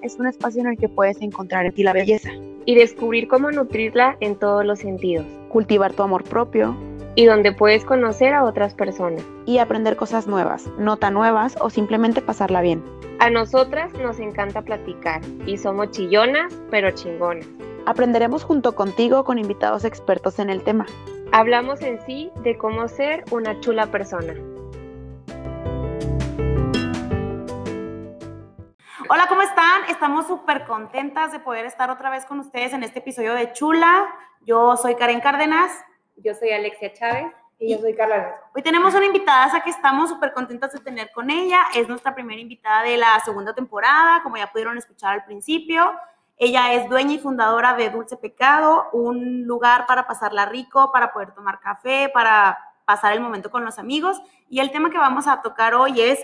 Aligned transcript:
Es 0.00 0.18
un 0.18 0.26
espacio 0.26 0.62
en 0.62 0.68
el 0.68 0.78
que 0.78 0.88
puedes 0.88 1.20
encontrar 1.20 1.66
en 1.66 1.72
ti 1.72 1.82
la 1.82 1.92
belleza 1.92 2.30
y 2.64 2.74
descubrir 2.74 3.28
cómo 3.28 3.50
nutrirla 3.50 4.16
en 4.20 4.34
todos 4.34 4.64
los 4.64 4.78
sentidos. 4.78 5.26
Cultivar 5.50 5.92
tu 5.92 6.02
amor 6.02 6.24
propio. 6.24 6.74
Y 7.16 7.26
donde 7.26 7.52
puedes 7.52 7.84
conocer 7.84 8.32
a 8.32 8.44
otras 8.44 8.72
personas. 8.72 9.22
Y 9.44 9.58
aprender 9.58 9.96
cosas 9.96 10.26
nuevas, 10.26 10.70
no 10.78 10.96
tan 10.96 11.12
nuevas 11.12 11.56
o 11.60 11.68
simplemente 11.68 12.22
pasarla 12.22 12.62
bien. 12.62 12.82
A 13.18 13.28
nosotras 13.28 13.92
nos 13.92 14.20
encanta 14.20 14.62
platicar 14.62 15.20
y 15.44 15.58
somos 15.58 15.90
chillonas, 15.90 16.54
pero 16.70 16.90
chingonas. 16.92 17.46
Aprenderemos 17.84 18.44
junto 18.44 18.74
contigo 18.74 19.24
con 19.24 19.38
invitados 19.38 19.84
expertos 19.84 20.38
en 20.38 20.48
el 20.48 20.62
tema. 20.62 20.86
Hablamos 21.30 21.82
en 21.82 22.00
sí 22.06 22.30
de 22.42 22.56
cómo 22.56 22.88
ser 22.88 23.24
una 23.32 23.60
chula 23.60 23.88
persona. 23.88 24.34
Hola, 29.10 29.26
¿cómo 29.26 29.40
están? 29.40 29.84
Estamos 29.88 30.26
súper 30.26 30.66
contentas 30.66 31.32
de 31.32 31.40
poder 31.40 31.64
estar 31.64 31.88
otra 31.90 32.10
vez 32.10 32.26
con 32.26 32.40
ustedes 32.40 32.74
en 32.74 32.82
este 32.82 32.98
episodio 32.98 33.32
de 33.32 33.54
Chula. 33.54 34.06
Yo 34.42 34.76
soy 34.76 34.96
Karen 34.96 35.20
Cárdenas. 35.20 35.72
Yo 36.18 36.34
soy 36.34 36.50
Alexia 36.50 36.92
Chávez. 36.92 37.32
Y 37.58 37.72
yo 37.72 37.78
soy 37.78 37.96
Carla. 37.96 38.36
Hoy 38.54 38.60
tenemos 38.60 38.94
una 38.94 39.06
invitada 39.06 39.62
que 39.62 39.70
estamos 39.70 40.10
súper 40.10 40.34
contentas 40.34 40.74
de 40.74 40.80
tener 40.80 41.10
con 41.12 41.30
ella. 41.30 41.58
Es 41.74 41.88
nuestra 41.88 42.14
primera 42.14 42.38
invitada 42.38 42.82
de 42.82 42.98
la 42.98 43.18
segunda 43.20 43.54
temporada, 43.54 44.22
como 44.22 44.36
ya 44.36 44.52
pudieron 44.52 44.76
escuchar 44.76 45.14
al 45.14 45.24
principio. 45.24 45.90
Ella 46.36 46.74
es 46.74 46.86
dueña 46.90 47.14
y 47.14 47.18
fundadora 47.18 47.72
de 47.72 47.88
Dulce 47.88 48.18
Pecado, 48.18 48.90
un 48.92 49.46
lugar 49.46 49.86
para 49.86 50.06
pasarla 50.06 50.44
rico, 50.44 50.92
para 50.92 51.14
poder 51.14 51.32
tomar 51.32 51.60
café, 51.60 52.10
para 52.12 52.58
pasar 52.84 53.14
el 53.14 53.20
momento 53.20 53.50
con 53.50 53.64
los 53.64 53.78
amigos. 53.78 54.20
Y 54.50 54.60
el 54.60 54.70
tema 54.70 54.90
que 54.90 54.98
vamos 54.98 55.26
a 55.26 55.40
tocar 55.40 55.74
hoy 55.74 55.98
es 56.02 56.22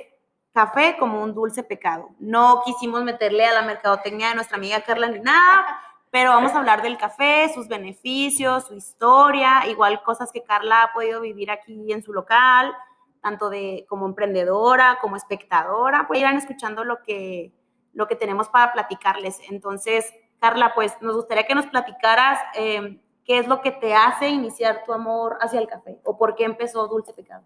café 0.54 0.96
como 0.98 1.20
un 1.20 1.34
dulce 1.34 1.64
pecado. 1.64 2.10
No 2.20 2.62
quisimos 2.64 3.02
meterle 3.02 3.44
a 3.44 3.52
la 3.52 3.62
mercadotecnia 3.62 4.28
de 4.28 4.36
nuestra 4.36 4.56
amiga 4.56 4.80
Carla 4.82 5.08
ni 5.08 5.18
nada, 5.18 5.80
pero 6.10 6.30
vamos 6.30 6.52
a 6.52 6.58
hablar 6.58 6.80
del 6.80 6.96
café, 6.96 7.50
sus 7.52 7.66
beneficios, 7.66 8.68
su 8.68 8.74
historia, 8.74 9.66
igual 9.66 10.00
cosas 10.04 10.30
que 10.30 10.44
Carla 10.44 10.84
ha 10.84 10.92
podido 10.92 11.20
vivir 11.20 11.50
aquí 11.50 11.92
en 11.92 12.04
su 12.04 12.12
local, 12.12 12.72
tanto 13.20 13.50
de 13.50 13.84
como 13.88 14.06
emprendedora, 14.06 14.98
como 15.02 15.16
espectadora, 15.16 16.06
pues 16.06 16.20
irán 16.20 16.36
escuchando 16.36 16.84
lo 16.84 17.02
que, 17.02 17.52
lo 17.92 18.06
que 18.06 18.14
tenemos 18.14 18.48
para 18.48 18.72
platicarles. 18.72 19.40
Entonces, 19.50 20.14
Carla, 20.38 20.72
pues 20.72 20.96
nos 21.00 21.16
gustaría 21.16 21.48
que 21.48 21.56
nos 21.56 21.66
platicaras 21.66 22.38
eh, 22.54 23.00
qué 23.24 23.38
es 23.38 23.48
lo 23.48 23.60
que 23.60 23.72
te 23.72 23.92
hace 23.94 24.28
iniciar 24.28 24.84
tu 24.84 24.92
amor 24.92 25.36
hacia 25.40 25.58
el 25.58 25.66
café 25.66 25.98
o 26.04 26.16
por 26.16 26.36
qué 26.36 26.44
empezó 26.44 26.86
Dulce 26.86 27.12
Pecado. 27.12 27.42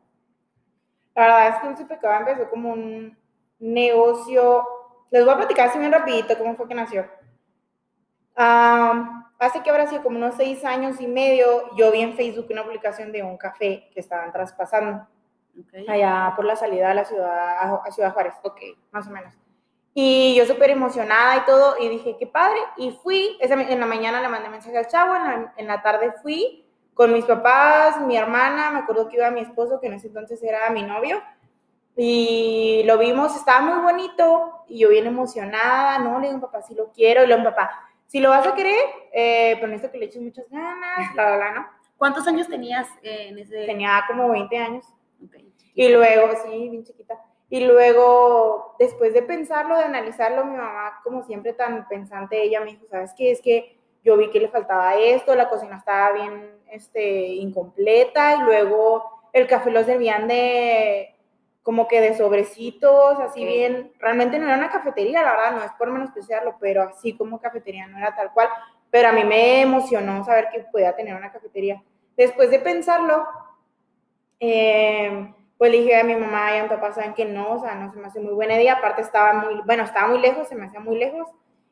La 1.19 1.25
verdad 1.25 1.49
es 1.49 1.57
que 1.57 1.67
Dulce 1.67 1.85
Pecado 1.85 2.15
empezó 2.17 2.49
como 2.49 2.71
un 2.71 3.19
negocio. 3.59 4.65
Les 5.11 5.25
voy 5.25 5.35
a 5.35 5.39
platicar 5.39 5.69
así 5.69 5.77
bien 5.77 5.91
rapidito 5.91 6.39
cómo 6.39 6.55
fue 6.55 6.69
que 6.69 6.77
nació. 6.77 7.07
hace 8.37 9.61
que 9.65 9.69
habrá 9.69 9.89
sido 9.89 10.05
como 10.05 10.17
unos 10.17 10.37
seis 10.37 10.65
años 10.65 11.01
y 11.01 11.09
medio, 11.09 11.75
yo 11.75 11.91
vi 11.91 12.03
en 12.03 12.15
Facebook 12.15 12.47
una 12.51 12.63
publicación 12.63 13.11
de 13.11 13.25
un 13.25 13.37
café 13.37 13.91
que 13.93 13.99
estaban 13.99 14.31
traspasando 14.31 15.09
allá 15.89 16.35
por 16.37 16.45
la 16.45 16.55
salida 16.55 16.93
a 16.93 16.95
la 16.95 17.05
ciudad, 17.05 17.83
a 17.85 17.91
Ciudad 17.91 18.13
Juárez, 18.13 18.35
ok, 18.45 18.61
más 18.93 19.09
o 19.09 19.11
menos. 19.11 19.35
Y 19.95 20.37
yo 20.37 20.47
súper 20.47 20.71
emocionada 20.71 21.39
y 21.39 21.41
todo, 21.41 21.75
y 21.81 21.89
dije, 21.89 22.17
qué 22.17 22.29
padre, 22.29 22.61
y 22.77 22.93
fui, 22.93 23.37
en 23.41 23.81
la 23.81 23.87
mañana 23.87 24.21
le 24.21 24.29
mandé 24.29 24.51
mensaje 24.51 24.79
al 24.79 24.87
chavo, 24.87 25.15
en 25.57 25.67
la 25.67 25.83
tarde 25.83 26.13
fui, 26.23 26.68
con 26.99 27.13
mis 27.13 27.27
papás, 27.27 28.01
mi 28.01 28.17
hermana, 28.17 28.73
me 28.73 28.81
acuerdo 28.81 29.09
que 29.09 29.19
iba 29.19 29.31
mi 29.31 29.39
esposo, 29.39 29.79
que 29.79 29.87
en 29.87 29.93
ese 29.93 30.09
entonces 30.09 30.43
era 30.43 30.69
mi 30.71 30.83
novio, 30.83 31.23
y 31.97 32.83
lo 32.87 32.99
vimos, 32.99 33.37
estaba 33.37 33.61
muy 33.61 33.85
bonito, 33.85 34.65
y 34.67 34.81
yo 34.81 34.89
bien 34.89 35.07
emocionada, 35.07 36.01
no, 36.01 36.19
le 36.19 36.27
digo, 36.27 36.41
papá, 36.41 36.61
si 36.61 36.75
lo 36.75 36.91
quiero, 36.91 37.23
y 37.23 37.29
le 37.29 37.37
digo, 37.37 37.51
papá, 37.51 37.71
si 38.09 38.19
lo 38.19 38.31
vas 38.31 38.49
a 38.49 38.55
querer, 38.57 38.85
eh, 39.13 39.55
pero 39.61 39.69
necesito 39.69 39.93
que 39.93 39.99
le 39.99 40.07
eches 40.07 40.23
muchas 40.23 40.51
ganas, 40.51 41.15
bla, 41.15 41.27
bla, 41.27 41.37
bla, 41.37 41.53
¿no? 41.53 41.67
¿Cuántos 41.97 42.27
años 42.27 42.49
tenías 42.49 42.89
eh, 43.05 43.29
en 43.29 43.39
ese? 43.39 43.65
Tenía 43.65 44.03
como 44.09 44.31
20 44.31 44.59
años. 44.59 44.85
y 45.75 45.89
luego, 45.91 46.33
sí, 46.45 46.69
bien 46.69 46.83
chiquita. 46.83 47.15
Y 47.49 47.61
luego, 47.61 48.75
después 48.81 49.15
de 49.15 49.23
pensarlo, 49.23 49.77
de 49.77 49.85
analizarlo, 49.85 50.45
mi 50.45 50.57
mamá, 50.57 50.99
como 51.05 51.23
siempre 51.23 51.53
tan 51.53 51.87
pensante, 51.87 52.43
ella 52.43 52.59
me 52.59 52.73
dijo, 52.73 52.87
¿sabes 52.91 53.15
qué? 53.17 53.31
Es 53.31 53.41
que 53.41 53.78
yo 54.05 54.17
vi 54.17 54.31
que 54.31 54.41
le 54.41 54.49
faltaba 54.49 54.95
esto, 54.97 55.35
la 55.35 55.49
cocina 55.49 55.77
estaba 55.77 56.13
bien 56.13 56.51
este, 56.71 57.27
incompleta 57.27 58.37
y 58.37 58.43
luego 58.43 59.05
el 59.33 59.47
café 59.47 59.71
lo 59.71 59.85
servían 59.85 60.29
de 60.29 61.15
como 61.63 61.87
que 61.87 62.01
de 62.01 62.17
sobrecitos, 62.17 63.19
así 63.21 63.45
bien, 63.45 63.93
realmente 63.99 64.39
no 64.39 64.47
era 64.47 64.57
una 64.57 64.71
cafetería, 64.71 65.23
la 65.23 65.33
verdad, 65.33 65.53
no 65.53 65.65
es 65.65 65.73
por 65.73 65.91
menospreciarlo, 65.91 66.57
pero 66.59 66.85
así 66.85 67.15
como 67.15 67.43
cafetería 67.43 67.87
no 67.87 67.99
era 67.99 68.17
tal 68.17 68.33
cual, 68.33 68.49
pero 68.91 69.11
a 69.11 69.13
mí 69.13 69.23
me 69.23 69.61
emocionó 69.61 70.25
saber 70.25 70.49
que 70.51 70.61
podía 70.61 70.97
tener 70.97 71.15
una 71.15 71.31
cafetería. 71.31 71.83
Después 72.17 72.51
de 72.51 72.61
pensarlo, 72.61 73.27
eh, 74.41 75.31
pues 75.59 75.71
le 75.71 75.79
dije 75.81 76.01
a 76.01 76.05
mi 76.05 76.17
mamá 76.17 76.55
y 76.55 76.59
a 76.59 76.63
mi 76.63 76.69
papá, 76.71 76.95
saben 76.95 77.13
que 77.13 77.27
no, 77.27 77.57
o 77.57 77.61
sea, 77.61 77.75
no 77.75 77.91
se 77.91 77.99
me 77.99 78.07
hace 78.07 78.21
muy 78.21 78.33
buena 78.33 78.55
idea, 78.55 78.77
aparte 78.77 79.03
estaba 79.03 79.35
muy, 79.35 79.61
bueno, 79.67 79.83
estaba 79.83 80.09
muy 80.09 80.21
lejos, 80.21 80.49
se 80.49 80.55
me 80.55 80.65
hacía 80.65 80.81
muy 80.81 80.97
lejos, 80.97 81.29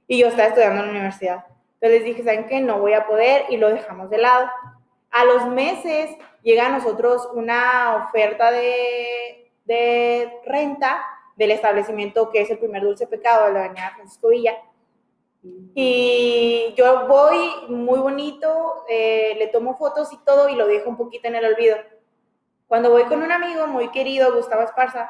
y 0.06 0.18
yo 0.18 0.28
estaba 0.28 0.48
estudiando 0.48 0.80
en 0.80 0.86
la 0.88 0.92
universidad. 0.92 1.46
Entonces 1.86 2.04
les 2.04 2.16
dije, 2.16 2.28
¿saben 2.28 2.48
qué? 2.48 2.60
No 2.60 2.80
voy 2.80 2.94
a 2.94 3.06
poder 3.06 3.44
y 3.48 3.58
lo 3.58 3.68
dejamos 3.68 4.10
de 4.10 4.18
lado. 4.18 4.50
A 5.12 5.24
los 5.24 5.46
meses 5.46 6.10
llega 6.42 6.66
a 6.66 6.70
nosotros 6.70 7.28
una 7.32 8.08
oferta 8.08 8.50
de, 8.50 9.52
de 9.66 10.32
renta 10.44 11.00
del 11.36 11.52
establecimiento 11.52 12.30
que 12.32 12.40
es 12.40 12.50
el 12.50 12.58
primer 12.58 12.82
dulce 12.82 13.06
pecado 13.06 13.46
de 13.46 13.52
la 13.52 13.64
avenida 13.66 13.92
Francisco 13.94 14.30
Villa. 14.30 14.56
Y 15.76 16.74
yo 16.76 17.06
voy 17.06 17.52
muy 17.68 18.00
bonito, 18.00 18.84
eh, 18.88 19.36
le 19.38 19.46
tomo 19.46 19.76
fotos 19.76 20.12
y 20.12 20.18
todo 20.24 20.48
y 20.48 20.56
lo 20.56 20.66
dejo 20.66 20.90
un 20.90 20.96
poquito 20.96 21.28
en 21.28 21.36
el 21.36 21.44
olvido. 21.44 21.76
Cuando 22.66 22.90
voy 22.90 23.04
con 23.04 23.22
un 23.22 23.30
amigo 23.30 23.68
muy 23.68 23.90
querido, 23.90 24.34
Gustavo 24.34 24.62
Esparza, 24.62 25.08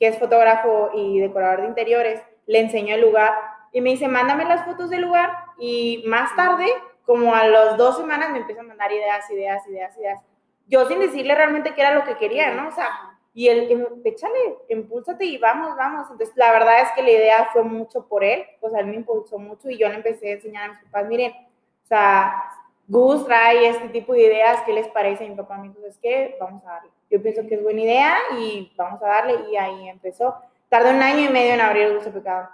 que 0.00 0.06
es 0.06 0.18
fotógrafo 0.18 0.90
y 0.94 1.20
decorador 1.20 1.60
de 1.60 1.66
interiores, 1.66 2.22
le 2.46 2.60
enseño 2.60 2.94
el 2.94 3.02
lugar 3.02 3.34
y 3.72 3.82
me 3.82 3.90
dice, 3.90 4.08
mándame 4.08 4.46
las 4.46 4.64
fotos 4.64 4.88
del 4.88 5.02
lugar 5.02 5.43
y 5.58 6.04
más 6.06 6.34
tarde 6.36 6.66
como 7.04 7.34
a 7.34 7.46
las 7.46 7.76
dos 7.76 7.96
semanas 7.96 8.30
me 8.30 8.38
empieza 8.38 8.62
a 8.62 8.64
mandar 8.64 8.90
ideas, 8.92 9.28
ideas, 9.30 9.66
ideas, 9.68 9.96
ideas. 9.98 10.20
Yo 10.66 10.86
sin 10.88 11.00
decirle 11.00 11.34
realmente 11.34 11.74
qué 11.74 11.82
era 11.82 11.94
lo 11.94 12.04
que 12.04 12.16
quería, 12.16 12.54
¿no? 12.54 12.68
O 12.68 12.72
sea, 12.72 13.14
y 13.34 13.48
él, 13.48 13.86
échale, 14.04 14.58
impúlsate 14.68 15.24
y 15.24 15.38
vamos, 15.38 15.76
vamos. 15.76 16.08
Entonces, 16.10 16.34
la 16.36 16.52
verdad 16.52 16.80
es 16.82 16.92
que 16.92 17.02
la 17.02 17.10
idea 17.10 17.48
fue 17.52 17.64
mucho 17.64 18.06
por 18.06 18.22
él, 18.22 18.44
o 18.60 18.70
sea, 18.70 18.80
él 18.80 18.86
me 18.86 18.96
impulsó 18.96 19.38
mucho 19.38 19.68
y 19.68 19.76
yo 19.76 19.88
le 19.88 19.96
empecé 19.96 20.30
a 20.30 20.34
enseñar 20.34 20.64
a 20.64 20.72
mis 20.72 20.82
papás, 20.84 21.06
miren, 21.06 21.32
o 21.32 21.86
sea, 21.86 22.44
Gus 22.86 23.26
trae 23.26 23.68
este 23.68 23.88
tipo 23.88 24.12
de 24.12 24.22
ideas, 24.24 24.62
¿qué 24.62 24.72
les 24.72 24.88
parece? 24.88 25.24
Y 25.24 25.30
mi 25.30 25.36
papá 25.36 25.56
me 25.56 25.68
dijo, 25.68 25.80
es 25.86 25.98
que 25.98 26.36
vamos 26.38 26.64
a 26.64 26.72
darle. 26.72 26.90
Yo 27.10 27.20
pienso 27.22 27.46
que 27.46 27.56
es 27.56 27.62
buena 27.62 27.80
idea 27.80 28.16
y 28.38 28.72
vamos 28.76 29.02
a 29.02 29.06
darle 29.06 29.50
y 29.50 29.56
ahí 29.56 29.88
empezó. 29.88 30.36
Tardó 30.68 30.90
un 30.90 31.02
año 31.02 31.20
y 31.20 31.28
medio 31.28 31.54
en 31.54 31.60
abrir 31.60 31.84
el 31.84 31.94
Dulce 31.94 32.10
Pecado, 32.10 32.48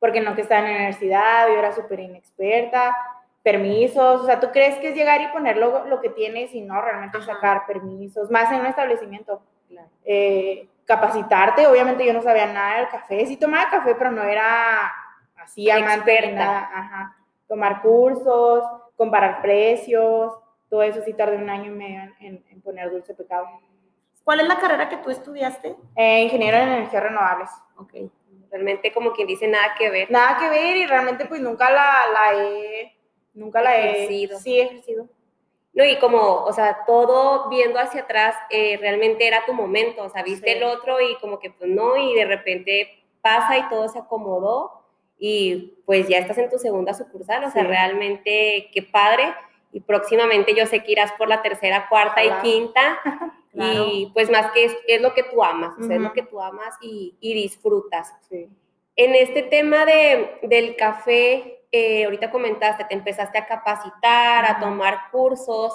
porque 0.00 0.20
no 0.20 0.34
que 0.34 0.40
estaba 0.40 0.62
en 0.62 0.66
la 0.66 0.76
universidad, 0.76 1.48
yo 1.48 1.58
era 1.58 1.72
súper 1.72 2.00
inexperta, 2.00 2.96
permisos, 3.42 4.22
o 4.22 4.26
sea, 4.26 4.40
¿tú 4.40 4.48
crees 4.50 4.76
que 4.78 4.88
es 4.88 4.94
llegar 4.94 5.20
y 5.20 5.28
poner 5.28 5.56
lo, 5.56 6.00
que 6.00 6.08
tienes 6.08 6.52
y 6.54 6.62
no 6.62 6.80
realmente 6.80 7.22
sacar 7.22 7.66
permisos, 7.66 8.30
más 8.30 8.50
en 8.50 8.60
un 8.60 8.66
establecimiento? 8.66 9.40
Eh, 10.04 10.68
capacitarte, 10.84 11.66
obviamente 11.66 12.04
yo 12.04 12.12
no 12.12 12.22
sabía 12.22 12.46
nada 12.46 12.78
del 12.78 12.88
café, 12.88 13.24
sí 13.26 13.36
tomaba 13.36 13.70
café, 13.70 13.94
pero 13.94 14.10
no 14.10 14.24
era 14.24 14.92
así 15.36 15.70
amante 15.70 16.32
nada, 16.32 16.68
Ajá. 16.74 17.16
tomar 17.46 17.80
cursos, 17.80 18.64
comparar 18.96 19.40
precios, 19.40 20.34
todo 20.68 20.82
eso 20.82 21.02
sí 21.02 21.12
tardé 21.12 21.36
un 21.36 21.48
año 21.48 21.66
y 21.66 21.74
medio 21.74 22.12
en, 22.20 22.60
poner 22.62 22.90
dulce 22.90 23.14
pecado. 23.14 23.46
¿Cuál 24.24 24.40
es 24.40 24.48
la 24.48 24.58
carrera 24.58 24.88
que 24.88 24.98
tú 24.98 25.10
estudiaste? 25.10 25.76
Eh, 25.96 26.22
ingeniero 26.22 26.58
en 26.58 26.68
energías 26.68 27.02
renovables. 27.02 27.50
Ok. 27.76 27.94
Realmente 28.50 28.92
como 28.92 29.12
quien 29.12 29.26
dice 29.26 29.46
nada 29.46 29.74
que 29.78 29.90
ver. 29.90 30.10
Nada 30.10 30.36
que 30.38 30.48
ver 30.48 30.76
y 30.76 30.86
realmente 30.86 31.26
pues 31.26 31.40
nunca 31.40 31.70
la, 31.70 32.06
la 32.12 32.42
he 32.42 33.00
Nunca 33.34 33.62
la 33.62 33.76
he 33.76 33.90
ejercido. 33.90 34.38
Sí, 34.38 34.58
he 34.58 34.64
ejercido. 34.64 35.08
No, 35.72 35.84
y 35.84 35.98
como, 35.98 36.44
o 36.44 36.52
sea, 36.52 36.84
todo 36.84 37.48
viendo 37.48 37.78
hacia 37.78 38.02
atrás, 38.02 38.34
eh, 38.50 38.76
realmente 38.80 39.26
era 39.26 39.46
tu 39.46 39.52
momento, 39.52 40.02
o 40.02 40.10
sea, 40.10 40.22
viste 40.22 40.56
el 40.56 40.64
otro 40.64 41.00
y 41.00 41.16
como 41.18 41.38
que 41.38 41.50
pues 41.50 41.70
no, 41.70 41.96
y 41.96 42.14
de 42.14 42.24
repente 42.24 43.04
pasa 43.22 43.56
y 43.56 43.68
todo 43.68 43.88
se 43.88 44.00
acomodó 44.00 44.82
y 45.16 45.78
pues 45.86 46.08
ya 46.08 46.18
estás 46.18 46.38
en 46.38 46.50
tu 46.50 46.58
segunda 46.58 46.92
sucursal, 46.92 47.44
o 47.44 47.50
sea, 47.50 47.62
realmente 47.62 48.68
qué 48.72 48.82
padre. 48.82 49.32
Y 49.72 49.80
próximamente 49.80 50.54
yo 50.54 50.66
sé 50.66 50.82
que 50.82 50.92
irás 50.92 51.12
por 51.12 51.28
la 51.28 51.42
tercera, 51.42 51.88
cuarta 51.88 52.24
y 52.24 52.30
quinta. 52.42 52.98
Y 53.52 54.10
pues 54.14 54.30
más 54.30 54.52
que 54.52 54.64
es, 54.64 55.00
lo 55.00 55.12
que 55.12 55.24
tú 55.24 55.42
amas, 55.42 55.74
o 55.78 55.82
sea, 55.82 55.96
es 55.96 56.02
lo 56.02 56.12
que 56.12 56.22
tú 56.22 56.40
amas 56.40 56.76
y, 56.80 57.16
y 57.20 57.34
disfrutas. 57.34 58.14
Sí. 58.28 58.48
En 58.96 59.14
este 59.14 59.42
tema 59.42 59.84
de, 59.84 60.38
del 60.42 60.76
café, 60.76 61.64
eh, 61.72 62.04
ahorita 62.04 62.30
comentaste, 62.30 62.84
te 62.84 62.94
empezaste 62.94 63.38
a 63.38 63.46
capacitar, 63.46 64.44
a 64.44 64.60
tomar 64.60 65.10
cursos, 65.10 65.72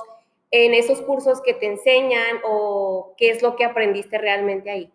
en 0.52 0.74
esos 0.74 1.02
cursos 1.02 1.42
que 1.42 1.54
te 1.54 1.66
enseñan 1.66 2.38
o 2.44 3.14
qué 3.18 3.30
es 3.30 3.42
lo 3.42 3.56
que 3.56 3.66
aprendiste 3.66 4.18
realmente 4.18 4.70
ahí? 4.70 4.94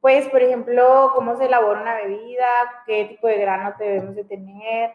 Pues, 0.00 0.28
por 0.28 0.42
ejemplo, 0.42 1.12
cómo 1.14 1.36
se 1.36 1.46
elabora 1.46 1.80
una 1.80 1.94
bebida, 1.94 2.46
qué 2.86 3.06
tipo 3.06 3.26
de 3.26 3.38
grano 3.38 3.74
debemos 3.78 4.14
de 4.14 4.24
tener, 4.24 4.92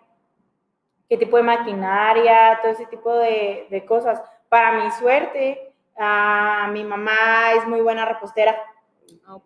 qué 1.10 1.18
tipo 1.18 1.38
de 1.38 1.44
maquinaria, 1.44 2.60
todo 2.62 2.72
ese 2.72 2.86
tipo 2.86 3.14
de, 3.18 3.68
de 3.70 3.86
cosas. 3.86 4.22
Para 4.48 4.84
mi 4.84 4.92
suerte, 4.92 5.69
ah, 6.00 6.70
mi 6.72 6.84
mamá 6.84 7.54
es 7.58 7.68
muy 7.68 7.82
buena 7.82 8.06
repostera. 8.06 8.58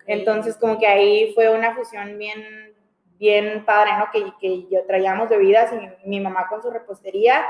Entonces, 0.05 0.57
como 0.57 0.77
que 0.77 0.87
ahí 0.87 1.33
fue 1.33 1.49
una 1.49 1.75
fusión 1.75 2.17
bien, 2.17 2.73
bien 3.17 3.65
padre, 3.65 3.91
¿no? 3.97 4.09
Que, 4.11 4.33
que 4.39 4.67
yo 4.69 4.85
traíamos 4.85 5.29
bebidas 5.29 5.71
y 5.73 6.07
mi 6.07 6.19
mamá 6.19 6.47
con 6.47 6.61
su 6.61 6.69
repostería, 6.69 7.43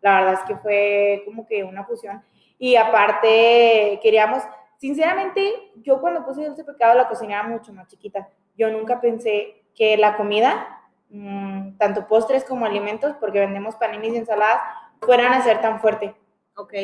la 0.00 0.20
verdad 0.20 0.34
es 0.34 0.40
que 0.40 0.56
fue 0.56 1.22
como 1.24 1.46
que 1.46 1.64
una 1.64 1.84
fusión. 1.84 2.22
Y 2.58 2.76
aparte, 2.76 3.98
queríamos, 4.02 4.42
sinceramente, 4.76 5.72
yo 5.76 6.00
cuando 6.00 6.24
puse 6.24 6.44
Dulce 6.44 6.64
Pecado 6.64 6.94
la 6.94 7.08
cocinaba 7.08 7.48
mucho 7.48 7.72
más 7.72 7.88
chiquita. 7.88 8.28
Yo 8.56 8.70
nunca 8.70 9.00
pensé 9.00 9.64
que 9.74 9.96
la 9.96 10.16
comida, 10.16 10.82
mm, 11.08 11.76
tanto 11.78 12.06
postres 12.06 12.44
como 12.44 12.66
alimentos, 12.66 13.14
porque 13.18 13.40
vendemos 13.40 13.76
paninis 13.76 14.14
y 14.14 14.18
ensaladas, 14.18 14.60
fueran 15.00 15.32
a 15.32 15.42
ser 15.42 15.60
tan 15.60 15.80
fuerte. 15.80 16.14
Ok. 16.56 16.74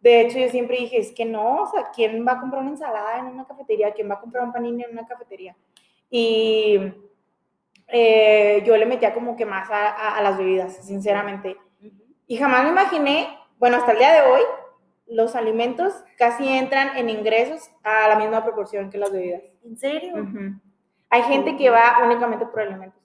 De 0.00 0.20
hecho, 0.20 0.38
yo 0.38 0.48
siempre 0.48 0.76
dije, 0.78 0.98
es 0.98 1.12
que 1.12 1.24
no, 1.24 1.62
o 1.62 1.66
sea, 1.66 1.90
¿quién 1.94 2.24
va 2.26 2.32
a 2.32 2.40
comprar 2.40 2.62
una 2.62 2.70
ensalada 2.70 3.18
en 3.18 3.26
una 3.26 3.46
cafetería? 3.46 3.92
¿Quién 3.92 4.08
va 4.10 4.14
a 4.14 4.20
comprar 4.20 4.44
un 4.44 4.52
panini 4.52 4.84
en 4.84 4.92
una 4.92 5.06
cafetería? 5.06 5.56
Y 6.08 6.78
eh, 7.88 8.62
yo 8.66 8.76
le 8.76 8.86
metía 8.86 9.14
como 9.14 9.36
que 9.36 9.46
más 9.46 9.70
a, 9.70 9.88
a- 9.88 10.16
a 10.18 10.22
las 10.22 10.36
bebidas, 10.38 10.76
sinceramente. 10.86 11.56
Y 12.26 12.36
jamás 12.36 12.64
me 12.64 12.70
imaginé, 12.70 13.28
bueno, 13.58 13.76
hasta 13.78 13.92
el 13.92 13.98
día 13.98 14.12
de 14.12 14.30
hoy, 14.30 14.42
los 15.06 15.34
alimentos 15.34 15.94
casi 16.18 16.46
entran 16.48 16.96
en 16.98 17.08
ingresos 17.08 17.70
a 17.82 18.08
la 18.08 18.16
misma 18.16 18.44
proporción 18.44 18.90
que 18.90 18.98
las 18.98 19.10
bebidas. 19.10 19.42
¿En 19.64 19.76
serio? 19.78 20.14
Hay 21.10 21.22
gente 21.22 21.56
que 21.56 21.70
va 21.70 22.00
únicamente 22.04 22.44
por 22.44 22.60
alimentos, 22.60 23.00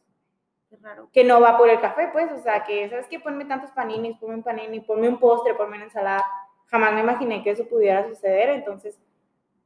raro. 0.81 1.07
que 1.13 1.23
no 1.23 1.39
va 1.39 1.57
por 1.57 1.69
el 1.69 1.79
café, 1.79 2.09
pues, 2.11 2.29
o 2.33 2.39
sea, 2.39 2.63
que, 2.65 2.89
¿sabes 2.89 3.07
qué? 3.07 3.19
Ponme 3.21 3.45
tantos 3.45 3.71
paninis, 3.71 4.17
ponme 4.17 4.35
un 4.35 4.43
panini, 4.43 4.81
ponme 4.81 5.07
un 5.07 5.17
postre, 5.17 5.53
ponme 5.53 5.77
una 5.77 5.85
ensalada. 5.85 6.25
Jamás 6.73 6.91
me 6.91 7.01
imaginé 7.01 7.43
que 7.43 7.51
eso 7.51 7.67
pudiera 7.67 8.07
suceder, 8.07 8.49
entonces, 8.49 8.99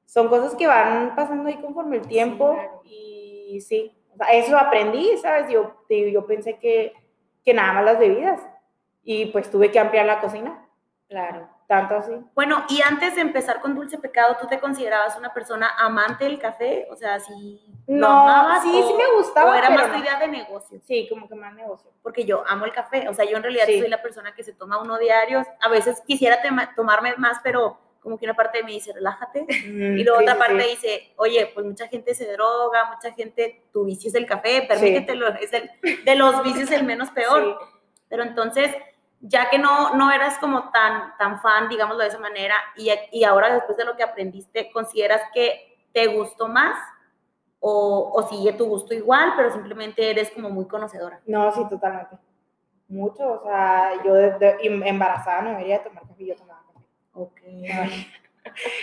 son 0.03 0.27
cosas 0.27 0.55
que 0.55 0.67
van 0.67 1.15
pasando 1.15 1.47
ahí 1.47 1.55
conforme 1.55 1.95
el 1.95 2.05
tiempo 2.05 2.51
claro. 2.51 2.81
y 2.83 3.61
sí, 3.61 3.93
o 4.13 4.17
sea, 4.17 4.27
eso 4.33 4.57
aprendí, 4.57 5.15
¿sabes? 5.21 5.49
Yo, 5.49 5.73
yo 5.89 6.27
pensé 6.27 6.57
que, 6.57 6.91
que 7.45 7.53
nada 7.53 7.71
más 7.71 7.85
las 7.85 7.99
bebidas 7.99 8.41
y 9.05 9.27
pues 9.27 9.49
tuve 9.49 9.71
que 9.71 9.79
ampliar 9.79 10.05
la 10.05 10.19
cocina, 10.19 10.66
Claro. 11.09 11.47
tanto 11.67 11.95
así. 11.95 12.11
Bueno, 12.35 12.65
y 12.69 12.81
antes 12.81 13.15
de 13.15 13.21
empezar 13.21 13.59
con 13.61 13.75
Dulce 13.75 13.97
Pecado, 13.97 14.35
¿tú 14.39 14.47
te 14.47 14.59
considerabas 14.59 15.17
una 15.17 15.33
persona 15.33 15.69
amante 15.77 16.25
del 16.25 16.37
café? 16.39 16.87
O 16.91 16.95
sea, 16.95 17.19
si 17.19 17.61
No, 17.87 18.07
amabas 18.07 18.63
sí, 18.63 18.71
o- 18.73 18.87
sí 18.87 18.93
me 18.93 19.15
gustaba, 19.17 19.51
o 19.51 19.53
era 19.53 19.69
más 19.69 19.91
tu 19.91 19.97
idea 19.99 20.19
de 20.19 20.27
negocio. 20.27 20.79
Sí, 20.85 21.07
como 21.09 21.27
que 21.29 21.35
más 21.35 21.53
negocio. 21.53 21.91
Porque 22.03 22.25
yo 22.25 22.43
amo 22.47 22.65
el 22.65 22.71
café. 22.73 23.07
O 23.09 23.13
sea, 23.13 23.25
yo 23.25 23.37
en 23.37 23.43
realidad 23.43 23.65
Sí. 23.65 23.79
soy 23.79 23.89
la 23.89 24.01
persona 24.01 24.33
que 24.33 24.43
se 24.43 24.53
toma 24.53 24.81
uno 24.81 24.97
diario. 24.97 25.45
A 25.61 25.69
veces 25.69 26.01
quisiera 26.05 26.39
tomarme 26.75 27.15
más, 27.17 27.39
pero 27.43 27.77
como 28.01 28.17
que 28.17 28.25
una 28.25 28.35
parte 28.35 28.59
de 28.59 28.63
mí 28.63 28.73
dice, 28.73 28.93
relájate. 28.93 29.45
Y 30.01 30.03
luego 30.03 30.19
Sí, 30.19 30.23
otra 30.25 30.33
sí, 30.35 30.39
parte 30.39 30.61
sí. 30.63 30.69
dice, 30.69 31.13
oye, 31.17 31.51
pues 31.53 31.65
mucha 31.65 31.87
gente 31.87 32.13
se 32.15 32.31
droga, 32.31 32.85
mucha 32.93 33.13
gente, 33.13 33.63
tu 33.73 33.83
vicio 33.85 34.09
es 34.09 34.15
el 34.15 34.25
café, 34.25 34.63
permítetelo, 34.67 35.27
es 35.35 35.51
el, 35.53 35.69
de 36.05 36.15
los 36.15 36.43
vicios 36.43 36.71
el 36.71 36.83
menos 36.85 37.09
peor. 37.11 37.57
Sí. 37.59 37.65
Pero 38.09 38.23
entonces, 38.23 38.73
ya 39.21 39.49
que 39.49 39.57
no, 39.57 39.93
no 39.95 40.11
eras 40.11 40.37
como 40.39 40.69
tan, 40.71 41.15
tan 41.17 41.39
fan, 41.41 41.67
digámoslo 41.69 42.03
de 42.03 42.09
esa 42.09 42.19
manera, 42.19 42.55
y, 42.75 42.89
y 43.11 43.23
ahora 43.23 43.53
después 43.53 43.77
de 43.77 43.85
lo 43.85 43.95
que 43.95 44.03
aprendiste, 44.03 44.71
¿consideras 44.71 45.21
que 45.33 45.77
te 45.93 46.07
gustó 46.07 46.47
más? 46.47 46.77
O, 47.59 48.11
¿O 48.13 48.27
sigue 48.29 48.53
tu 48.53 48.65
gusto 48.67 48.93
igual, 48.93 49.33
pero 49.35 49.51
simplemente 49.51 50.09
eres 50.11 50.29
como 50.31 50.49
muy 50.49 50.67
conocedora? 50.67 51.19
No, 51.25 51.51
sí, 51.51 51.67
totalmente. 51.67 52.17
Mucho, 52.87 53.41
o 53.41 53.43
sea, 53.43 54.01
yo 54.05 54.13
de- 54.13 54.37
de- 54.37 54.57
em- 54.61 54.83
embarazada 54.83 55.41
no 55.41 55.49
debería 55.51 55.83
tomar 55.83 56.03
café, 56.07 56.25
yo 56.25 56.35
tomaba 56.35 56.61
café. 56.73 56.85
Ok. 57.13 57.41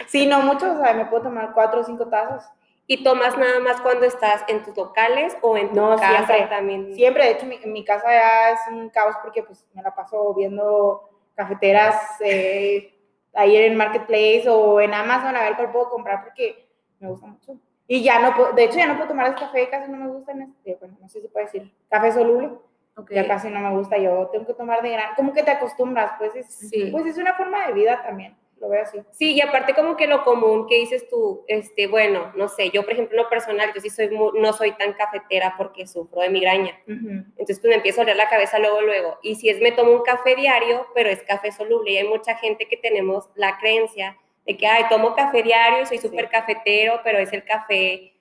Sí, 0.08 0.26
no 0.26 0.40
mucho, 0.42 0.70
o 0.72 0.76
sea, 0.82 0.92
me 0.92 1.06
puedo 1.06 1.22
tomar 1.22 1.52
cuatro 1.54 1.80
o 1.80 1.84
cinco 1.84 2.06
tazas. 2.08 2.52
¿Y 2.86 3.02
tomas 3.02 3.36
nada 3.38 3.60
más 3.60 3.80
cuando 3.80 4.04
estás 4.04 4.44
en 4.46 4.62
tus 4.62 4.76
locales 4.76 5.36
o 5.40 5.56
en 5.56 5.70
tu 5.70 5.76
No, 5.76 5.96
casa 5.96 6.26
siempre. 6.34 6.46
también? 6.48 6.94
Siempre, 6.94 7.24
de 7.24 7.30
hecho, 7.32 7.46
mi, 7.46 7.58
mi 7.64 7.84
casa 7.84 8.10
ya 8.10 8.50
es 8.50 8.60
un 8.70 8.90
caos 8.90 9.16
porque 9.22 9.42
pues 9.42 9.66
me 9.72 9.82
la 9.82 9.94
paso 9.94 10.34
viendo 10.34 11.08
cafeteras 11.34 11.96
eh, 12.20 12.94
ahí 13.32 13.56
en 13.56 13.72
el 13.72 13.76
Marketplace 13.76 14.44
o 14.48 14.80
en 14.80 14.92
Amazon 14.94 15.34
a 15.34 15.42
ver 15.42 15.56
cuál 15.56 15.72
puedo 15.72 15.88
comprar 15.90 16.22
porque 16.24 16.68
me 17.00 17.08
gusta 17.08 17.26
mucho. 17.26 17.56
Y 17.86 18.02
ya 18.02 18.18
no 18.18 18.34
puedo, 18.34 18.52
de 18.52 18.64
hecho 18.64 18.76
ya 18.78 18.86
no 18.86 18.94
puedo 18.96 19.08
tomar 19.08 19.26
ese 19.28 19.36
café, 19.36 19.68
casi 19.68 19.90
no 19.90 19.98
me 19.98 20.08
gusta, 20.08 20.32
en 20.32 20.42
este, 20.42 20.76
bueno, 20.76 20.96
no 21.00 21.08
sé 21.08 21.18
si 21.20 21.26
se 21.26 21.28
puede 21.28 21.46
decir, 21.46 21.74
café 21.90 22.12
soluble, 22.12 22.50
Ok. 22.96 23.10
ya 23.12 23.26
casi 23.26 23.48
no 23.50 23.60
me 23.60 23.70
gusta, 23.76 23.98
yo 23.98 24.28
tengo 24.28 24.46
que 24.46 24.54
tomar 24.54 24.80
de 24.82 24.90
gran, 24.90 25.14
como 25.16 25.32
que 25.34 25.42
te 25.42 25.50
acostumbras, 25.50 26.12
pues 26.16 26.34
es, 26.34 26.46
Sí. 26.54 26.88
pues 26.92 27.04
es 27.04 27.18
una 27.18 27.34
forma 27.34 27.66
de 27.66 27.72
vida 27.74 28.02
también, 28.02 28.36
lo 28.60 28.68
veo 28.68 28.82
así. 28.82 28.98
Sí, 29.12 29.34
y 29.34 29.40
aparte 29.40 29.74
como 29.74 29.96
que 29.96 30.06
lo 30.06 30.24
común 30.24 30.66
que 30.66 30.76
dices 30.78 31.08
tú, 31.08 31.44
este, 31.48 31.86
bueno, 31.86 32.32
no 32.36 32.48
sé, 32.48 32.70
yo 32.70 32.82
por 32.84 32.92
ejemplo 32.92 33.16
en 33.18 33.22
lo 33.24 33.28
personal, 33.28 33.72
yo 33.74 33.80
sí 33.80 33.90
soy 33.90 34.08
mu- 34.10 34.32
no 34.32 34.52
soy 34.52 34.72
tan 34.72 34.92
cafetera 34.94 35.54
porque 35.58 35.86
sufro 35.86 36.20
de 36.22 36.30
migraña. 36.30 36.78
Ujú. 36.86 37.08
Entonces 37.36 37.60
pues 37.60 37.68
me 37.70 37.74
empiezo 37.74 38.00
a 38.00 38.04
oler 38.04 38.16
la 38.16 38.28
cabeza 38.28 38.58
luego, 38.58 38.80
luego. 38.80 39.18
Y 39.22 39.34
si 39.34 39.48
es, 39.50 39.60
me 39.60 39.72
tomo 39.72 39.92
un 39.92 40.02
café 40.02 40.34
diario, 40.36 40.86
pero 40.94 41.10
es 41.10 41.22
café 41.24 41.52
soluble. 41.52 41.90
Y 41.92 41.98
hay 41.98 42.08
mucha 42.08 42.36
gente 42.36 42.66
que 42.66 42.76
tenemos 42.76 43.28
la 43.34 43.58
creencia 43.58 44.16
de 44.46 44.56
que, 44.56 44.66
ay, 44.66 44.84
tomo 44.88 45.14
café 45.14 45.42
diario, 45.42 45.84
soy 45.86 45.98
súper 45.98 46.28
cafetero, 46.28 47.00
pero 47.04 47.18
es 47.18 47.32
el 47.32 47.44
café 47.44 48.13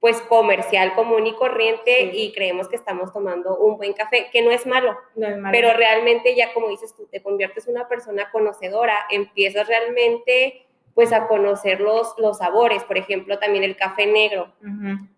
pues 0.00 0.20
comercial 0.22 0.94
común 0.94 1.26
y 1.26 1.34
corriente 1.34 2.10
Sí. 2.10 2.22
y 2.22 2.32
creemos 2.32 2.68
que 2.68 2.76
estamos 2.76 3.12
tomando 3.12 3.56
un 3.58 3.76
buen 3.76 3.92
café, 3.92 4.30
que 4.32 4.40
no 4.40 4.50
es 4.50 4.66
malo. 4.66 4.96
No 5.14 5.28
es 5.28 5.36
malo. 5.36 5.52
Pero 5.52 5.74
realmente 5.76 6.34
ya 6.34 6.52
como 6.54 6.68
dices 6.68 6.94
tú, 6.96 7.06
te 7.06 7.22
conviertes 7.22 7.66
en 7.68 7.74
una 7.76 7.86
persona 7.86 8.30
conocedora, 8.30 8.96
empiezas 9.10 9.68
realmente 9.68 10.66
pues 10.94 11.12
a 11.12 11.28
conocer 11.28 11.80
los, 11.80 12.14
los 12.18 12.38
sabores, 12.38 12.82
por 12.84 12.98
ejemplo, 12.98 13.38
también 13.38 13.62
el 13.62 13.76
café 13.76 14.06
negro. 14.06 14.52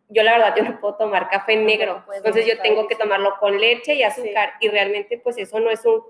Yo 0.08 0.22
la 0.22 0.32
verdad 0.32 0.54
yo 0.56 0.64
no 0.64 0.78
puedo 0.80 0.96
tomar 0.96 1.30
café 1.30 1.56
negro, 1.56 2.04
entonces 2.14 2.44
yo 2.44 2.60
tengo 2.60 2.86
que 2.86 2.96
tomarlo 2.96 3.38
con 3.40 3.58
leche 3.58 3.94
y 3.94 4.02
azúcar 4.02 4.54
y 4.60 4.68
realmente 4.68 5.16
pues 5.16 5.38
eso 5.38 5.58
no 5.60 5.70
es 5.70 5.84
un 5.86 6.02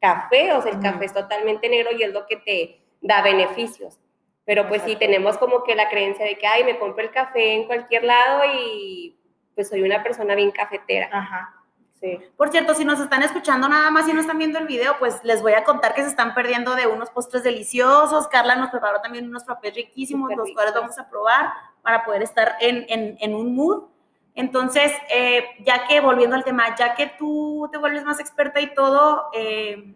café, 0.00 0.52
o 0.52 0.60
sea, 0.60 0.72
el 0.72 0.80
café 0.80 1.04
es 1.06 1.14
totalmente 1.14 1.68
negro 1.68 1.90
y 1.96 2.02
es 2.02 2.12
lo 2.12 2.26
que 2.26 2.36
te 2.36 2.80
da 3.00 3.22
beneficios. 3.22 3.98
Pero 4.44 4.66
pues 4.68 4.82
sí 4.82 4.92
Exacto. 4.92 5.06
tenemos 5.06 5.38
como 5.38 5.62
que 5.62 5.74
la 5.76 5.88
creencia 5.88 6.24
de 6.24 6.36
que, 6.36 6.46
ay, 6.46 6.64
me 6.64 6.78
compro 6.78 7.04
el 7.04 7.10
café 7.10 7.52
en 7.54 7.64
cualquier 7.66 8.04
lado 8.04 8.42
y 8.54 9.16
pues 9.54 9.68
soy 9.68 9.82
una 9.82 10.02
persona 10.02 10.34
bien 10.34 10.50
cafetera. 10.50 11.08
Ajá, 11.12 11.54
sí. 12.00 12.18
Por 12.36 12.48
cierto, 12.50 12.74
si 12.74 12.84
nos 12.84 12.98
están 12.98 13.22
escuchando 13.22 13.68
nada 13.68 13.90
más 13.90 14.08
y 14.08 14.12
no 14.12 14.20
están 14.20 14.38
viendo 14.38 14.58
el 14.58 14.66
video, 14.66 14.96
pues 14.98 15.22
les 15.22 15.42
voy 15.42 15.52
a 15.52 15.62
contar 15.62 15.94
que 15.94 16.02
se 16.02 16.08
están 16.08 16.34
perdiendo 16.34 16.74
de 16.74 16.86
unos 16.88 17.10
postres 17.10 17.44
deliciosos. 17.44 18.26
Carla 18.28 18.56
nos 18.56 18.70
preparó 18.70 19.00
también 19.00 19.28
unos 19.28 19.44
frappés 19.44 19.74
riquísimos, 19.74 20.30
Súper 20.30 20.38
los 20.38 20.52
cuales 20.54 20.74
vamos 20.74 20.98
a 20.98 21.08
probar 21.08 21.52
para 21.82 22.04
poder 22.04 22.22
estar 22.22 22.56
en, 22.60 22.84
en- 22.88 23.16
en 23.20 23.34
un 23.34 23.54
mood. 23.54 23.84
Entonces, 24.34 24.90
eh, 25.14 25.44
ya 25.60 25.86
que 25.86 26.00
volviendo 26.00 26.34
al 26.34 26.42
tema, 26.44 26.74
ya 26.74 26.94
que 26.94 27.06
tú 27.18 27.68
te 27.70 27.76
vuelves 27.78 28.04
más 28.04 28.18
experta 28.18 28.60
y 28.60 28.74
todo, 28.74 29.28
eh, 29.34 29.94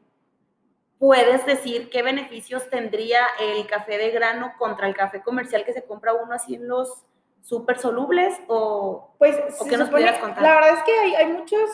puedes 0.98 1.44
decir 1.44 1.90
qué 1.90 2.02
beneficios 2.02 2.68
tendría 2.70 3.20
el 3.40 3.66
café 3.66 3.98
de 3.98 4.10
grano 4.10 4.52
contra 4.58 4.86
el 4.86 4.94
café 4.94 5.22
comercial 5.22 5.64
que 5.64 5.72
se 5.72 5.84
compra 5.84 6.14
uno 6.14 6.32
así 6.32 6.54
en 6.54 6.68
los 6.68 7.04
súper 7.42 7.78
solubles 7.78 8.34
o 8.48 9.10
Pues 9.18 9.36
¿O 9.60 9.64
se 9.64 9.70
qué 9.70 9.76
nos 9.76 9.90
pudieras 9.90 10.18
contar? 10.18 10.42
la 10.42 10.54
verdad 10.54 10.78
es 10.78 10.82
que 10.84 10.98
hay, 10.98 11.14
hay 11.14 11.32
muchos 11.32 11.70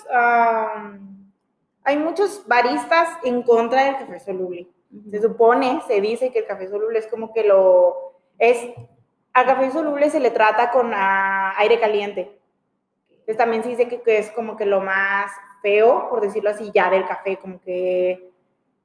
hay 1.84 1.96
muchos 1.96 2.46
baristas 2.46 3.08
en 3.24 3.42
contra 3.42 3.84
del 3.84 3.96
café 3.98 4.20
soluble. 4.20 4.68
Se 5.10 5.20
supone, 5.20 5.80
se 5.86 6.00
dice 6.00 6.30
que 6.30 6.40
el 6.40 6.46
café 6.46 6.68
soluble 6.68 6.98
es 6.98 7.06
como 7.06 7.32
que 7.32 7.44
lo 7.44 8.20
es 8.38 8.58
al 9.32 9.46
café 9.46 9.70
soluble 9.70 10.10
se 10.10 10.20
le 10.20 10.30
trata 10.30 10.70
con 10.70 10.92
ah, 10.94 11.54
aire 11.58 11.80
caliente. 11.80 12.38
Entonces 13.10 13.36
también 13.36 13.62
se 13.62 13.70
dice 13.70 13.88
que, 13.88 14.02
que 14.02 14.18
es 14.18 14.30
como 14.30 14.56
que 14.56 14.66
lo 14.66 14.80
más 14.80 15.32
feo, 15.62 16.08
por 16.10 16.20
decirlo 16.20 16.50
así, 16.50 16.70
ya 16.74 16.90
del 16.90 17.06
café, 17.06 17.38
como 17.38 17.60
que 17.60 18.31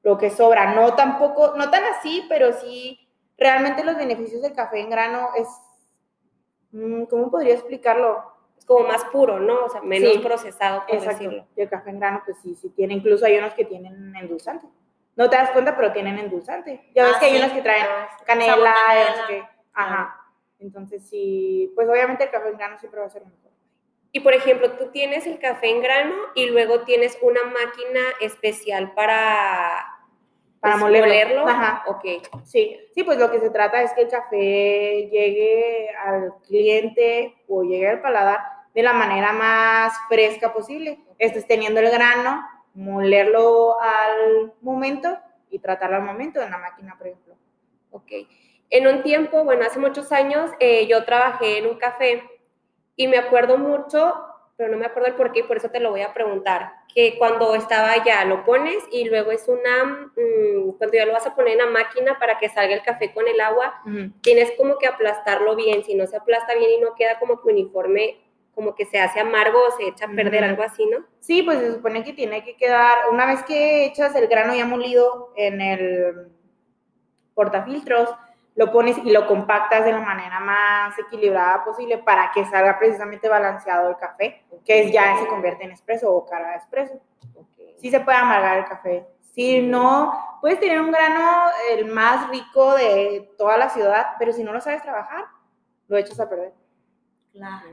lo 0.07 0.17
que 0.17 0.29
sobra. 0.29 0.73
No 0.73 0.93
tampoco, 0.95 1.53
no 1.57 1.69
tan 1.69 1.83
así, 1.83 2.25
pero 2.29 2.53
sí, 2.53 2.97
realmente 3.37 3.83
los 3.83 3.97
beneficios 3.97 4.41
del 4.41 4.53
café 4.53 4.79
en 4.79 4.89
grano 4.89 5.31
es, 5.35 5.49
mm, 6.71 7.03
¿cómo 7.05 7.29
podría 7.29 7.55
explicarlo? 7.55 8.23
Es 8.57 8.65
como 8.65 8.87
más 8.87 9.03
puro, 9.05 9.37
¿no? 9.41 9.65
O 9.65 9.69
sea, 9.69 9.81
menos 9.81 10.13
Sí, 10.13 10.19
procesado, 10.19 10.85
por 10.85 10.95
Exacto. 10.95 11.19
decirlo. 11.23 11.45
Y 11.57 11.61
el 11.61 11.69
café 11.69 11.89
en 11.89 11.99
grano, 11.99 12.21
pues 12.23 12.37
sí, 12.41 12.55
sí 12.55 12.69
tiene. 12.69 12.93
Incluso 12.93 13.25
hay 13.25 13.37
unos 13.37 13.53
que 13.53 13.65
tienen 13.65 14.15
endulzante. 14.15 14.65
No 15.17 15.29
te 15.29 15.35
das 15.35 15.51
cuenta, 15.51 15.75
pero 15.75 15.91
tienen 15.91 16.17
endulzante. 16.17 16.89
Ya 16.95 17.03
ves 17.03 17.13
Ah, 17.15 17.19
que 17.19 17.25
hay 17.25 17.31
sí. 17.33 17.37
unos 17.39 17.51
que 17.51 17.61
traen 17.61 17.85
Ah, 17.85 18.07
canela, 18.25 18.73
canela. 18.87 19.27
qué. 19.27 19.43
Ajá. 19.73 20.21
Entonces 20.59 21.05
sí, 21.09 21.69
pues 21.75 21.89
obviamente 21.89 22.23
el 22.23 22.31
café 22.31 22.47
en 22.47 22.57
grano 22.57 22.79
siempre 22.79 23.01
va 23.01 23.07
a 23.07 23.09
ser 23.09 23.25
mejor. 23.25 23.51
Y 24.13 24.21
por 24.21 24.33
ejemplo, 24.33 24.71
tú 24.71 24.87
tienes 24.89 25.27
el 25.27 25.37
café 25.37 25.69
en 25.69 25.81
grano 25.81 26.15
y 26.33 26.49
luego 26.49 26.81
tienes 26.83 27.17
una 27.21 27.43
máquina 27.43 27.99
especial 28.21 28.93
para 28.93 29.96
para 30.59 30.77
molerlo. 30.77 31.07
molerlo. 31.07 31.47
Ajá. 31.47 31.83
Ok. 31.87 32.05
Sí, 32.43 32.79
sí, 32.93 33.03
pues 33.03 33.17
lo 33.17 33.31
que 33.31 33.39
se 33.39 33.49
trata 33.49 33.81
es 33.81 33.93
que 33.93 34.01
el 34.01 34.09
café 34.09 35.09
llegue 35.11 35.89
al 36.05 36.33
cliente 36.45 37.35
o 37.47 37.63
llegue 37.63 37.89
al 37.89 38.01
paladar 38.01 38.39
de 38.73 38.83
la 38.83 38.93
manera 38.93 39.33
más 39.33 39.93
fresca 40.07 40.53
posible. 40.53 40.99
Estés 41.17 41.47
teniendo 41.47 41.79
el 41.79 41.89
grano, 41.89 42.47
molerlo 42.73 43.79
al 43.81 44.53
momento 44.61 45.17
y 45.49 45.59
tratarlo 45.59 45.97
al 45.97 46.03
momento 46.03 46.41
en 46.41 46.51
la 46.51 46.57
máquina, 46.57 46.95
por 46.97 47.07
ejemplo. 47.07 47.35
Ok. 47.91 48.11
En 48.69 48.87
un 48.87 49.01
tiempo, 49.01 49.43
bueno, 49.43 49.65
hace 49.65 49.79
muchos 49.79 50.11
años, 50.11 50.51
eh, 50.59 50.87
yo 50.87 51.05
trabajé 51.05 51.59
en 51.59 51.67
un 51.67 51.77
café 51.77 52.23
y 52.95 53.07
me 53.07 53.17
acuerdo 53.17 53.57
mucho, 53.57 54.15
pero 54.57 54.71
no 54.71 54.77
me 54.77 54.85
acuerdo 54.85 55.07
el 55.07 55.15
por 55.15 55.31
qué, 55.31 55.43
por 55.43 55.57
eso 55.57 55.69
te 55.69 55.79
lo 55.79 55.91
voy 55.91 56.01
a 56.01 56.13
preguntar, 56.13 56.73
que 56.97 57.15
cuando 57.19 57.53
estaba 57.53 57.91
allá 57.91 58.25
lo 58.25 58.43
pones 58.43 58.83
y 58.91 59.05
luego 59.05 59.29
es 59.29 59.47
una, 59.47 60.09
mm, 60.15 60.71
cuando 60.79 60.97
ya 60.97 61.05
lo 61.05 61.13
vas 61.13 61.27
a 61.27 61.35
poner 61.35 61.51
en 61.51 61.59
la 61.59 61.65
máquina 61.67 62.17
para 62.17 62.39
que 62.39 62.49
salga 62.49 62.73
el 62.73 62.81
café 62.81 63.13
con 63.13 63.27
el 63.27 63.39
agua, 63.39 63.83
tienes 64.21 64.51
como 64.57 64.79
que 64.79 64.87
aplastarlo 64.87 65.55
bien, 65.55 65.83
si 65.83 65.93
no 65.93 66.07
se 66.07 66.17
aplasta 66.17 66.55
bien 66.55 66.71
y 66.71 66.81
no 66.81 66.95
queda 66.95 67.19
como 67.19 67.39
que 67.39 67.49
uniforme, 67.49 68.17
como 68.55 68.73
que 68.73 68.85
se 68.85 68.97
hace 68.97 69.19
amargo 69.19 69.59
o 69.59 69.77
se 69.77 69.89
echa 69.89 70.05
a 70.05 70.09
perder, 70.09 70.43
algo 70.43 70.63
así, 70.63 70.87
¿no? 70.87 71.05
Sí, 71.19 71.43
pues 71.43 71.59
se 71.59 71.75
supone 71.75 72.03
que 72.03 72.13
tiene 72.13 72.43
que 72.43 72.55
quedar, 72.55 73.11
una 73.11 73.27
vez 73.27 73.43
que 73.43 73.85
echas 73.85 74.15
el 74.15 74.27
grano 74.27 74.55
ya 74.55 74.65
molido 74.65 75.33
en 75.35 75.61
el 75.61 76.29
portafiltros, 77.35 78.09
lo 78.57 78.71
pones 78.71 78.97
y 78.97 79.11
lo 79.11 79.27
compactas 79.27 79.85
de 79.85 79.91
la 79.93 79.99
manera 79.99 80.39
más 80.39 80.97
equilibrada 80.97 81.63
posible 81.63 81.99
para 81.99 82.31
que 82.31 82.43
salga 82.45 82.77
precisamente 82.79 83.29
balanceado 83.29 83.89
el 83.91 83.97
café, 83.97 84.43
que 84.65 84.81
es, 84.83 84.91
ya 84.91 85.15
se 85.19 85.27
convierte 85.27 85.63
en 85.63 85.71
espresso 85.71 86.11
o 86.11 86.25
cara 86.25 86.49
de 86.51 86.57
espresso. 86.57 86.99
Sí 87.77 87.91
se 87.91 87.99
puede 87.99 88.17
amargar 88.17 88.57
el 88.57 88.65
café. 88.65 89.07
Si 89.21 89.61
no, 89.61 90.39
puedes 90.41 90.59
tener 90.59 90.81
un 90.81 90.91
grano 90.91 91.51
el 91.71 91.85
más 91.85 92.27
rico 92.29 92.73
de 92.73 93.31
toda 93.37 93.57
la 93.57 93.69
ciudad, 93.69 94.15
pero 94.17 94.33
si 94.33 94.43
no 94.43 94.51
lo 94.51 94.59
sabes 94.59 94.81
trabajar, 94.81 95.25
lo 95.87 95.95
echas 95.95 96.19
a 96.19 96.27
perder. 96.27 96.51
Claro. 97.31 97.67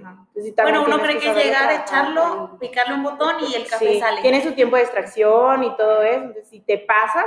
Ajá. 0.00 0.26
Entonces, 0.36 0.54
Bueno, 0.62 0.84
uno 0.84 1.00
cree 1.00 1.18
que 1.18 1.26
saberlo 1.26 1.42
llegar, 1.42 1.62
trabajar. 1.66 1.82
echarlo, 1.82 2.58
picarle 2.60 2.94
un 2.94 3.02
botón 3.02 3.34
y 3.40 3.52
el 3.56 3.66
café 3.68 3.94
Sí, 3.94 3.98
sale. 3.98 4.22
Tiene 4.22 4.40
su 4.44 4.52
tiempo 4.54 4.76
de 4.76 4.82
extracción 4.82 5.64
y 5.64 5.76
todo 5.76 6.02
eso. 6.02 6.20
Entonces, 6.20 6.48
si 6.48 6.60
te 6.60 6.78
pasas, 6.78 7.26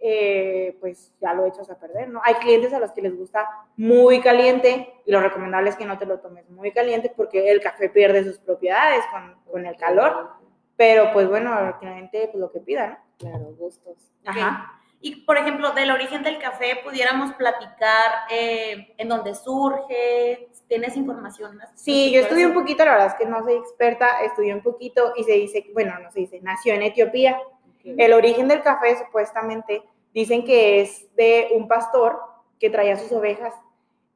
eh, 0.00 0.76
pues 0.80 1.12
ya 1.20 1.34
lo 1.34 1.46
echas 1.46 1.70
a 1.70 1.78
perder, 1.78 2.08
¿no? 2.08 2.20
Hay 2.24 2.34
clientes 2.34 2.72
a 2.72 2.78
los 2.78 2.92
que 2.92 3.02
les 3.02 3.16
gusta 3.16 3.48
muy 3.76 4.20
caliente 4.20 4.94
y 5.04 5.12
lo 5.12 5.20
recomendable 5.20 5.70
es 5.70 5.76
que 5.76 5.84
no 5.84 5.98
te 5.98 6.06
lo 6.06 6.20
tomes 6.20 6.48
muy 6.50 6.72
caliente 6.72 7.12
porque 7.14 7.50
el 7.50 7.60
café 7.60 7.90
pierde 7.90 8.24
sus 8.24 8.38
propiedades 8.38 9.04
con, 9.10 9.34
con 9.50 9.66
el 9.66 9.76
calor. 9.76 10.30
Pero 10.76 11.12
pues 11.12 11.28
bueno, 11.28 11.52
al 11.52 11.78
cliente 11.78 12.28
pues 12.32 12.40
lo 12.40 12.50
que 12.50 12.60
pida, 12.60 12.88
¿no? 12.88 12.98
Claro, 13.18 13.54
gustos. 13.58 13.96
Ajá. 14.24 14.80
Y, 15.02 15.24
por 15.24 15.38
ejemplo, 15.38 15.72
del 15.72 15.90
origen 15.90 16.22
del 16.22 16.38
café, 16.38 16.78
pudiéramos 16.84 17.32
platicar 17.34 18.26
eh, 18.30 18.92
en 18.98 19.08
dónde 19.08 19.34
surge, 19.34 20.50
¿tienes 20.68 20.94
información? 20.94 21.58
Sí, 21.74 22.12
yo 22.12 22.20
estudié 22.20 22.46
un 22.46 22.52
poquito, 22.52 22.84
la 22.84 22.92
verdad 22.92 23.06
es 23.06 23.14
que 23.14 23.24
no 23.24 23.42
soy 23.42 23.54
experta, 23.54 24.20
estudié 24.22 24.52
un 24.52 24.62
poquito 24.62 25.14
y 25.16 25.24
se 25.24 25.32
dice, 25.32 25.70
bueno, 25.72 25.98
no 25.98 26.10
se 26.10 26.20
dice, 26.20 26.40
nació 26.42 26.74
en 26.74 26.82
Etiopía. 26.82 27.40
El 27.82 28.12
origen 28.12 28.46
del 28.46 28.60
café 28.60 28.94
supuestamente 28.98 29.82
dicen 30.12 30.44
que 30.44 30.80
es 30.80 31.14
de 31.16 31.48
un 31.54 31.68
pastor 31.68 32.20
que 32.58 32.70
traía 32.70 32.96
sus 32.96 33.12
ovejas 33.12 33.54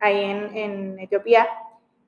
ahí 0.01 0.25
en, 0.25 0.57
en 0.57 0.99
Etiopía 0.99 1.49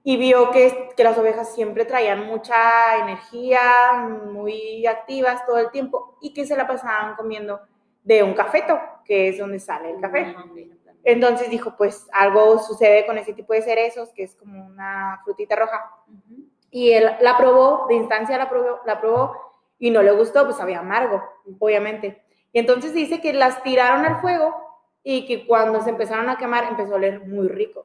y 0.03 0.17
vio 0.17 0.51
que, 0.53 0.91
que 0.97 1.03
las 1.03 1.19
ovejas 1.19 1.53
siempre 1.55 1.85
traían 1.85 2.27
mucha 2.27 2.99
energía, 3.03 4.09
muy 4.33 4.87
activas 4.87 5.45
todo 5.47 5.59
el 5.59 5.71
tiempo 5.71 6.17
y 6.21 6.33
que 6.33 6.47
se 6.47 6.57
la 6.57 6.67
pasaban 6.67 7.17
comiendo 7.17 7.61
de 8.05 8.23
un 8.23 8.35
cafeto, 8.35 8.79
que 9.05 9.31
es 9.31 9.39
donde 9.39 9.59
sale 9.59 9.91
el 9.91 10.01
café. 10.01 10.37
Entonces 11.03 11.51
dijo, 11.51 11.77
pues 11.77 12.07
algo 12.13 12.59
sucede 12.61 13.05
con 13.05 13.19
ese 13.19 13.33
tipo 13.33 13.53
de 13.53 13.63
cerezos, 13.63 14.13
que 14.13 14.23
es 14.23 14.37
como 14.37 14.65
una 14.65 15.21
frutita 15.25 15.57
roja. 15.57 15.91
Y 16.71 16.93
él 16.93 17.11
la 17.21 17.37
probó, 17.37 17.87
de 17.89 17.95
instancia 17.95 18.39
la 18.39 18.49
probó, 18.49 18.81
la 18.87 19.01
probó 19.01 19.37
y 19.79 19.91
no 19.91 20.03
le 20.03 20.13
gustó, 20.13 20.45
pues 20.45 20.57
sabía 20.57 20.79
amargo, 20.79 21.21
obviamente. 21.59 22.23
Y 22.57 22.59
entonces 22.59 22.95
dice 22.95 23.21
que 23.21 23.35
las 23.35 23.63
tiraron 23.63 24.07
al 24.07 24.19
fuego 24.23 24.57
y 25.03 25.27
que 25.27 25.47
cuando 25.47 25.83
se 25.83 25.91
empezaron 25.91 26.31
a 26.31 26.39
quemar 26.39 26.65
empezó 26.65 26.95
a 26.95 26.97
oler 26.97 27.21
muy 27.21 27.49
rico. 27.49 27.85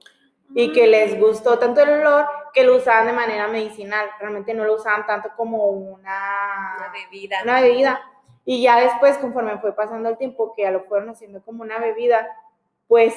Y 0.55 0.71
que 0.71 0.87
les 0.87 1.19
gustó 1.19 1.59
tanto 1.59 1.81
el 1.81 1.89
olor 1.89 2.25
que 2.53 2.63
lo 2.63 2.77
usaban 2.77 3.05
de 3.05 3.11
manera 3.11 3.49
medicinal. 3.49 4.07
Realmente 4.17 4.53
no 4.53 4.63
lo 4.63 4.75
usaban 4.75 5.05
tanto 5.05 5.31
como 5.35 5.67
Una 5.67 6.77
una, 6.77 6.89
bebida. 6.93 7.39
una 7.43 7.59
bebida. 7.59 8.01
Y 8.45 8.61
ya 8.61 8.79
después, 8.79 9.17
conforme 9.17 9.57
fue 9.57 9.75
pasando 9.75 10.07
el 10.07 10.17
tiempo, 10.17 10.53
que 10.55 10.61
ya 10.61 10.71
lo 10.71 10.85
fueron 10.85 11.09
haciendo 11.09 11.41
como 11.43 11.63
una 11.63 11.77
bebida, 11.77 12.29
pues 12.87 13.13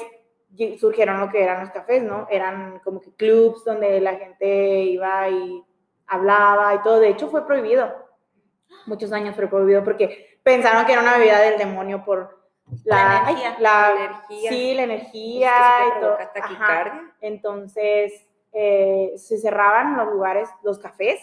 surgieron 0.80 1.20
lo 1.20 1.30
que 1.30 1.40
eran 1.40 1.60
los 1.60 1.70
cafés, 1.70 2.02
¿no? 2.02 2.26
Eran 2.32 2.80
como 2.80 3.00
que 3.00 3.12
clubs 3.14 3.64
donde 3.64 4.00
la 4.00 4.16
gente 4.16 4.80
iba 4.80 5.28
y 5.28 5.62
hablaba 6.08 6.74
y 6.74 6.82
todo. 6.82 6.98
De 6.98 7.10
hecho, 7.10 7.28
fue 7.28 7.46
prohibido. 7.46 7.94
Muchos 8.86 9.12
años 9.12 9.36
fue 9.36 9.46
prohibido 9.46 9.84
porque 9.84 10.33
pensaron 10.44 10.86
que 10.86 10.92
era 10.92 11.00
una 11.02 11.18
bebida 11.18 11.40
del 11.40 11.58
demonio 11.58 12.04
por 12.04 12.44
la, 12.84 13.22
energía. 13.26 13.56
la- 13.58 13.90
La 13.90 14.04
energía. 14.04 14.50
Sí, 14.50 14.74
la 14.74 14.82
Es 14.82 14.88
que 14.88 14.94
energía 14.94 15.52
y 15.96 16.00
todo. 16.00 16.18
Ajá. 16.18 17.12
Entonces, 17.20 18.12
eh, 18.52 19.12
se 19.16 19.38
cerraban 19.38 19.96
los 19.96 20.06
lugares, 20.12 20.48
los 20.62 20.78
cafés 20.78 21.20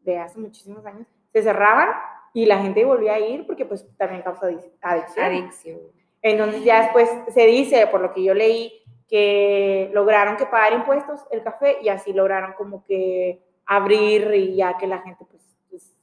de 0.00 0.18
hace 0.18 0.38
muchísimos 0.38 0.84
años, 0.84 1.06
se 1.32 1.42
cerraban 1.42 1.88
y 2.34 2.44
la 2.46 2.58
gente 2.58 2.84
volvía 2.84 3.14
a 3.14 3.18
ir 3.20 3.46
porque 3.46 3.64
pues 3.64 3.86
también 3.96 4.22
causa 4.22 4.46
adic- 4.48 4.70
adicción. 4.82 5.24
Adicción. 5.26 5.80
Entonces 6.20 6.64
ya 6.64 6.82
después 6.82 7.08
se 7.32 7.46
dice, 7.46 7.86
por 7.86 8.00
lo 8.00 8.12
que 8.12 8.22
yo 8.22 8.34
leí, 8.34 8.82
que 9.08 9.90
lograron 9.94 10.36
que 10.36 10.44
pagar 10.46 10.72
impuestos 10.74 11.24
el 11.30 11.42
café 11.42 11.78
y 11.80 11.88
así 11.88 12.12
lograron 12.12 12.52
como 12.52 12.84
que 12.84 13.42
abrir 13.64 14.32
y 14.34 14.56
ya 14.56 14.76
que 14.76 14.86
la 14.86 14.98
gente 14.98 15.24
pues, 15.30 15.37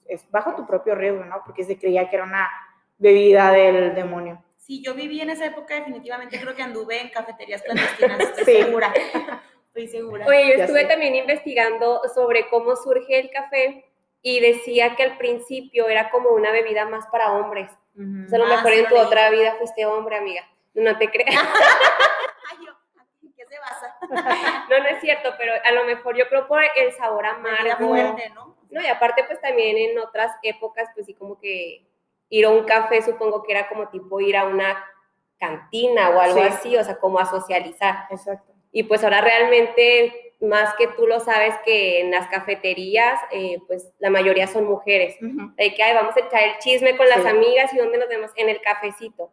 es 0.05 0.29
bajo 0.31 0.55
tu 0.55 0.65
propio 0.65 0.95
riesgo, 0.95 1.23
¿no? 1.25 1.41
Porque 1.45 1.63
se 1.63 1.77
creía 1.77 2.09
que 2.09 2.15
era 2.15 2.25
una 2.25 2.49
bebida 2.97 3.51
del 3.51 3.93
demonio. 3.95 4.41
Si 4.57 4.81
yo 4.83 4.93
viví 4.95 5.21
en 5.21 5.29
esa 5.29 5.45
época, 5.45 5.75
definitivamente 5.75 6.39
creo 6.39 6.55
que 6.55 6.63
anduve 6.63 6.99
en 7.01 7.09
cafeterías 7.09 7.61
clandestinas, 7.61 8.19
estoy 8.19 8.45
Sí. 8.45 8.63
segura. 8.63 8.93
Estoy 9.67 9.87
segura. 9.87 10.25
Oye, 10.25 10.47
yo 10.51 10.57
Ya 10.57 10.63
estuve 10.63 10.81
sé. 10.81 10.87
también 10.87 11.15
investigando 11.15 12.01
sobre 12.13 12.47
cómo 12.47 12.75
surge 12.75 13.19
el 13.19 13.29
café 13.29 13.85
y 14.21 14.39
decía 14.39 14.95
que 14.95 15.03
al 15.03 15.17
principio 15.17 15.87
era 15.89 16.09
como 16.09 16.29
una 16.29 16.51
bebida 16.51 16.85
más 16.85 17.05
para 17.07 17.33
hombres. 17.33 17.69
O 17.95 18.27
sea, 18.29 18.37
a 18.37 18.39
lo 18.39 18.45
Ah, 18.45 18.55
mejor 18.57 18.71
sí 18.73 18.79
en 18.79 18.87
tu 18.87 18.97
otra 18.97 19.29
vida 19.29 19.55
fuiste 19.57 19.85
hombre, 19.85 20.17
amiga. 20.17 20.41
No 20.73 20.97
te 20.97 21.09
creas. 21.09 21.29
Ay, 22.51 22.65
yo, 22.65 22.73
¿qué 23.37 23.45
se 23.45 23.59
basa? 23.59 23.95
No, 24.69 24.79
no 24.79 24.87
es 24.87 24.99
cierto, 25.01 25.29
pero 25.37 25.53
a 25.63 25.71
lo 25.71 25.85
mejor 25.85 26.17
yo 26.17 26.27
creo 26.27 26.47
por 26.47 26.61
el 26.63 26.91
sabor 26.93 27.25
amargo. 27.25 27.87
fuerte, 27.87 28.29
¿no? 28.33 28.54
No, 28.69 28.81
y 28.81 28.87
aparte, 28.87 29.23
pues 29.25 29.39
también 29.41 29.77
en 29.77 29.97
otras 29.99 30.31
épocas, 30.43 30.89
pues 30.93 31.05
sí, 31.05 31.13
como 31.13 31.39
que 31.39 31.85
ir 32.29 32.45
a 32.45 32.49
un 32.49 32.63
café, 32.65 33.01
supongo 33.01 33.43
que 33.43 33.51
era 33.53 33.67
como 33.69 33.89
tipo 33.89 34.19
ir 34.19 34.35
a 34.37 34.45
una 34.45 34.83
cantina 35.39 36.09
o 36.09 36.19
algo 36.19 36.39
Sí. 36.41 36.47
así, 36.47 36.77
o 36.77 36.83
sea, 36.83 36.97
como 36.97 37.19
a 37.19 37.25
socializar. 37.25 38.07
Exacto. 38.09 38.53
Y 38.71 38.83
pues 38.83 39.03
ahora 39.03 39.21
realmente, 39.21 40.33
más 40.41 40.73
que 40.75 40.87
tú 40.87 41.07
lo 41.07 41.19
sabes, 41.19 41.55
que 41.65 42.01
en 42.01 42.11
las 42.11 42.27
cafeterías, 42.27 43.19
eh, 43.31 43.59
pues 43.67 43.91
la 43.99 44.09
mayoría 44.09 44.47
son 44.47 44.65
mujeres. 44.65 45.15
Ujú. 45.21 45.53
De 45.55 45.73
que, 45.73 45.83
ay, 45.83 45.93
vamos 45.93 46.15
a 46.17 46.19
echar 46.21 46.43
el 46.43 46.57
chisme 46.59 46.97
con 46.97 47.07
las 47.07 47.25
amigas 47.25 47.73
y 47.73 47.77
dónde 47.77 47.97
nos 47.97 48.09
vemos 48.09 48.31
en 48.35 48.49
el 48.49 48.61
cafecito. 48.61 49.31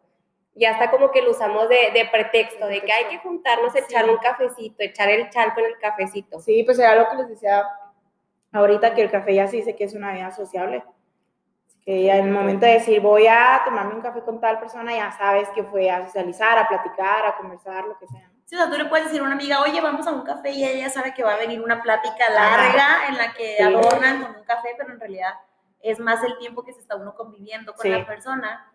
Ya 0.55 0.71
está 0.71 0.91
como 0.91 1.09
que 1.11 1.21
lo 1.23 1.31
usamos 1.31 1.67
de, 1.67 1.89
de 1.93 2.05
pretexto, 2.05 2.67
De 2.67 2.81
que 2.81 2.91
hay 2.91 3.05
que 3.05 3.17
juntarnos, 3.17 3.75
echar 3.75 4.05
Sí. 4.05 4.11
un 4.11 4.17
cafecito, 4.17 4.75
echar 4.83 5.09
el 5.09 5.29
chal 5.29 5.53
con 5.55 5.65
el 5.65 5.77
cafecito. 5.79 6.39
Sí, 6.39 6.63
pues 6.63 6.77
era 6.79 6.95
lo 6.95 7.09
que 7.09 7.15
les 7.17 7.29
decía 7.29 7.63
ahorita, 8.53 8.93
que 8.93 9.01
el 9.01 9.11
café 9.11 9.33
ya 9.35 9.47
se 9.47 9.57
dice 9.57 9.75
que 9.75 9.83
es 9.83 9.93
una 9.93 10.13
vida 10.13 10.31
sociable. 10.31 10.83
Que 11.85 12.03
ya 12.03 12.17
en 12.17 12.27
el 12.27 12.31
momento 12.33 12.65
de 12.65 12.73
decir 12.73 13.01
voy 13.01 13.27
a 13.27 13.61
tomarme 13.65 13.95
un 13.95 14.01
café 14.01 14.21
con 14.21 14.39
tal 14.39 14.57
persona, 14.59 14.95
ya 14.95 15.11
sabes 15.11 15.49
que 15.49 15.63
fue 15.63 15.91
a 15.91 16.05
socializar, 16.05 16.57
a 16.57 16.67
platicar, 16.69 17.25
a 17.25 17.35
conversar, 17.35 17.83
lo 17.85 17.97
que 17.97 18.07
sea. 18.07 18.29
Sí, 18.45 18.55
o 18.55 18.59
sea, 18.59 18.69
tú 18.69 18.77
le 18.77 18.85
puedes 18.85 19.07
decir 19.07 19.19
a 19.21 19.23
una 19.25 19.33
amiga, 19.33 19.61
oye, 19.61 19.81
vamos 19.81 20.05
a 20.07 20.11
un 20.11 20.21
café 20.21 20.51
y 20.51 20.63
ella 20.63 20.89
sabe 20.89 21.13
que 21.13 21.23
va 21.23 21.33
a 21.33 21.37
venir 21.37 21.61
una 21.61 21.81
plática 21.81 22.29
larga 22.29 23.07
en 23.09 23.17
la 23.17 23.33
que 23.33 23.55
Sí. 23.57 23.63
adornan 23.63 24.21
con 24.21 24.35
un 24.35 24.43
café, 24.43 24.69
pero 24.77 24.93
en 24.93 24.99
realidad 24.99 25.33
es 25.81 25.99
más 25.99 26.23
el 26.23 26.37
tiempo 26.37 26.63
que 26.63 26.71
se 26.73 26.79
está 26.79 26.95
uno 26.95 27.15
conviviendo 27.15 27.73
con 27.73 27.81
Sí. 27.83 27.89
la 27.89 28.05
persona 28.05 28.71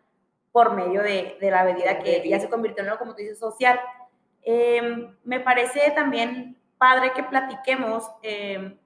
por 0.52 0.74
medio 0.74 1.02
de, 1.02 1.38
de 1.40 1.50
la 1.50 1.64
bebida 1.64 1.98
que 2.00 2.26
ya 2.28 2.40
se 2.40 2.50
convirtió 2.50 2.82
en 2.82 2.88
algo, 2.90 2.98
como 2.98 3.12
tú 3.12 3.18
dices, 3.18 3.38
social. 3.38 3.80
Eh, 4.42 5.08
me 5.24 5.40
parece 5.40 5.90
también 5.92 6.58
padre 6.78 7.12
que 7.12 7.22
platiquemos 7.22 8.10
eh, 8.22 8.78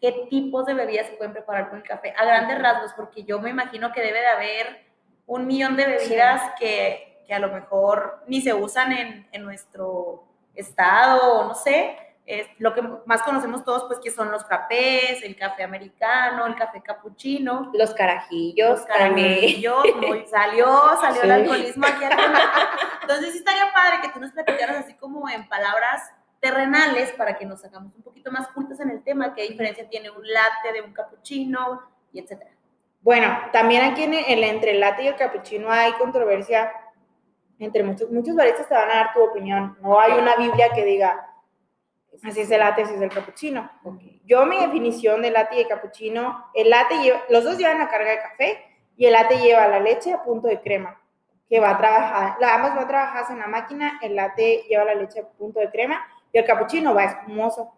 qué 0.00 0.26
tipos 0.30 0.66
de 0.66 0.74
bebidas 0.74 1.06
se 1.06 1.12
pueden 1.14 1.32
preparar 1.32 1.68
con 1.70 1.78
el 1.78 1.84
café, 1.84 2.14
a 2.16 2.24
grandes 2.24 2.58
rasgos, 2.58 2.92
porque 2.94 3.24
yo 3.24 3.40
me 3.40 3.50
imagino 3.50 3.92
que 3.92 4.00
debe 4.00 4.20
de 4.20 4.26
haber 4.26 4.86
un 5.26 5.46
millón 5.46 5.76
de 5.76 5.86
bebidas 5.86 6.52
que, 6.58 7.22
que 7.26 7.34
a 7.34 7.38
lo 7.38 7.48
mejor 7.48 8.22
ni 8.26 8.40
se 8.40 8.54
usan 8.54 8.92
en, 8.92 9.28
en 9.32 9.42
nuestro 9.44 10.24
estado, 10.54 11.40
o 11.40 11.44
no 11.48 11.54
sé, 11.54 11.96
es 12.26 12.46
lo 12.58 12.74
que 12.74 12.82
más 13.06 13.22
conocemos 13.22 13.64
todos, 13.64 13.84
pues 13.84 14.00
que 14.00 14.10
son 14.10 14.30
los 14.30 14.44
frappés, 14.44 15.22
el 15.22 15.34
café 15.34 15.62
americano, 15.64 16.46
el 16.46 16.54
café 16.56 16.82
capuchino, 16.82 17.70
Los 17.72 17.94
carajillos 17.94 18.70
los 18.70 18.86
carajillos, 18.86 19.84
muy 20.06 20.26
salió, 20.26 20.66
salió 21.00 21.22
el 21.22 21.28
Sí. 21.28 21.34
alcoholismo 21.34 21.86
aquí. 21.86 22.04
Entonces 23.00 23.32
sí 23.32 23.38
estaría 23.38 23.72
padre 23.72 24.00
que 24.02 24.10
tú 24.10 24.20
nos 24.20 24.30
platicaras 24.32 24.76
así 24.84 24.94
como 24.94 25.26
en 25.30 25.48
palabras 25.48 26.02
terrenales 26.40 27.12
para 27.12 27.36
que 27.36 27.44
nos 27.44 27.64
hagamos 27.64 27.94
un 27.96 28.02
poquito 28.02 28.30
más 28.30 28.48
cultas 28.48 28.80
en 28.80 28.90
el 28.90 29.02
tema, 29.02 29.34
qué 29.34 29.42
diferencia 29.42 29.88
tiene 29.88 30.10
un 30.10 30.26
latte 30.26 30.72
de 30.72 30.82
un 30.82 30.92
cappuccino 30.92 31.82
y 32.12 32.20
etcétera. 32.20 32.50
Bueno, 33.00 33.28
también 33.52 33.82
aquí 33.82 34.04
en 34.04 34.14
el, 34.14 34.44
entre 34.44 34.72
el 34.72 34.80
latte 34.80 35.04
y 35.04 35.08
el 35.08 35.16
cappuccino 35.16 35.70
hay 35.70 35.92
controversia 35.92 36.72
entre 37.58 37.82
muchos, 37.82 38.10
muchos 38.10 38.36
baristas 38.36 38.68
te 38.68 38.74
van 38.74 38.90
a 38.90 38.94
dar 38.94 39.12
tu 39.12 39.22
opinión. 39.22 39.76
No 39.80 39.98
hay 39.98 40.12
una 40.12 40.36
Biblia 40.36 40.70
que 40.72 40.84
diga 40.84 41.28
así 42.22 42.40
es 42.40 42.50
el 42.50 42.60
latte, 42.60 42.82
así 42.82 42.94
es 42.94 43.00
el 43.00 43.10
cappuccino. 43.10 43.70
Yo 44.24 44.46
mi 44.46 44.58
definición 44.58 45.22
de 45.22 45.30
latte 45.30 45.56
y 45.56 45.58
de 45.58 45.68
cappuccino, 45.68 46.50
el 46.54 46.70
latte 46.70 46.98
lleva, 47.02 47.22
los 47.28 47.44
dos 47.44 47.58
llevan 47.58 47.78
la 47.78 47.88
carga 47.88 48.10
de 48.10 48.18
café 48.18 48.64
y 48.96 49.06
el 49.06 49.12
latte 49.12 49.38
lleva 49.38 49.68
la 49.68 49.80
leche 49.80 50.12
a 50.12 50.22
punto 50.22 50.48
de 50.48 50.60
crema, 50.60 51.00
que 51.48 51.60
va 51.60 51.70
a 51.70 51.78
trabajar, 51.78 52.36
la, 52.40 52.54
ambas 52.54 52.74
van 52.74 52.88
trabajadas 52.88 53.30
en 53.30 53.38
la 53.38 53.46
máquina, 53.46 53.98
el 54.02 54.16
latte 54.16 54.64
lleva 54.68 54.84
la 54.84 54.94
leche 54.94 55.20
a 55.20 55.28
punto 55.28 55.60
de 55.60 55.70
crema 55.70 56.06
y 56.38 56.40
el 56.40 56.46
cappuccino 56.46 56.94
va 56.94 57.04
espumoso. 57.04 57.74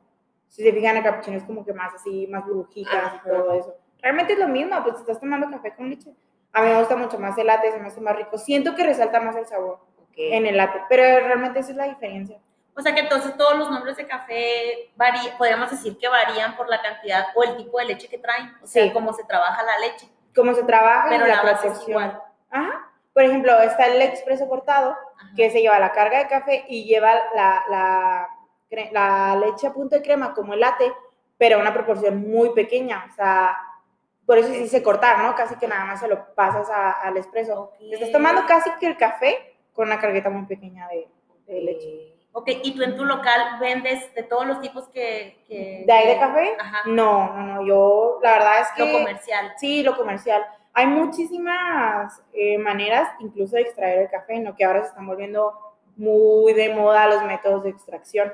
Si 0.49 0.63
se 0.63 0.73
fijan, 0.73 0.97
el 0.97 1.03
cappuccino 1.03 1.37
es 1.39 1.45
como 1.45 1.65
que 1.65 1.73
más 1.73 1.95
así, 1.95 2.27
más 2.27 2.45
burbujitas 2.45 3.15
y 3.17 3.29
todo 3.29 3.53
eso. 3.55 3.75
Realmente 4.03 4.33
es 4.35 4.39
lo 4.39 4.49
mismo, 4.49 4.83
pues 4.83 4.97
estás 4.97 5.19
tomando 5.21 5.49
café 5.51 5.75
con 5.75 5.89
leche. 5.89 6.13
A 6.53 6.63
mí 6.63 6.69
me 6.69 6.79
gusta 6.79 6.97
mucho 6.97 7.19
más 7.19 7.39
el 7.39 7.47
latte, 7.47 7.71
se 7.73 7.79
me 7.79 7.87
hace 7.89 8.01
más 8.01 8.17
rico. 8.17 8.37
Siento 8.37 8.75
que 8.75 8.83
resalta 8.85 9.21
más 9.21 9.37
el 9.37 9.47
sabor 9.47 9.81
Ok. 10.03 10.15
en 10.17 10.47
el 10.47 10.57
latte, 10.57 10.81
pero 10.89 11.03
realmente 11.27 11.61
esa 11.61 11.71
es 11.71 11.77
la 11.77 11.85
diferencia. 11.85 12.39
O 12.77 12.83
sea 12.83 12.95
que 12.95 13.01
entonces 13.01 13.37
todos 13.37 13.57
los 13.59 13.71
nombres 13.71 13.97
de 13.97 14.07
café 14.07 14.91
varían, 14.97 15.37
podríamos 15.39 15.71
decir 15.71 15.97
que 15.99 16.09
varían 16.09 16.57
por 16.57 16.69
la 16.69 16.81
cantidad 16.81 17.27
o 17.35 17.43
el 17.45 17.57
tipo 17.57 17.79
de 17.79 17.85
leche 17.85 18.09
que 18.09 18.19
traen, 18.19 18.53
o 18.63 18.67
sea, 18.67 18.85
Sí. 18.85 18.93
cómo 18.93 19.13
se 19.13 19.25
trabaja 19.25 19.63
la 19.63 19.79
leche, 19.79 20.09
Cómo 20.35 20.55
se 20.55 20.63
trabaja 20.63 21.07
pero 21.09 21.27
la 21.27 21.43
base 21.43 21.69
es 21.69 21.89
igual. 21.89 22.21
Ajá. 22.51 22.91
Por 23.13 23.25
ejemplo, 23.25 23.53
está 23.61 23.87
el 23.87 24.01
expreso 24.03 24.49
cortado, 24.49 24.91
Ajá. 24.93 25.29
que 25.37 25.51
se 25.51 25.61
lleva 25.61 25.79
la 25.79 25.93
carga 25.93 26.19
de 26.19 26.29
café 26.29 26.65
y 26.69 26.85
lleva 26.85 27.15
la, 27.35 27.65
la, 27.69 28.29
la 28.93 29.37
leche 29.37 29.67
a 29.67 29.73
punto 29.73 29.97
de 29.97 30.03
crema 30.03 30.33
como 30.35 30.55
el 30.55 30.61
latte, 30.61 30.93
pero 31.37 31.57
a 31.57 31.61
una 31.61 31.73
proporción 31.75 32.29
muy 32.31 32.51
pequeña. 32.51 33.07
O 33.11 33.15
sea, 33.15 33.57
por 34.27 34.39
eso 34.39 34.49
se 34.49 34.59
dice 34.61 34.83
cortar, 34.83 35.19
¿no? 35.25 35.35
Casi 35.35 35.57
que 35.57 35.67
nada 35.67 35.85
más 35.85 36.01
se 36.01 36.09
lo 36.09 36.35
pasas 36.35 36.71
a- 36.71 36.93
al. 37.03 37.15
Te 37.15 37.41
Estás 37.95 38.13
tomando 38.13 38.47
casi 38.47 38.71
que 38.79 38.87
el 38.87 38.97
café 38.97 39.57
con 39.73 39.89
una 39.89 39.99
cargueta 39.99 40.31
muy 40.31 40.47
pequeña 40.47 40.87
de, 40.89 41.09
de 41.47 41.61
leche. 41.63 42.07
Ok, 42.33 42.49
y 42.63 42.77
tú 42.77 42.83
en 42.85 42.97
tu 42.97 43.05
local 43.05 43.59
vendes 43.59 44.15
de 44.15 44.23
todos 44.23 44.47
los 44.47 44.61
tipos 44.61 44.87
que... 44.91 45.43
que 45.49 45.83
¿De 45.85 45.93
ahí 45.93 46.07
de 46.07 46.19
café? 46.19 46.57
Ajá, 46.61 46.83
No, 46.87 47.35
no, 47.35 47.43
no. 47.43 47.67
Yo, 47.67 48.21
la 48.23 48.33
verdad 48.35 48.61
es 48.61 48.69
que... 48.77 48.85
lo 48.93 48.99
comercial. 48.99 49.53
Sí, 49.57 49.83
lo 49.83 49.97
comercial. 49.97 50.47
Hay 50.73 50.87
muchísimas 50.87 52.23
eh, 52.33 52.57
maneras 52.59 53.09
incluso 53.19 53.57
de 53.57 53.63
extraer 53.63 53.99
el 54.01 54.11
café, 54.11 54.39
¿no? 54.39 54.55
Que 54.55 54.65
ahora 54.65 54.83
se 54.83 54.89
están 54.91 55.07
volviendo 55.09 55.59
muy 55.97 56.53
de 56.53 56.73
moda 56.75 57.09
los 57.09 57.25
métodos 57.25 57.65
de 57.65 57.71
extracción, 57.71 58.33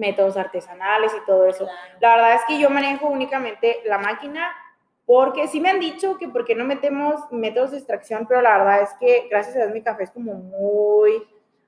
métodos 0.00 0.36
artesanales 0.36 1.12
y 1.14 1.24
todo 1.26 1.46
eso. 1.46 1.64
Claro. 1.66 1.78
La 2.00 2.16
verdad 2.16 2.34
es 2.34 2.42
que 2.48 2.58
yo 2.58 2.68
manejo 2.70 3.06
únicamente 3.06 3.80
la 3.84 3.98
máquina 3.98 4.50
porque 5.06 5.46
sí 5.48 5.60
me 5.60 5.70
han 5.70 5.78
dicho 5.80 6.16
que 6.18 6.28
por 6.28 6.44
qué 6.44 6.54
no 6.54 6.64
metemos 6.64 7.20
métodos 7.30 7.70
de 7.72 7.76
extracción, 7.78 8.26
pero 8.28 8.40
la 8.42 8.58
verdad 8.58 8.82
es 8.82 8.90
que 9.00 9.26
gracias 9.30 9.54
a 9.56 9.60
Dios 9.60 9.72
mi 9.72 9.82
café 9.82 10.04
es 10.04 10.10
como 10.10 10.34
muy 10.34 11.22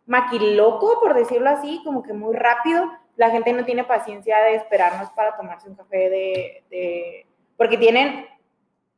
maquiloco, 0.07 1.01
por 1.01 1.15
decirlo 1.15 1.51
así, 1.51 1.81
como 1.85 2.03
que 2.03 2.13
muy 2.13 2.35
rápido. 2.35 2.85
La 3.17 3.31
gente 3.31 3.53
no 3.53 3.65
tiene 3.65 3.85
paciencia 3.85 4.39
de 4.39 4.55
esperarnos 4.57 5.11
para 5.11 5.37
tomarse 5.37 5.69
un 5.69 5.75
café 5.77 6.09
de, 6.11 6.65
de- 6.71 7.27
porque 7.57 7.77
tienen, 7.79 8.27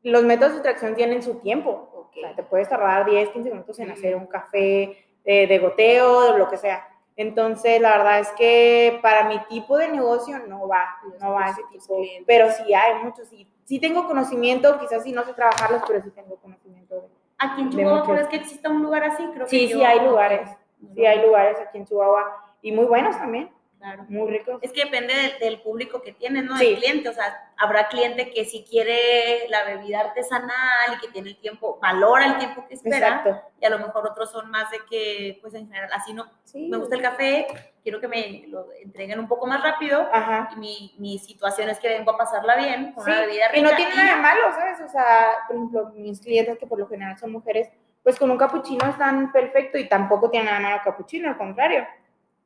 los 0.02 0.22
métodos 0.24 0.52
de 0.52 0.58
extracción 0.58 0.94
tienen 0.94 1.22
su 1.22 1.40
tiempo. 1.40 1.90
O 1.94 2.10
sea, 2.20 2.34
te 2.34 2.42
puedes 2.42 2.68
tardar 2.68 3.04
10, 3.06 3.30
15 3.30 3.50
minutos 3.50 3.78
en 3.80 3.90
hacer 3.90 4.14
un 4.14 4.26
café 4.26 5.04
de, 5.24 5.46
de 5.46 5.58
goteo, 5.58 6.36
lo 6.38 6.48
que 6.48 6.56
sea. 6.56 6.86
Entonces, 7.16 7.80
la 7.80 7.96
verdad 7.96 8.18
es 8.20 8.28
que 8.32 8.98
para 9.02 9.28
mi 9.28 9.38
tipo 9.46 9.78
de 9.78 9.88
negocio 9.88 10.38
no 10.48 10.66
va, 10.66 10.84
No 11.20 11.28
no 11.28 11.34
va 11.34 11.46
es 11.46 11.52
ese 11.58 11.62
tipo. 11.72 11.96
clientes. 11.96 12.24
Pero 12.26 12.50
sí 12.50 12.74
hay 12.74 13.02
muchos, 13.04 13.28
sí, 13.28 13.46
sí 13.64 13.78
tengo 13.78 14.06
conocimiento, 14.06 14.78
quizás 14.80 15.02
sí 15.04 15.12
no 15.12 15.22
sé 15.24 15.32
trabajarlos, 15.32 15.82
pero 15.86 16.02
sí 16.02 16.10
tengo 16.10 16.36
conocimiento. 16.36 16.96
de- 16.96 17.08
Aquí 17.38 17.62
en 17.62 17.70
Chihuahua. 17.70 18.04
¿crees 18.04 18.28
que 18.28 18.36
exista 18.36 18.68
un 18.70 18.82
lugar 18.82 19.04
así? 19.04 19.24
Creo 19.32 19.44
que 19.46 19.50
Sí, 19.50 19.68
yo- 19.68 19.78
sí 19.78 19.84
hay 19.84 20.00
lugares, 20.00 20.48
No, 20.80 20.94
sí 20.94 21.06
hay 21.06 21.24
lugares 21.24 21.58
aquí 21.60 21.78
en 21.78 21.84
Chihuahua 21.86 22.54
y 22.62 22.72
muy 22.72 22.84
buenos 22.86 23.16
también, 23.16 23.50
Claro. 23.84 24.06
muy 24.08 24.30
ricos. 24.30 24.58
Es 24.62 24.72
que 24.72 24.84
depende 24.84 25.12
del, 25.14 25.38
del 25.40 25.60
público 25.60 26.00
que 26.00 26.12
tienes, 26.14 26.44
¿no? 26.44 26.56
Sí. 26.56 26.64
Del 26.70 26.76
cliente. 26.76 27.08
O 27.10 27.12
sea, 27.12 27.52
habrá 27.58 27.88
cliente 27.88 28.30
que 28.30 28.46
si 28.46 28.64
quiere 28.64 29.46
la 29.50 29.62
bebida 29.64 30.00
artesanal 30.00 30.94
y 30.96 31.00
que 31.00 31.08
tiene 31.12 31.28
el 31.28 31.36
tiempo, 31.36 31.78
valora 31.82 32.24
el 32.26 32.38
tiempo 32.38 32.66
que 32.66 32.74
espera. 32.74 32.96
Exacto. 33.08 33.42
Y 33.60 33.66
a 33.66 33.70
lo 33.70 33.78
mejor 33.78 34.06
otros 34.08 34.30
son 34.30 34.50
más 34.50 34.70
de 34.70 34.78
que, 34.88 35.38
pues 35.42 35.52
en 35.52 35.66
general, 35.66 35.90
así 35.92 36.14
no. 36.14 36.26
Sí. 36.44 36.68
Me 36.70 36.78
gusta 36.78 36.96
el 36.96 37.02
café, 37.02 37.46
quiero 37.82 38.00
que 38.00 38.08
me 38.08 38.44
lo 38.48 38.68
entreguen 38.82 39.18
un 39.18 39.28
poco 39.28 39.46
más 39.46 39.62
rápido. 39.62 40.08
Ajá. 40.12 40.48
Y 40.54 40.56
mi, 40.58 40.94
mi 40.98 41.18
situación 41.18 41.68
es 41.68 41.78
que 41.78 41.88
vengo 41.88 42.12
a 42.12 42.16
pasarla 42.16 42.56
bien 42.56 42.92
con 42.92 43.04
Sí, 43.04 43.10
una 43.10 43.20
bebida 43.20 43.48
rica. 43.48 43.58
y 43.58 43.62
no 43.62 43.76
tiene 43.76 43.94
nada 43.94 44.16
de 44.16 44.22
malo, 44.22 44.42
¿sabes? 44.54 44.80
O 44.80 44.88
sea, 44.88 45.26
por 45.46 45.56
ejemplo, 45.56 45.92
mis 45.94 46.20
clientes 46.20 46.56
que 46.58 46.66
por 46.66 46.78
lo 46.78 46.86
general 46.88 47.18
son 47.18 47.32
mujeres, 47.32 47.68
pues 48.02 48.18
con 48.18 48.30
un 48.30 48.38
capuchino 48.38 48.88
están 48.88 49.30
perfecto 49.32 49.76
y 49.78 49.88
tampoco 49.88 50.30
tiene 50.30 50.46
nada 50.46 50.60
malo 50.60 50.80
capuchino, 50.84 51.28
al 51.28 51.36
contrario. 51.38 51.86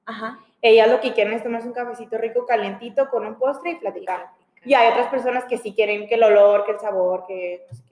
Ajá. 0.09 0.39
Ellas 0.63 0.91
lo 0.91 1.01
que 1.01 1.13
quieren 1.13 1.35
es 1.35 1.43
tomarse 1.43 1.69
un 1.69 1.75
cafecito 1.75 2.17
rico, 2.17 2.47
calientito, 2.47 3.11
con 3.11 3.27
un 3.27 3.39
postre 3.39 3.73
y 3.73 3.75
platicar. 3.77 4.31
Y 4.65 4.75
hay 4.75 4.91
otras 4.91 5.09
personas 5.09 5.45
que 5.45 5.59
sí 5.59 5.75
quieren 5.75 6.09
que 6.09 6.15
el 6.15 6.23
olor, 6.23 6.65
que 6.65 6.73
el 6.73 6.81
sabor, 6.81 7.27
que 7.29 7.67
no 7.71 7.77
sé 7.77 7.85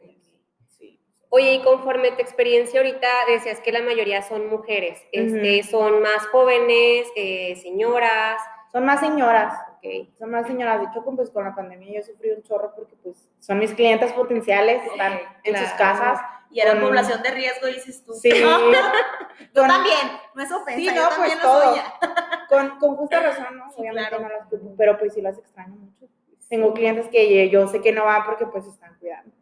qué. 0.00 0.16
Sí. 0.68 1.00
Oye, 1.28 1.54
y 1.54 1.62
conforme 1.62 2.12
tu 2.12 2.22
experiencia 2.22 2.80
ahorita 2.80 3.08
decías 3.28 3.60
que 3.60 3.72
la 3.72 3.82
mayoría 3.82 4.22
son 4.22 4.48
mujeres, 4.48 5.02
este, 5.10 5.64
son 5.64 6.00
más 6.00 6.26
jóvenes, 6.28 7.08
eh, 7.16 7.56
señoras, 7.56 8.40
Son 8.72 8.84
más 8.84 9.00
señoras, 9.00 9.54
son 10.18 10.30
más 10.30 10.46
señoras. 10.46 10.80
De 10.80 10.86
hecho, 10.86 11.02
con, 11.02 11.16
pues 11.16 11.30
con 11.30 11.44
la 11.44 11.54
pandemia 11.54 11.94
yo 11.94 12.02
sufrí 12.02 12.30
un 12.30 12.42
chorro 12.42 12.72
porque 12.76 12.94
pues 13.02 13.28
son 13.40 13.58
mis 13.58 13.72
clientes 13.72 14.12
potenciales, 14.12 14.82
están 14.84 15.18
en 15.44 15.56
sus 15.56 15.70
casas. 15.72 16.20
Y 16.50 16.60
era 16.60 16.72
Con- 16.72 16.82
población 16.82 17.22
de 17.22 17.30
riesgo, 17.30 17.66
dices 17.66 18.04
tú. 18.04 18.12
Sí. 18.14 18.30
Yo 19.54 19.62
Con- 19.62 19.68
también, 19.68 19.98
no 20.34 20.42
es 20.42 20.50
ofensa, 20.52 20.78
Sí, 20.78 20.86
yo 20.86 20.94
no, 21.02 21.08
también 21.08 21.38
pues 21.38 21.42
lo 21.44 21.50
todo. 21.50 21.62
soy 21.62 21.76
ya. 21.76 21.94
Con, 22.48 22.78
con 22.78 22.96
justa 22.96 23.20
razón, 23.20 23.58
¿no? 23.58 23.68
Sí, 23.70 23.80
Obviamente 23.80 24.08
claro. 24.10 24.22
no 24.22 24.28
las 24.30 24.46
culpo, 24.48 24.74
pero 24.78 24.98
pues 24.98 25.12
sí 25.14 25.20
las 25.20 25.36
extraño 25.36 25.74
mucho. 25.74 26.06
Tengo 26.48 26.72
clientes 26.72 27.08
que 27.08 27.48
yo 27.50 27.66
sé 27.66 27.80
que 27.82 27.90
no 27.92 28.04
van 28.04 28.24
porque 28.24 28.46
pues 28.46 28.66
están 28.66 28.96
cuidando. 29.00 29.32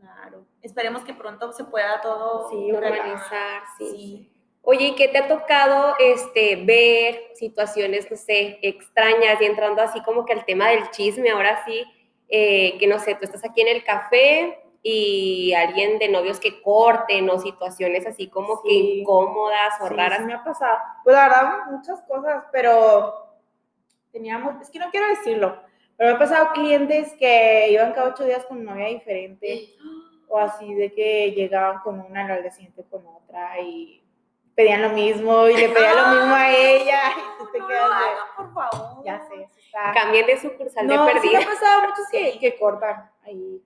Claro. 0.00 0.46
Esperemos 0.62 1.02
que 1.04 1.12
pronto 1.12 1.52
se 1.52 1.64
pueda 1.64 2.00
todo 2.00 2.48
Sí, 2.50 2.72
Normalizar, 2.72 3.62
sí. 3.78 3.86
Sí. 3.90 4.32
Oye, 4.62 4.86
¿y 4.86 4.94
qué 4.94 5.08
te 5.08 5.18
ha 5.18 5.28
tocado 5.28 5.94
este, 5.98 6.56
ver 6.64 7.20
situaciones, 7.34 8.10
no 8.10 8.16
sé, 8.16 8.58
extrañas 8.62 9.40
y 9.40 9.44
entrando 9.44 9.82
así 9.82 10.00
como 10.02 10.24
que 10.24 10.32
al 10.32 10.44
tema 10.44 10.68
del 10.70 10.88
chisme, 10.90 11.30
ahora 11.30 11.64
sí, 11.66 11.84
eh, 12.28 12.78
que 12.78 12.86
no 12.86 12.98
sé, 13.00 13.14
tú 13.16 13.24
estás 13.24 13.44
aquí 13.44 13.60
en 13.60 13.68
el 13.68 13.84
café 13.84 14.61
y 14.84 15.54
alguien 15.54 15.98
de 16.00 16.08
novios 16.08 16.40
que 16.40 16.60
corten 16.60 17.30
o 17.30 17.38
situaciones 17.38 18.04
así 18.06 18.28
como 18.28 18.60
que 18.62 18.70
Sí. 18.70 19.00
incómodas 19.00 19.74
o 19.80 19.86
Sí, 19.88 19.94
raras? 19.94 20.18
sí 20.18 20.24
me 20.24 20.34
ha 20.34 20.42
pasado. 20.44 20.78
Pues 21.04 21.14
la 21.14 21.22
verdad, 21.28 21.52
muchas 21.70 22.00
cosas, 22.02 22.44
pero 22.50 23.14
teníamos, 24.10 24.60
es 24.60 24.70
que 24.70 24.78
no 24.78 24.90
quiero 24.90 25.06
decirlo, 25.08 25.56
pero 25.96 26.10
me 26.10 26.16
ha 26.16 26.18
pasado 26.18 26.50
clientes 26.52 27.12
que 27.18 27.68
iban 27.70 27.92
cada 27.92 28.08
ocho 28.10 28.24
días 28.24 28.44
con 28.46 28.58
una 28.58 28.72
novia 28.72 28.88
diferente 28.88 29.70
o 30.28 30.38
así 30.38 30.74
de 30.74 30.92
que 30.92 31.30
llegaban 31.32 31.78
con 31.80 32.00
una 32.00 32.26
y 32.26 32.30
al 32.30 32.42
día 32.42 32.50
siguiente 32.50 32.84
con 32.90 33.06
otra 33.06 33.60
y 33.60 34.02
pedían 34.54 34.82
lo 34.82 34.88
mismo 34.90 35.46
y 35.48 35.56
le 35.56 35.68
pedían 35.68 35.96
lo 35.96 36.06
mismo 36.18 36.34
a 36.34 36.50
ella 36.56 37.00
y 37.16 37.38
tú 37.38 37.50
te 37.52 37.58
no 37.60 37.68
quedas 37.68 37.86
lo 37.88 37.94
hagan, 37.94 38.16
por 38.36 38.52
favor. 38.52 39.04
ya 39.04 39.20
sé, 39.28 39.48
está... 39.64 39.92
Cambien 39.94 40.26
de 40.26 40.40
sucursal 40.40 40.86
No, 40.86 41.04
de 41.06 41.12
sí 41.12 41.14
me 41.16 41.20
perdida. 41.20 41.38
ha 41.38 41.44
pasado 41.54 41.80
muchos 41.82 42.08
que, 42.10 42.38
que 42.40 42.58
cortan 42.58 43.10
ahí 43.24 43.62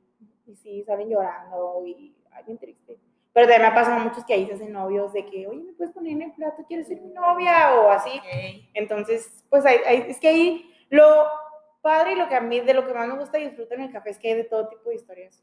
y 0.47 0.55
sí, 0.57 0.83
salen 0.85 1.09
llorando 1.09 1.83
y 1.87 2.15
ay, 2.33 2.45
bien 2.45 2.59
triste. 2.59 2.99
Pero 3.33 3.49
también 3.49 3.63
me 3.63 3.69
ha 3.69 3.75
pasado 3.75 3.99
muchos 3.99 4.25
que 4.25 4.33
ahí 4.33 4.47
se 4.47 4.55
hacen 4.55 4.73
novios 4.73 5.13
de 5.13 5.27
que, 5.27 5.47
oye, 5.47 5.63
¿me 5.63 5.73
puedes 5.75 5.93
poner 5.93 6.13
en 6.13 6.23
el 6.23 6.33
plato? 6.33 6.65
¿Quieres 6.67 6.87
ser 6.89 7.01
mi 7.01 7.11
novia? 7.11 7.75
O 7.81 7.91
así. 7.91 8.11
Entonces, 8.75 9.45
pues 9.51 9.67
hay- 9.67 9.81
hay- 9.87 10.05
es 10.09 10.19
que 10.19 10.29
ahí 10.29 10.75
lo 10.89 11.27
padre 11.83 12.13
y 12.13 12.15
lo 12.17 12.29
que 12.29 12.35
a 12.35 12.41
mí, 12.41 12.61
de 12.61 12.73
lo 12.75 12.87
que 12.87 12.95
más 12.95 13.07
me 13.07 13.19
gusta 13.19 13.39
y 13.39 13.45
disfruto 13.47 13.75
en 13.75 13.83
el 13.83 13.93
café 13.93 14.11
es 14.11 14.19
que 14.19 14.29
hay 14.29 14.35
de 14.37 14.45
todo 14.45 14.69
tipo 14.69 14.89
de 14.89 14.97
historias. 14.97 15.43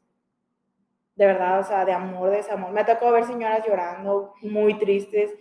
De 1.14 1.26
verdad, 1.26 1.60
o 1.60 1.64
sea, 1.64 1.84
de 1.84 1.92
amor, 1.92 2.30
de 2.30 2.38
desamor. 2.38 2.72
Me 2.72 2.80
ha 2.80 2.86
tocado 2.86 3.12
ver 3.12 3.24
señoras 3.24 3.64
llorando, 3.64 4.34
muy 4.42 4.76
tristes. 4.78 5.32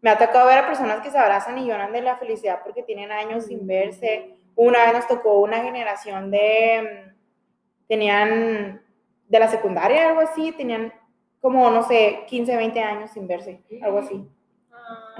Me 0.00 0.08
ha 0.10 0.16
tocado 0.16 0.46
ver 0.46 0.58
a 0.58 0.66
personas 0.66 1.00
que 1.02 1.10
se 1.10 1.18
abrazan 1.18 1.58
y 1.58 1.66
lloran 1.66 1.92
de 1.92 2.00
la 2.00 2.16
felicidad 2.16 2.60
porque 2.64 2.82
tienen 2.82 3.12
años 3.12 3.44
sin 3.44 3.66
verse. 3.66 4.36
Una 4.56 4.84
vez 4.84 4.94
nos 4.94 5.06
tocó 5.06 5.40
una 5.40 5.58
generación 5.60 6.30
de, 6.30 7.12
mm, 7.12 7.86
tenían, 7.88 8.82
de 9.28 9.38
la 9.38 9.48
secundaria, 9.48 10.08
algo 10.08 10.20
así, 10.20 10.52
tenían 10.52 10.92
como, 11.40 11.70
no 11.70 11.82
sé, 11.82 12.24
15, 12.26 12.56
20 12.56 12.80
años 12.80 13.10
sin 13.10 13.28
verse, 13.28 13.62
algo 13.82 13.98
así 13.98 14.28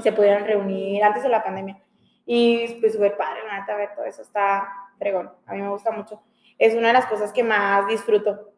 se 0.03 0.13
pudieron 0.13 0.45
reunir 0.45 1.03
antes 1.03 1.23
de 1.23 1.29
la 1.29 1.43
pandemia. 1.43 1.79
Y 2.27 2.75
pues 2.81 2.93
súper 2.93 3.17
padre, 3.17 3.41
la 3.47 3.61
neta, 3.61 3.75
ver 3.75 3.95
todo 3.95 4.05
eso 4.05 4.23
está 4.23 4.69
fregón. 4.99 5.31
A 5.47 5.55
mí 5.55 5.63
me 5.63 5.71
gusta 5.71 5.91
mucho. 5.91 6.23
Es 6.59 6.75
una 6.75 6.89
de 6.89 6.95
las 6.95 7.07
cosas 7.07 7.33
que 7.33 7.43
más 7.43 7.87
disfruto. 7.87 8.53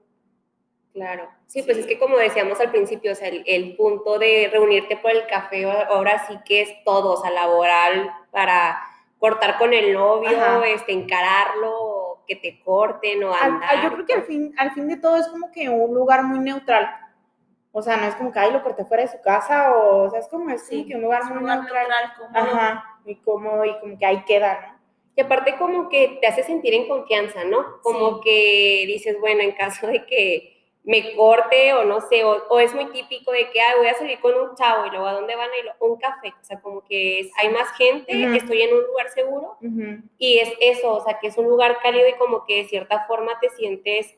Claro. 0.93 1.29
Sí, 1.47 1.63
pues 1.63 1.79
es 1.79 1.87
que 1.87 1.99
como 1.99 2.17
decíamos 2.17 2.61
al 2.61 2.71
principio, 2.71 3.13
o 3.13 3.15
sea, 3.15 3.29
el, 3.29 3.45
el 3.47 3.77
punto 3.77 4.19
de 4.19 4.49
reunirte 4.53 4.97
por 4.97 5.13
el 5.13 5.27
café 5.27 5.65
ahora 5.65 6.27
sí 6.27 6.37
que 6.45 6.63
es 6.63 6.85
todo, 6.85 7.13
o 7.13 7.17
sea, 7.23 7.31
laboral 7.31 8.11
para 8.33 8.81
cortar 9.19 9.57
con 9.59 9.73
el 9.73 9.93
novio, 9.93 10.37
Ajá. 10.37 10.67
este, 10.67 10.93
encararlo, 10.93 11.90
que 12.31 12.37
te 12.37 12.61
corten 12.63 13.25
o 13.25 13.35
andar. 13.35 13.77
al- 13.77 13.83
yo 13.83 13.93
creo 13.93 14.07
que 14.07 14.13
al 14.15 14.23
fin, 14.23 14.55
al 14.57 14.71
fin 14.71 14.87
de 14.89 14.97
todo 14.97 15.17
es 15.17 15.27
como 15.29 15.51
que 15.51 15.69
un 15.69 15.93
lugar 15.95 16.23
muy 16.23 16.39
neutral. 16.39 16.89
O 17.73 17.83
sea, 17.83 17.97
no 17.97 18.05
es 18.07 18.15
como 18.15 18.31
que, 18.33 18.39
ay, 18.39 18.53
lo 18.53 18.63
corté 18.63 18.85
fuera 18.85 19.03
de 19.05 19.09
su 19.09 19.21
casa, 19.21 19.73
o, 19.77 20.05
o 20.05 20.11
sea, 20.11 20.21
es 20.21 20.29
como, 20.29 20.51
es 20.51 20.63
como 20.63 20.71
Sí, 20.83 20.87
que 20.87 20.95
un 20.97 21.03
lugar 21.03 21.23
es 21.23 21.27
un 21.29 21.33
muy 21.35 21.41
lugar 21.43 21.59
neutral. 21.59 21.89
neutral, 21.89 22.13
cómodo. 22.19 22.53
Ajá, 22.55 22.85
muy 23.05 23.15
cómodo 23.17 23.65
y 23.65 23.79
como 23.81 23.99
que 23.99 24.07
ahí 24.07 24.25
queda, 24.25 24.61
¿no? 24.75 24.81
Y 25.17 25.21
aparte 25.23 25.57
como 25.57 25.89
que 25.89 26.19
te 26.21 26.27
hace 26.29 26.43
sentir 26.45 26.73
en 26.75 26.89
confianza, 26.89 27.45
¿no? 27.45 27.81
Como 27.83 28.21
que 28.21 28.85
dices, 28.87 29.17
bueno, 29.21 29.43
en 29.43 29.53
caso 29.53 29.87
de 29.89 30.07
que 30.07 30.60
me 30.93 31.15
corte 31.15 31.73
o 31.75 31.85
no 31.85 32.01
sé, 32.01 32.25
o, 32.25 32.33
o 32.49 32.59
es 32.59 32.75
muy 32.75 32.87
típico 32.87 33.31
de 33.31 33.49
que, 33.51 33.61
ay, 33.61 33.75
voy 33.79 33.87
a 33.87 33.95
salir 33.95 34.19
con 34.21 34.35
un 34.35 34.57
chavo 34.57 34.87
y 34.87 34.91
luego 34.91 35.07
a 35.07 35.13
dónde 35.13 35.37
van 35.37 35.49
a 35.51 35.57
ir, 35.59 35.71
un 35.79 35.97
café, 35.97 36.31
o 36.41 36.45
sea, 36.45 36.61
como 36.61 36.83
que 36.85 37.21
es- 37.21 37.33
hay 37.39 37.49
más 37.51 37.69
gente, 37.77 38.13
estoy 38.37 38.63
en 38.63 38.75
un 38.75 38.83
lugar 38.89 39.09
seguro 39.11 39.57
y 40.19 40.39
es 40.41 40.53
eso, 40.61 40.93
o 40.95 41.01
sea, 41.05 41.19
que 41.21 41.29
es 41.29 41.39
un 41.39 41.47
lugar 41.47 41.79
cálido 41.81 42.09
y 42.09 42.15
como 42.15 42.45
que 42.45 42.57
de 42.63 42.69
cierta 42.69 43.05
forma 43.07 43.39
te 43.41 43.51
sientes 43.51 44.17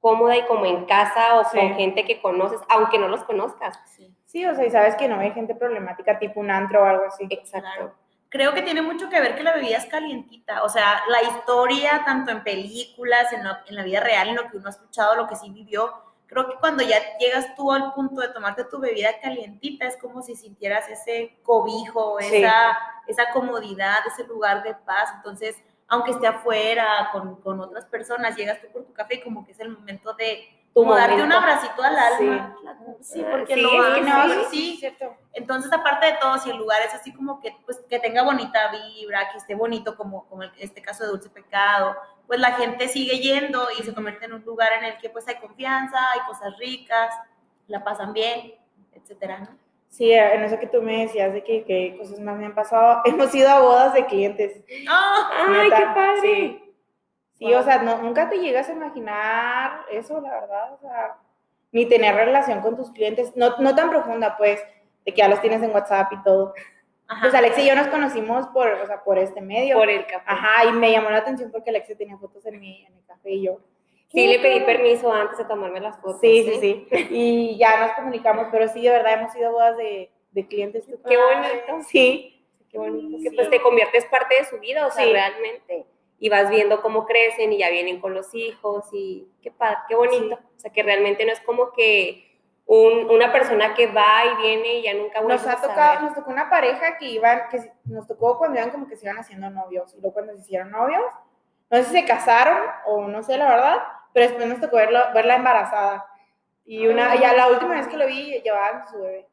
cómoda 0.00 0.36
y 0.36 0.42
como 0.44 0.66
en 0.66 0.84
casa 0.84 1.38
o 1.40 1.44
Sí. 1.44 1.56
con 1.58 1.74
gente 1.76 2.04
que 2.04 2.20
conoces, 2.20 2.60
aunque 2.68 2.98
no 2.98 3.08
los 3.08 3.24
conozcas. 3.24 3.78
Sí. 3.96 4.12
Sí, 4.26 4.44
o 4.44 4.54
sea, 4.54 4.66
y 4.66 4.70
sabes 4.70 4.96
que 4.96 5.08
no 5.08 5.18
hay 5.20 5.30
gente 5.30 5.54
problemática 5.54 6.18
tipo 6.18 6.38
un 6.40 6.50
antro 6.50 6.82
o 6.82 6.84
algo 6.84 7.04
así. 7.06 7.24
Exacto. 7.30 7.66
Claro. 7.70 7.94
Creo 8.34 8.52
que 8.52 8.62
tiene 8.62 8.82
mucho 8.82 9.08
que 9.08 9.20
ver 9.20 9.36
que 9.36 9.44
la 9.44 9.54
bebida 9.54 9.76
es 9.76 9.86
calientita, 9.86 10.64
o 10.64 10.68
sea, 10.68 11.04
la 11.08 11.22
historia, 11.22 12.02
tanto 12.04 12.32
en 12.32 12.42
películas, 12.42 13.32
en, 13.32 13.44
lo- 13.44 13.56
en 13.68 13.76
la 13.76 13.84
vida 13.84 14.00
real, 14.00 14.28
en 14.30 14.34
lo 14.34 14.50
que 14.50 14.56
uno 14.56 14.66
ha 14.66 14.70
escuchado, 14.70 15.14
lo 15.14 15.28
que 15.28 15.36
sí 15.36 15.50
vivió, 15.50 15.92
creo 16.26 16.48
que 16.48 16.56
cuando 16.56 16.82
ya 16.82 16.96
llegas 17.18 17.54
tú 17.54 17.70
al 17.70 17.92
punto 17.94 18.20
de 18.20 18.30
tomarte 18.30 18.64
tu 18.64 18.80
bebida 18.80 19.20
calientita, 19.22 19.86
es 19.86 19.96
como 19.98 20.20
si 20.20 20.34
sintieras 20.34 20.88
ese 20.88 21.38
cobijo, 21.44 22.16
Sí. 22.18 22.42
esa, 22.42 22.76
esa 23.06 23.30
comodidad, 23.30 23.98
ese 24.08 24.24
lugar 24.26 24.64
de 24.64 24.74
paz, 24.74 25.12
entonces, 25.14 25.62
aunque 25.86 26.10
esté 26.10 26.26
afuera 26.26 27.10
con, 27.12 27.36
con 27.40 27.60
otras 27.60 27.84
personas, 27.84 28.34
llegas 28.34 28.60
tú 28.60 28.66
por 28.72 28.84
tu 28.84 28.92
café 28.92 29.14
y 29.14 29.20
como 29.22 29.44
que 29.46 29.52
es 29.52 29.60
el 29.60 29.68
momento 29.68 30.12
de 30.14 30.48
Tu 30.74 30.80
como 30.82 30.94
darte 30.96 31.22
un 31.22 31.32
abracito 31.32 31.82
al 31.82 31.96
alma. 31.96 32.56
Sí, 33.00 33.22
Ah, 33.24 33.28
porque 33.30 33.54
sí, 33.54 33.60
lo 33.60 33.68
es 33.86 33.94
que 33.94 34.00
no, 34.02 34.24
sí, 34.24 34.30
sí, 34.30 34.46
sí. 34.50 34.76
cierto. 34.80 35.14
Entonces, 35.34 35.72
aparte 35.72 36.06
de 36.06 36.12
todo, 36.20 36.36
si 36.38 36.50
el 36.50 36.56
lugar 36.56 36.80
es 36.82 36.92
así 36.94 37.12
como 37.12 37.38
que, 37.40 37.56
pues, 37.64 37.78
que 37.88 37.98
tenga 38.00 38.22
bonita 38.22 38.70
vibra, 38.72 39.30
que 39.30 39.38
esté 39.38 39.54
bonito, 39.54 39.96
como, 39.96 40.26
como 40.26 40.42
en 40.42 40.50
este 40.58 40.82
caso 40.82 41.04
de 41.04 41.10
Dulce 41.10 41.30
Pecado, 41.30 41.94
pues 42.26 42.40
la 42.40 42.52
gente 42.52 42.88
sigue 42.88 43.18
yendo 43.20 43.68
y 43.78 43.82
se 43.82 43.94
convierte 43.94 44.24
en 44.24 44.32
un 44.32 44.44
lugar 44.44 44.72
en 44.78 44.84
el 44.84 44.98
que 44.98 45.10
pues 45.10 45.28
hay 45.28 45.36
confianza, 45.36 45.98
hay 46.12 46.20
cosas 46.26 46.56
ricas, 46.58 47.14
la 47.68 47.84
pasan 47.84 48.12
bien, 48.12 48.54
etcétera, 48.92 49.38
¿no? 49.40 49.48
Sí, 49.90 50.10
en 50.12 50.42
eso 50.42 50.58
que 50.58 50.66
tú 50.66 50.82
me 50.82 51.02
decías 51.02 51.32
de 51.32 51.44
que, 51.44 51.64
que 51.64 51.96
cosas 51.98 52.18
más 52.18 52.36
me 52.36 52.46
han 52.46 52.54
pasado, 52.54 53.02
hemos 53.04 53.32
ido 53.34 53.48
a 53.48 53.60
bodas 53.60 53.94
de 53.94 54.06
clientes. 54.06 54.60
¡Ah! 54.88 55.30
Ay, 55.48 55.68
qué 55.70 55.84
padre. 55.94 56.20
Sí, 56.22 56.63
Sí, 57.38 57.46
Wow. 57.46 57.58
o 57.60 57.62
sea, 57.62 57.78
no- 57.82 57.98
nunca 57.98 58.28
te 58.28 58.38
llegas 58.38 58.68
a 58.68 58.72
imaginar 58.72 59.80
eso, 59.90 60.20
la 60.20 60.30
verdad, 60.40 60.72
o 60.74 60.78
sea, 60.78 61.16
ni 61.72 61.86
tener 61.86 62.14
relación 62.14 62.60
con 62.60 62.76
tus 62.76 62.90
clientes, 62.92 63.36
no, 63.36 63.56
no 63.58 63.74
tan 63.74 63.90
profunda, 63.90 64.36
pues, 64.36 64.62
de 65.04 65.12
que 65.12 65.18
ya 65.18 65.28
los 65.28 65.40
tienes 65.40 65.62
en 65.62 65.72
WhatsApp 65.72 66.12
y 66.12 66.22
todo. 66.22 66.54
Ajá. 67.08 67.20
Pues 67.22 67.34
Alex 67.34 67.58
y 67.58 67.66
yo 67.66 67.74
nos 67.74 67.88
conocimos 67.88 68.46
por, 68.48 68.68
o 68.68 68.86
sea, 68.86 69.02
por 69.04 69.18
este 69.18 69.40
medio. 69.40 69.76
Por 69.76 69.90
el 69.90 70.06
café. 70.06 70.24
Ajá, 70.26 70.64
y 70.66 70.72
me 70.72 70.90
llamó 70.92 71.10
la 71.10 71.18
atención 71.18 71.50
porque 71.50 71.70
Alex 71.70 71.88
tenía 71.98 72.16
fotos 72.16 72.46
en 72.46 72.58
mi, 72.60 72.84
en 72.86 72.94
mi 72.94 73.02
café 73.02 73.30
y 73.32 73.42
yo. 73.44 73.58
Sí, 74.08 74.26
le 74.28 74.38
pedí 74.38 74.60
permiso 74.60 75.12
antes 75.12 75.36
de 75.38 75.44
tomarme 75.44 75.80
las 75.80 75.96
fotos. 75.98 76.20
Sí, 76.20 76.46
¿eh? 76.48 76.58
sí, 76.60 76.86
sí. 76.90 77.06
Y 77.10 77.58
ya 77.58 77.80
nos 77.80 77.92
comunicamos, 77.92 78.46
pero 78.52 78.68
sí, 78.68 78.80
de 78.80 78.90
verdad, 78.90 79.14
hemos 79.20 79.34
ido 79.36 79.48
a 79.48 79.52
bodas 79.52 79.76
de, 79.76 80.10
de 80.30 80.46
clientes. 80.46 80.84
Qué 80.86 81.16
bonito. 81.16 81.82
Sí. 81.88 82.46
Qué 82.70 82.78
bonito. 82.78 83.18
Sí. 83.18 83.24
Que 83.24 83.32
pues 83.34 83.50
te 83.50 83.60
conviertes 83.60 84.04
parte 84.06 84.36
de 84.36 84.44
su 84.44 84.58
vida, 84.60 84.86
o 84.86 84.90
sea, 84.92 85.04
Sí. 85.04 85.12
realmente. 85.12 85.86
Y 86.18 86.28
vas 86.28 86.48
viendo 86.50 86.80
cómo 86.80 87.04
crecen 87.06 87.52
y 87.52 87.58
ya 87.58 87.70
vienen 87.70 88.00
con 88.00 88.14
los 88.14 88.34
hijos 88.34 88.86
y 88.92 89.28
qué 89.42 89.50
padre, 89.50 89.78
qué 89.88 89.94
bonito. 89.94 90.36
O 90.56 90.58
sea, 90.60 90.72
que 90.72 90.82
realmente 90.82 91.24
no 91.26 91.32
es 91.32 91.40
como 91.40 91.72
que 91.72 92.38
un- 92.66 93.10
una 93.10 93.30
persona 93.32 93.74
que 93.74 93.88
va 93.88 94.24
y 94.32 94.42
viene 94.42 94.78
y 94.78 94.82
ya 94.84 94.94
nunca 94.94 95.20
vuelve 95.20 95.34
Nos 95.36 95.46
ha 95.46 95.52
a 95.52 95.60
tocado, 95.60 96.00
nos 96.00 96.14
tocó 96.14 96.30
una 96.30 96.48
pareja 96.48 96.96
que 96.96 97.06
iban, 97.10 97.42
que 97.50 97.70
nos 97.84 98.06
tocó 98.06 98.38
cuando 98.38 98.58
iban 98.58 98.70
como 98.70 98.88
que 98.88 98.96
se 98.96 99.04
iban 99.06 99.18
haciendo 99.18 99.50
novios, 99.50 99.92
y 99.94 100.00
luego 100.00 100.14
cuando 100.14 100.32
se 100.34 100.40
hicieron 100.40 100.70
novios, 100.70 101.02
no 101.70 101.78
sé 101.78 101.84
si 101.84 101.90
se 101.92 102.04
casaron 102.06 102.58
o 102.86 103.06
no 103.08 103.22
sé 103.22 103.36
la 103.36 103.48
verdad, 103.50 103.82
pero 104.14 104.28
después 104.28 104.48
nos 104.48 104.60
tocó 104.60 104.76
verlo, 104.76 105.00
verla 105.12 105.36
embarazada. 105.36 106.06
Y 106.64 106.86
una, 106.86 107.14
ya 107.20 107.34
la 107.34 107.48
última 107.48 107.74
vez 107.74 107.86
que 107.88 107.98
lo 107.98 108.06
vi 108.06 108.40
llevaban 108.40 108.88
su 108.88 108.98
bebé. 108.98 109.26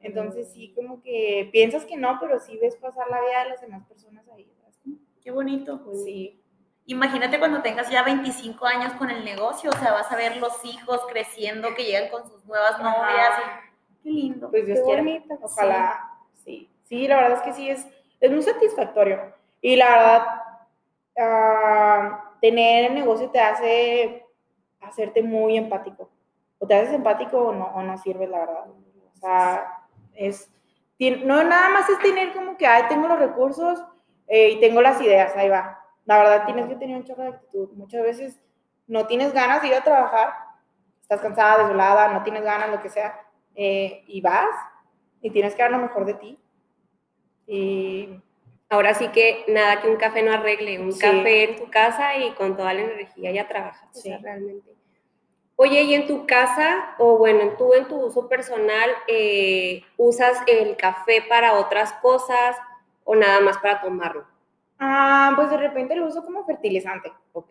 Entonces 0.00 0.52
sí, 0.52 0.72
como 0.74 1.00
que 1.02 1.48
piensas 1.52 1.84
que 1.84 1.96
no, 1.96 2.18
pero 2.20 2.38
sí 2.38 2.58
ves 2.58 2.76
pasar 2.76 3.08
la 3.08 3.20
vida 3.20 3.44
de 3.44 3.50
las 3.50 3.60
demás 3.60 3.84
personas 3.86 4.24
ahí. 4.28 4.48
Qué 5.22 5.30
bonito. 5.30 5.80
Sí. 6.04 6.38
Imagínate 6.86 7.38
cuando 7.38 7.62
tengas 7.62 7.88
ya 7.90 8.02
25 8.02 8.66
años 8.66 8.92
con 8.94 9.08
el 9.10 9.24
negocio, 9.24 9.70
o 9.70 9.78
sea, 9.78 9.92
vas 9.92 10.10
a 10.10 10.16
ver 10.16 10.36
los 10.38 10.64
hijos 10.64 11.00
creciendo, 11.10 11.74
que 11.74 11.84
llegan 11.84 12.10
con 12.10 12.28
sus 12.28 12.44
nuevas 12.44 12.72
Ajá. 12.72 12.82
novias. 12.82 13.30
y- 13.38 14.02
Qué 14.02 14.10
lindo. 14.10 14.50
Pues 14.50 14.66
Dios 14.66 14.78
Qué 14.80 14.84
quiera. 14.84 15.02
bonito. 15.02 15.38
Ojalá. 15.42 16.10
Sí. 16.44 16.68
sí. 16.88 17.06
la 17.06 17.16
verdad 17.16 17.38
es 17.38 17.42
que 17.42 17.52
sí, 17.52 17.70
es, 17.70 17.86
es 18.20 18.30
muy 18.32 18.42
satisfactorio. 18.42 19.32
Y 19.60 19.76
la 19.76 19.90
verdad, 19.90 20.26
ah, 21.18 22.32
tener 22.40 22.86
el 22.86 22.94
negocio 22.94 23.30
te 23.30 23.40
hace 23.40 24.26
hacerte 24.80 25.22
muy 25.22 25.56
empático. 25.56 26.10
O 26.58 26.66
te 26.66 26.74
haces 26.74 26.92
empático 26.94 27.38
o 27.38 27.52
no, 27.52 27.66
o 27.66 27.82
no 27.82 27.96
sirves, 27.98 28.28
la 28.28 28.40
verdad. 28.40 28.66
O 28.66 29.16
sea, 29.20 29.84
es, 30.14 30.50
no 30.98 31.44
nada 31.44 31.68
más 31.70 31.88
es 31.88 31.98
tener 32.00 32.32
como 32.32 32.56
que, 32.56 32.66
ay, 32.66 32.84
tengo 32.88 33.06
los 33.08 33.18
recursos 33.20 33.82
eh, 34.34 34.48
y 34.48 34.60
tengo 34.60 34.80
las 34.80 34.98
ideas, 35.02 35.36
ahí 35.36 35.50
va. 35.50 35.78
La 36.06 36.16
verdad, 36.16 36.46
tienes 36.46 36.66
que 36.66 36.76
tener 36.76 36.96
un 36.96 37.04
chorro 37.04 37.22
de 37.24 37.28
actitud. 37.28 37.68
Muchas 37.74 38.02
veces 38.02 38.40
no 38.86 39.06
tienes 39.06 39.34
ganas 39.34 39.60
de 39.60 39.68
ir 39.68 39.74
a 39.74 39.84
trabajar, 39.84 40.32
estás 41.02 41.20
cansada, 41.20 41.64
desolada, 41.64 42.08
no 42.14 42.22
tienes 42.22 42.42
ganas, 42.42 42.70
lo 42.70 42.80
que 42.80 42.88
sea, 42.88 43.20
eh, 43.54 44.02
y 44.06 44.22
vas 44.22 44.48
y 45.20 45.30
tienes 45.30 45.54
que 45.54 45.60
dar 45.60 45.70
lo 45.70 45.76
mejor 45.78 46.06
de 46.06 46.14
ti. 46.14 46.38
Y 47.46 48.08
Ahora 48.70 48.94
sí 48.94 49.08
que 49.08 49.44
nada 49.48 49.82
que 49.82 49.88
un 49.90 49.96
café 49.96 50.22
no 50.22 50.32
arregle, 50.32 50.80
un 50.80 50.92
Sí. 50.92 51.00
café 51.02 51.44
en 51.50 51.56
tu 51.56 51.70
casa 51.70 52.16
y 52.16 52.30
con 52.32 52.56
toda 52.56 52.72
la 52.72 52.80
energía 52.80 53.30
ya 53.30 53.46
trabajas, 53.46 53.86
o 53.94 54.00
sea, 54.00 54.16
Sí. 54.16 54.22
realmente. 54.24 54.72
Oye, 55.56 55.82
y 55.82 55.92
en 55.94 56.06
tu 56.06 56.26
casa, 56.26 56.94
o 56.96 57.18
bueno, 57.18 57.40
en 57.42 57.54
tú 57.58 57.74
en 57.74 57.86
tu 57.86 57.96
uso 57.96 58.30
personal, 58.30 58.88
eh, 59.08 59.82
¿usas 59.98 60.38
el 60.46 60.74
café 60.78 61.20
para 61.28 61.52
otras 61.58 61.92
cosas 62.00 62.56
o 63.04 63.14
nada 63.14 63.40
más 63.40 63.58
para 63.58 63.80
tomarlo? 63.80 64.24
ah, 64.78 65.32
pues 65.36 65.48
de 65.50 65.56
repente 65.58 65.94
lo 65.94 66.06
uso 66.06 66.24
como 66.24 66.44
fertilizante, 66.44 67.12
ok, 67.32 67.50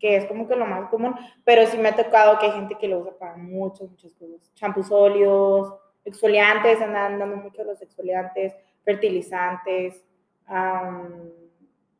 que 0.00 0.16
es 0.16 0.26
como 0.26 0.48
que 0.48 0.56
lo 0.56 0.66
más 0.66 0.88
común, 0.90 1.14
pero 1.44 1.64
sí 1.66 1.78
me 1.78 1.90
ha 1.90 1.96
tocado 1.96 2.38
que 2.38 2.46
hay 2.46 2.52
gente 2.52 2.76
que 2.76 2.88
lo 2.88 2.98
usa 3.00 3.12
para 3.18 3.36
muchas, 3.36 3.88
muchas 3.88 4.12
cosas. 4.14 4.52
Champús 4.54 4.88
sólidos, 4.88 5.74
exfoliantes, 6.04 6.80
andan 6.80 7.18
dando 7.20 7.36
mucho 7.36 7.62
los 7.62 7.80
exfoliantes, 7.82 8.54
fertilizantes. 8.84 10.02
am, 10.46 11.30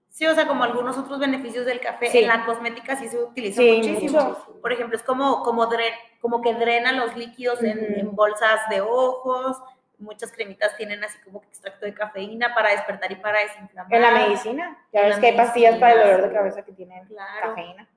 Sí, 0.09 0.27
o 0.27 0.35
sea, 0.35 0.49
como 0.49 0.65
algunos 0.65 0.99
otros 0.99 1.21
beneficios 1.21 1.65
del 1.67 1.79
café, 1.81 2.09
Sí. 2.09 2.19
en 2.19 2.27
la 2.27 2.45
cosmética 2.45 2.97
sí 2.97 3.07
se 3.09 3.23
utiliza 3.23 3.63
Sí, 3.63 3.77
muchísimo. 3.77 4.37
Por 4.61 4.73
ejemplo, 4.73 4.97
es 4.97 5.05
como, 5.05 5.45
como, 5.45 5.67
dre- 5.69 5.95
como 6.21 6.41
que 6.43 6.53
drena 6.55 6.91
los 6.93 7.17
líquidos 7.17 7.63
en 7.63 8.15
bolsas 8.17 8.69
de 8.71 8.81
ojos. 8.81 9.63
Muchas 10.01 10.33
cremitas 10.33 10.77
tienen 10.77 11.05
así 11.05 11.19
como 11.25 11.43
extracto 11.43 11.85
de 11.87 11.95
cafeína 11.95 12.55
para 12.55 12.71
despertar 12.71 13.13
y 13.13 13.17
para 13.17 13.41
desinflamar. 13.41 13.93
En 13.95 14.03
la 14.03 14.11
medicina, 14.13 14.79
ya 14.93 15.03
ves 15.03 15.19
que 15.19 15.27
hay 15.29 15.37
pastillas 15.37 15.77
para 15.77 15.93
el 15.93 15.99
dolor 16.01 16.23
de 16.29 16.35
cabeza 16.35 16.65
que 16.65 16.73
tienen 16.73 17.07
Claro. 17.07 17.51
cafeína. 17.51 17.89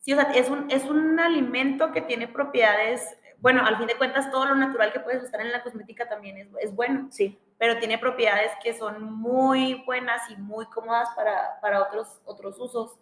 Sí, 0.00 0.12
o 0.12 0.16
sea, 0.16 0.32
es 0.32 0.48
un, 0.50 0.68
es 0.70 0.84
un 0.84 1.20
alimento 1.20 1.92
que 1.92 2.00
tiene 2.02 2.26
propiedades, 2.26 3.16
bueno, 3.38 3.64
al 3.64 3.76
fin 3.78 3.86
de 3.86 3.94
cuentas 3.96 4.30
todo 4.32 4.46
lo 4.46 4.56
natural 4.56 4.92
que 4.92 4.98
puedes 5.00 5.22
usar 5.22 5.40
en 5.40 5.52
la 5.52 5.62
cosmética 5.62 6.08
también 6.08 6.36
es, 6.38 6.48
es 6.60 6.74
bueno, 6.74 7.06
Sí. 7.12 7.38
pero 7.58 7.78
tiene 7.78 7.98
propiedades 7.98 8.50
que 8.62 8.74
son 8.74 9.12
muy 9.12 9.84
buenas 9.86 10.28
y 10.30 10.36
muy 10.36 10.66
cómodas 10.66 11.08
para, 11.14 11.60
para 11.60 11.80
otros, 11.82 12.20
otros 12.24 12.58
usos. 12.58 12.98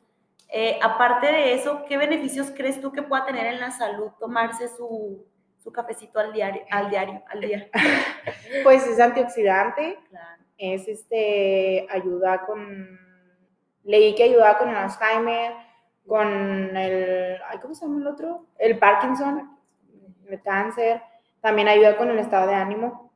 Eh, 0.50 0.78
aparte 0.82 1.28
de 1.28 1.54
eso, 1.54 1.84
¿qué 1.88 1.96
beneficios 1.96 2.50
crees 2.54 2.80
tú 2.80 2.92
que 2.92 3.02
pueda 3.02 3.24
tener 3.24 3.46
en 3.46 3.60
la 3.60 3.70
salud 3.70 4.10
tomarse 4.18 4.68
su, 4.68 5.24
su 5.62 5.70
cafecito 5.72 6.18
al 6.18 6.32
diario, 6.32 6.62
al 6.70 6.90
diario, 6.90 7.22
al 7.28 7.40
día? 7.40 7.68
Pues 8.64 8.86
es 8.86 8.98
antioxidante, 8.98 9.98
Claro. 10.08 10.42
es 10.58 10.88
este, 10.88 11.86
ayuda 11.90 12.44
con, 12.46 12.98
leí 13.84 14.14
que 14.14 14.24
ayuda 14.24 14.58
con 14.58 14.68
el 14.70 14.76
Alzheimer, 14.76 15.52
con 16.06 16.76
el, 16.76 17.38
ay, 17.48 17.58
¿cómo 17.60 17.74
se 17.74 17.84
llama 17.86 18.00
el 18.00 18.06
otro? 18.06 18.46
El 18.58 18.78
Parkinson, 18.78 19.56
el 20.28 20.42
cáncer, 20.42 21.02
también 21.40 21.68
ayuda 21.68 21.96
con 21.96 22.10
el 22.10 22.18
estado 22.18 22.48
de 22.48 22.54
ánimo. 22.54 23.09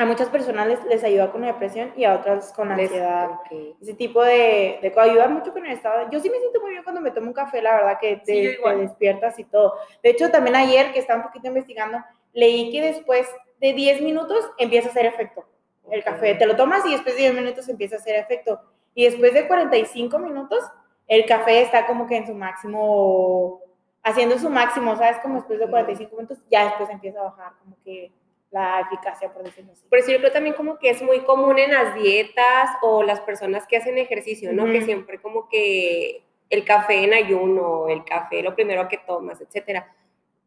A 0.00 0.06
muchas 0.06 0.30
personas 0.30 0.66
les, 0.66 0.82
les 0.86 1.04
ayuda 1.04 1.30
con 1.30 1.42
la 1.42 1.48
depresión 1.48 1.92
y 1.94 2.04
a 2.04 2.14
otras 2.14 2.54
con 2.54 2.68
Les- 2.74 2.86
ansiedad. 2.88 3.30
ok. 3.32 3.76
Ese 3.82 3.92
tipo 3.92 4.22
de, 4.24 4.78
de 4.80 4.92
ayuda 4.96 5.28
mucho 5.28 5.52
con 5.52 5.66
el 5.66 5.72
estado. 5.72 6.08
Yo 6.10 6.20
sí 6.20 6.30
me 6.30 6.38
siento 6.38 6.58
muy 6.62 6.70
bien 6.70 6.82
cuando 6.82 7.02
me 7.02 7.10
tomo 7.10 7.26
un 7.26 7.32
café, 7.34 7.60
la 7.60 7.74
verdad 7.74 7.98
que 8.00 8.16
te, 8.16 8.52
Sí, 8.54 8.56
te 8.64 8.76
despiertas 8.76 9.38
y 9.38 9.44
todo. 9.44 9.74
De 10.02 10.08
hecho, 10.08 10.30
también 10.30 10.56
ayer 10.56 10.92
que 10.92 11.00
estaba 11.00 11.20
un 11.20 11.26
poquito 11.26 11.48
investigando, 11.48 11.98
leí 12.32 12.70
que 12.70 12.80
después 12.80 13.28
de 13.60 13.74
10 13.74 14.00
minutos 14.00 14.50
empieza 14.56 14.88
a 14.88 14.90
hacer 14.90 15.04
efecto 15.04 15.44
el 15.90 16.02
café. 16.02 16.34
Te 16.34 16.46
lo 16.46 16.56
tomas 16.56 16.86
y 16.86 16.92
después 16.92 17.14
de 17.16 17.20
10 17.22 17.34
minutos 17.34 17.68
empieza 17.68 17.96
a 17.96 17.98
hacer 17.98 18.16
efecto. 18.16 18.58
Y 18.94 19.04
después 19.04 19.34
de 19.34 19.46
45 19.46 20.18
minutos, 20.18 20.64
el 21.08 21.26
café 21.26 21.60
está 21.60 21.84
como 21.86 22.06
que 22.06 22.16
en 22.16 22.26
su 22.26 22.32
máximo, 22.34 23.60
haciendo 24.02 24.38
su 24.38 24.48
máximo, 24.48 24.96
¿sabes? 24.96 25.18
Como 25.18 25.34
después 25.34 25.58
de 25.58 25.68
45 25.68 26.16
minutos, 26.16 26.38
ya 26.50 26.64
después 26.64 26.88
empieza 26.88 27.20
a 27.20 27.24
bajar 27.24 27.52
como 27.62 27.76
que 27.84 28.10
la 28.50 28.80
eficacia, 28.80 29.32
por 29.32 29.44
decirlo 29.44 29.72
así. 29.72 29.86
Por 29.88 29.98
eso 29.98 30.10
yo 30.10 30.18
creo 30.18 30.32
también 30.32 30.54
como 30.54 30.78
que 30.78 30.90
es 30.90 31.02
muy 31.02 31.20
común 31.20 31.58
en 31.58 31.72
las 31.72 31.94
dietas 31.94 32.70
o 32.82 33.02
las 33.02 33.20
personas 33.20 33.66
que 33.66 33.76
hacen 33.76 33.96
ejercicio, 33.98 34.52
¿no? 34.52 34.64
Que 34.66 34.82
siempre 34.82 35.20
como 35.20 35.48
que 35.48 36.24
el 36.48 36.64
café 36.64 37.04
en 37.04 37.14
ayuno, 37.14 37.88
el 37.88 38.04
café 38.04 38.42
lo 38.42 38.54
primero 38.54 38.88
que 38.88 38.98
tomas, 38.98 39.40
etcétera. 39.40 39.94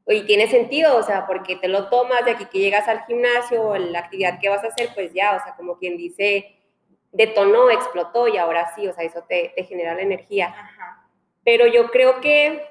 Y 0.05 0.23
tiene 0.25 0.47
sentido, 0.47 0.97
o 0.97 1.03
sea, 1.03 1.25
porque 1.25 1.55
te 1.55 1.69
lo 1.69 1.89
tomas 1.89 2.25
de 2.25 2.31
aquí 2.31 2.45
que 2.45 2.59
llegas 2.59 2.89
al 2.89 3.05
gimnasio 3.05 3.63
o 3.63 3.77
la 3.77 3.99
actividad 3.99 4.37
que 4.39 4.49
vas 4.49 4.63
a 4.65 4.67
hacer, 4.67 4.89
pues 4.93 5.13
ya, 5.13 5.37
o 5.37 5.43
sea, 5.43 5.55
como 5.55 5.77
quien 5.77 5.95
dice, 5.95 6.57
detonó, 7.13 7.69
explotó 7.69 8.27
y 8.27 8.37
ahora 8.37 8.73
sí, 8.75 8.85
o 8.85 8.93
sea, 8.93 9.05
eso 9.05 9.23
te, 9.29 9.53
te 9.55 9.63
genera 9.63 9.95
la 9.95 10.01
energía. 10.01 10.47
Ajá. 10.47 11.07
Pero 11.45 11.67
yo 11.67 11.89
creo 11.89 12.19
que, 12.21 12.61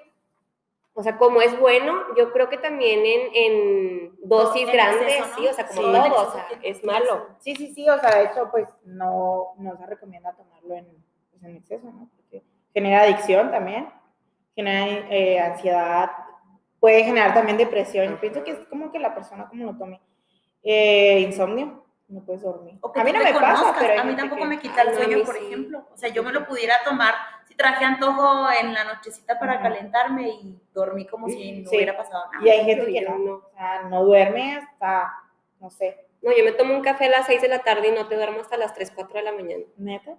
o 0.94 1.02
sea, 1.02 1.16
como 1.16 1.40
es 1.40 1.58
bueno, 1.58 2.02
yo 2.16 2.32
creo 2.32 2.48
que 2.48 2.58
también 2.58 3.00
en, 3.04 3.20
en 3.34 4.12
dosis 4.22 4.70
grandes, 4.70 5.02
exceso, 5.02 5.26
¿no? 5.28 5.36
sí, 5.36 5.46
o 5.48 5.52
sea, 5.54 5.66
como 5.66 5.80
Sí, 5.80 5.86
en 5.86 5.92
todo, 5.92 6.04
exceso 6.06 6.28
o 6.28 6.32
sea, 6.32 6.48
tiene- 6.48 6.68
es 6.68 6.84
malo. 6.84 7.26
Sí, 7.38 7.56
sí, 7.56 7.74
sí, 7.74 7.88
o 7.88 7.98
sea, 7.98 8.18
de 8.18 8.24
hecho, 8.26 8.48
pues 8.50 8.68
no, 8.84 9.54
no 9.58 9.76
se 9.76 9.86
recomienda 9.86 10.32
tomarlo 10.34 10.74
en, 10.76 10.86
pues, 11.30 11.42
en 11.44 11.56
exceso, 11.56 11.86
¿no? 11.86 12.08
Porque 12.16 12.42
genera 12.74 13.02
adicción 13.02 13.50
también, 13.50 13.88
genera 14.54 15.06
eh, 15.10 15.40
ansiedad, 15.40 16.10
puede 16.78 17.04
generar 17.04 17.32
también 17.32 17.56
depresión. 17.56 18.08
Yo 18.10 18.20
pienso 18.20 18.44
que 18.44 18.50
es 18.50 18.66
como 18.66 18.90
que 18.92 18.98
la 18.98 19.14
persona 19.14 19.48
como 19.48 19.64
lo 19.64 19.78
tome. 19.78 20.00
Eh, 20.62 21.20
insomnio, 21.20 21.84
no 22.08 22.20
puedes 22.24 22.42
dormir. 22.42 22.76
O 22.82 22.92
que 22.92 23.00
A 23.00 23.04
mí 23.04 23.12
no 23.12 23.20
me 23.20 23.32
pasa, 23.32 23.74
pero 23.80 24.00
a 24.00 24.04
mí 24.04 24.14
tampoco 24.14 24.42
que- 24.42 24.48
me 24.48 24.58
quita 24.60 24.82
el 24.82 24.94
sueño, 24.94 25.24
por 25.24 25.36
sí. 25.36 25.46
ejemplo. 25.46 25.86
O 25.92 25.96
sea, 25.96 26.10
yo 26.10 26.22
me 26.22 26.32
lo 26.32 26.46
pudiera 26.46 26.74
tomar 26.84 27.14
traje 27.56 27.84
antojo 27.84 28.46
en 28.60 28.72
la 28.74 28.84
nochecita 28.84 29.38
para 29.38 29.60
calentarme 29.60 30.28
y 30.28 30.60
dormí 30.72 31.06
como 31.06 31.28
si 31.28 31.62
no 31.62 31.70
Sí. 31.70 31.76
hubiera 31.76 31.96
pasado 31.96 32.24
nada. 32.32 32.44
Y 32.44 32.50
hay 32.50 32.64
gente 32.64 32.92
que 32.92 33.00
no, 33.02 33.18
no. 33.18 33.32
o 33.34 33.50
sea, 33.54 33.82
no 33.84 34.04
duerme 34.04 34.56
hasta, 34.56 35.12
no 35.60 35.70
sé, 35.70 36.06
No, 36.22 36.30
yo 36.36 36.44
me 36.44 36.52
tomo 36.52 36.74
un 36.74 36.82
café 36.82 37.06
a 37.06 37.10
las 37.10 37.26
6 37.26 37.42
de 37.42 37.48
la 37.48 37.60
tarde 37.60 37.88
y 37.88 37.90
no 37.92 38.06
te 38.06 38.14
duermo 38.14 38.40
hasta 38.40 38.56
las 38.56 38.72
3, 38.74 38.92
4 38.94 39.14
de 39.18 39.22
la 39.24 39.32
mañana. 39.32 39.64
neta, 39.76 40.16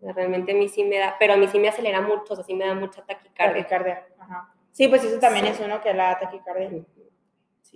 Realmente 0.00 0.52
a 0.52 0.54
mí 0.54 0.68
sí 0.68 0.84
me 0.84 0.98
da, 0.98 1.16
pero 1.18 1.34
a 1.34 1.36
mí 1.36 1.46
sí 1.48 1.58
me 1.58 1.68
acelera 1.68 2.00
mucho, 2.00 2.32
o 2.32 2.36
sea, 2.36 2.44
sí 2.44 2.54
me 2.54 2.66
da 2.66 2.74
mucha 2.74 3.02
taquicardia. 3.04 3.62
taquicardia. 3.62 4.06
Ajá. 4.18 4.50
Sí, 4.72 4.88
pues 4.88 5.02
eso 5.04 5.18
también 5.20 5.46
Sí. 5.46 5.52
es 5.52 5.60
uno 5.60 5.80
que 5.80 5.90
es 5.90 5.96
la 5.96 6.18
taquicardia. 6.18 6.70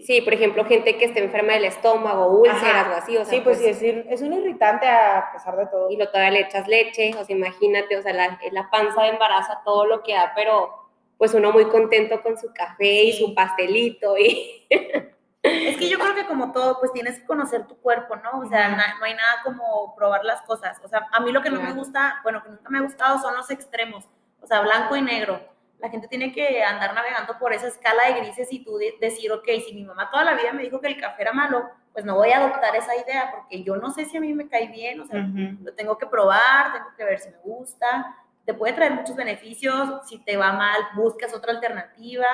Sí, 0.04 0.20
por 0.22 0.32
ejemplo, 0.32 0.64
gente 0.64 0.96
que 0.96 1.06
esté 1.06 1.22
enferma 1.24 1.54
del 1.54 1.64
estómago, 1.64 2.28
úlceras 2.38 2.86
Ajá. 2.86 2.90
o 2.94 2.96
así, 2.98 3.16
o 3.16 3.24
sea, 3.24 3.34
sí, 3.34 3.40
pues, 3.42 3.58
sí, 3.58 3.66
es, 3.66 3.82
un- 3.82 4.04
es 4.12 4.22
un 4.22 4.32
irritante 4.32 4.86
a 4.88 5.30
pesar 5.32 5.56
de 5.56 5.66
todo. 5.66 5.90
y 5.90 5.96
lo 5.96 6.08
todavía 6.08 6.30
le 6.30 6.40
echas 6.40 6.68
leche, 6.68 7.10
o 7.18 7.24
sea, 7.24 7.34
imagínate, 7.36 7.96
o 7.96 8.02
sea, 8.02 8.12
la, 8.12 8.38
la 8.52 8.70
panza 8.70 9.02
de 9.02 9.08
embarazo, 9.08 9.52
todo 9.64 9.86
lo 9.86 10.02
que 10.02 10.14
da, 10.14 10.32
pero 10.36 10.74
pues 11.16 11.34
uno 11.34 11.50
muy 11.50 11.64
contento 11.66 12.22
con 12.22 12.38
su 12.38 12.52
café 12.54 13.02
y 13.04 13.12
Sí. 13.12 13.24
su 13.24 13.34
pastelito 13.34 14.16
y 14.16 14.66
Es 15.42 15.76
que 15.78 15.88
yo 15.88 15.98
creo 15.98 16.14
que 16.14 16.26
como 16.26 16.52
todo, 16.52 16.78
pues 16.80 16.92
tienes 16.92 17.20
que 17.20 17.24
conocer 17.26 17.66
tu 17.66 17.76
cuerpo, 17.80 18.16
¿no? 18.16 18.40
O 18.40 18.46
sea, 18.48 18.68
na- 18.68 18.96
no 18.98 19.04
hay 19.04 19.14
nada 19.14 19.40
como 19.44 19.94
probar 19.96 20.24
las 20.24 20.42
cosas. 20.42 20.78
O 20.84 20.88
sea, 20.88 21.06
a 21.12 21.20
mí 21.20 21.30
lo 21.32 21.40
que 21.42 21.48
no 21.48 21.56
me 21.56 21.62
Claro. 21.62 21.76
gusta, 21.76 22.20
bueno, 22.24 22.42
que 22.42 22.50
nunca 22.50 22.68
me 22.68 22.78
ha 22.78 22.82
gustado 22.82 23.18
son 23.20 23.34
los 23.36 23.48
extremos. 23.50 24.04
O 24.42 24.46
sea, 24.46 24.60
blanco 24.60 24.96
y 24.96 25.00
negro. 25.02 25.40
La 25.78 25.88
gente 25.90 26.08
tiene 26.08 26.32
que 26.32 26.62
andar 26.64 26.92
navegando 26.94 27.38
por 27.38 27.52
esa 27.52 27.68
escala 27.68 28.06
de 28.06 28.20
grises 28.20 28.52
y 28.52 28.64
tú 28.64 28.76
de- 28.78 28.94
decir, 29.00 29.30
ok, 29.32 29.46
si 29.64 29.72
mi 29.74 29.84
mamá 29.84 30.10
toda 30.10 30.24
la 30.24 30.34
vida 30.34 30.52
me 30.52 30.62
dijo 30.62 30.80
que 30.80 30.88
el 30.88 31.00
café 31.00 31.22
era 31.22 31.32
malo, 31.32 31.68
pues 31.92 32.04
no 32.04 32.16
voy 32.16 32.30
a 32.30 32.38
adoptar 32.38 32.74
esa 32.76 32.96
idea 32.96 33.30
porque 33.32 33.62
yo 33.62 33.76
no 33.76 33.90
sé 33.90 34.04
si 34.04 34.16
a 34.16 34.20
mí 34.20 34.32
me 34.34 34.48
cae 34.48 34.68
bien, 34.68 35.00
o 35.00 35.06
sea, 35.06 35.20
Ujú. 35.20 35.62
lo 35.64 35.72
tengo 35.74 35.96
que 35.96 36.06
probar, 36.06 36.72
tengo 36.72 36.86
que 36.96 37.04
ver 37.04 37.18
si 37.20 37.30
me 37.30 37.38
gusta, 37.38 38.16
te 38.44 38.54
puede 38.54 38.72
traer 38.72 38.92
muchos 38.92 39.14
beneficios, 39.14 40.08
si 40.08 40.18
te 40.18 40.36
va 40.36 40.52
mal, 40.52 40.80
buscas 40.96 41.32
otra 41.34 41.52
alternativa, 41.52 42.26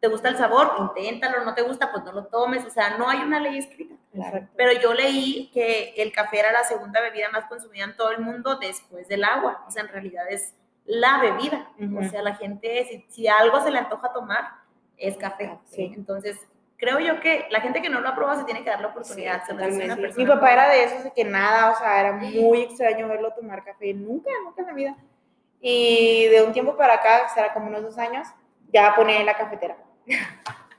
te 0.00 0.08
gusta 0.08 0.28
el 0.28 0.36
sabor, 0.36 0.74
inténtalo, 0.78 1.44
no 1.44 1.54
te 1.54 1.62
gusta, 1.62 1.90
pues 1.90 2.04
no 2.04 2.12
lo 2.12 2.26
tomes, 2.26 2.64
o 2.64 2.70
sea, 2.70 2.98
no 2.98 3.08
hay 3.08 3.20
una 3.20 3.40
ley 3.40 3.58
escrita. 3.58 3.94
Exacto. 4.12 4.52
Pero 4.56 4.72
yo 4.80 4.92
leí 4.94 5.50
que 5.52 5.94
el 5.96 6.12
café 6.12 6.40
era 6.40 6.52
la 6.52 6.62
segunda 6.64 7.00
bebida 7.00 7.30
más 7.30 7.46
consumida 7.46 7.84
en 7.84 7.96
todo 7.96 8.10
el 8.10 8.18
mundo 8.20 8.56
después 8.56 9.08
del 9.08 9.24
agua, 9.24 9.64
o 9.66 9.70
sea, 9.70 9.82
en 9.82 9.88
realidad 9.88 10.26
es 10.28 10.54
la 10.84 11.18
bebida, 11.18 11.68
Ujú. 11.80 11.98
o 12.00 12.04
sea, 12.04 12.22
la 12.22 12.34
gente, 12.34 12.84
si, 12.88 13.04
si 13.08 13.28
algo 13.28 13.60
se 13.60 13.70
le 13.70 13.78
antoja 13.78 14.12
tomar, 14.12 14.44
es 14.96 15.16
café. 15.16 15.58
Sí. 15.64 15.92
Entonces, 15.96 16.38
creo 16.76 17.00
yo 17.00 17.20
que 17.20 17.46
la 17.50 17.60
gente 17.60 17.80
que 17.80 17.88
no 17.88 18.00
lo 18.00 18.08
ha 18.08 18.14
probado 18.14 18.38
se 18.40 18.44
tiene 18.44 18.62
que 18.62 18.70
dar 18.70 18.80
la 18.80 18.88
oportunidad. 18.88 19.42
Sí, 19.46 19.52
una 19.52 19.66
persona 19.96 20.14
Mi 20.16 20.26
papá 20.26 20.52
era 20.52 20.68
de 20.68 20.84
esos 20.84 21.04
de 21.04 21.12
que 21.12 21.24
nada, 21.24 21.70
o 21.70 21.76
sea, 21.76 22.00
era 22.00 22.12
muy 22.12 22.62
extraño 22.62 23.08
verlo 23.08 23.32
tomar 23.32 23.64
café, 23.64 23.94
nunca, 23.94 24.30
nunca 24.44 24.60
en 24.62 24.66
la 24.66 24.72
vida. 24.74 24.96
Y 25.60 26.26
de 26.26 26.42
un 26.42 26.52
tiempo 26.52 26.76
para 26.76 26.94
acá, 26.94 27.28
será 27.34 27.54
como 27.54 27.68
unos 27.68 27.82
dos 27.82 27.96
años, 27.98 28.28
ya 28.70 28.94
pone 28.94 29.18
en 29.18 29.26
la 29.26 29.36
cafetera. 29.36 29.76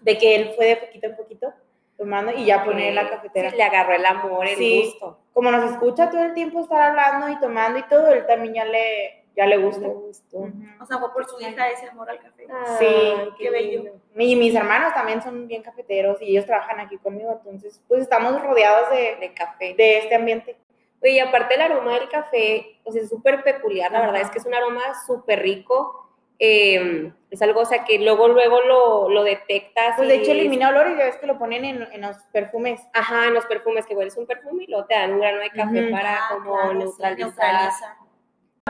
De 0.01 0.17
que 0.19 0.35
él 0.35 0.53
fue 0.55 0.65
de 0.67 0.75
poquito 0.77 1.07
en 1.07 1.15
poquito 1.15 1.53
tomando 1.97 2.31
y 2.31 2.45
ya 2.45 2.63
pone 2.63 2.89
en 2.89 2.95
la 2.95 3.09
cafetera. 3.09 3.49
Sí, 3.49 3.55
le 3.55 3.63
agarró 3.63 3.93
el 3.95 4.05
amor, 4.05 4.45
el 4.45 4.57
Sí. 4.57 4.83
gusto. 4.85 5.19
Como 5.33 5.49
nos 5.49 5.71
escucha 5.71 6.09
todo 6.11 6.23
el 6.23 6.33
tiempo 6.33 6.59
estar 6.61 6.81
hablando 6.81 7.29
y 7.29 7.39
tomando 7.39 7.79
y 7.79 7.83
todo, 7.83 8.09
él 8.13 8.25
también 8.27 8.53
ya 8.53 8.65
le, 8.65 9.24
ya 9.35 9.45
le 9.45 9.57
gusta. 9.57 9.81
Le 9.87 9.93
gustó. 9.93 10.37
Ujú. 10.37 10.53
O 10.81 10.85
sea, 10.85 10.97
fue 10.99 11.11
por 11.13 11.25
su 11.27 11.39
hija 11.41 11.69
ese 11.69 11.87
amor 11.89 12.09
al 12.09 12.19
café. 12.19 12.45
Sí, 12.79 12.85
Ay, 12.87 13.29
qué 13.37 13.49
bello. 13.49 13.91
Y 14.17 14.35
mis 14.35 14.55
hermanos 14.55 14.93
también 14.93 15.21
son 15.21 15.47
bien 15.47 15.61
cafeteros 15.63 16.21
y 16.21 16.31
ellos 16.31 16.45
trabajan 16.45 16.79
aquí 16.79 16.97
conmigo, 16.97 17.31
entonces 17.31 17.81
pues 17.87 18.01
estamos 18.01 18.41
rodeados 18.41 18.89
de, 18.91 19.17
De 19.19 19.33
café. 19.33 19.73
de 19.75 19.97
este 19.99 20.15
ambiente. 20.15 20.55
Oye, 21.01 21.11
y 21.13 21.19
aparte 21.19 21.55
el 21.55 21.61
aroma 21.61 21.93
del 21.99 22.09
café, 22.09 22.79
sea, 22.89 23.01
es 23.01 23.09
súper 23.09 23.43
peculiar, 23.43 23.91
la 23.91 24.01
verdad 24.01 24.21
es 24.21 24.31
que 24.31 24.39
es 24.39 24.45
un 24.45 24.53
aroma 24.55 24.81
súper 25.05 25.39
rico. 25.41 26.01
eh, 26.39 27.11
es 27.31 27.41
algo, 27.41 27.61
o 27.61 27.65
sea, 27.65 27.83
que 27.83 27.99
luego, 27.99 28.27
luego 28.29 28.61
lo, 28.61 29.09
lo 29.09 29.23
detectas. 29.23 29.95
Pues 29.97 30.07
de 30.07 30.15
hecho 30.15 30.31
elimina 30.31 30.69
olor 30.69 30.89
y 30.89 30.97
ya 30.97 31.05
ves 31.05 31.17
que 31.17 31.27
lo 31.27 31.37
ponen 31.37 31.63
en, 31.65 31.83
en 31.91 32.01
los 32.01 32.17
perfumes. 32.31 32.81
Ajá, 32.93 33.27
en 33.27 33.33
los 33.33 33.45
perfumes, 33.45 33.85
que 33.85 33.93
hueles 33.95 34.15
un 34.17 34.25
perfume 34.25 34.63
y 34.63 34.67
luego 34.67 34.85
te 34.85 34.95
dan 34.95 35.13
un 35.13 35.19
grano 35.19 35.39
de 35.39 35.49
café 35.49 35.81
Ujú. 35.83 35.91
para 35.91 36.15
Ah, 36.15 36.29
como 36.31 36.53
claro, 36.55 36.71
sí, 36.71 36.77
neutralizar. 36.77 37.17
neutraliza. 37.27 37.97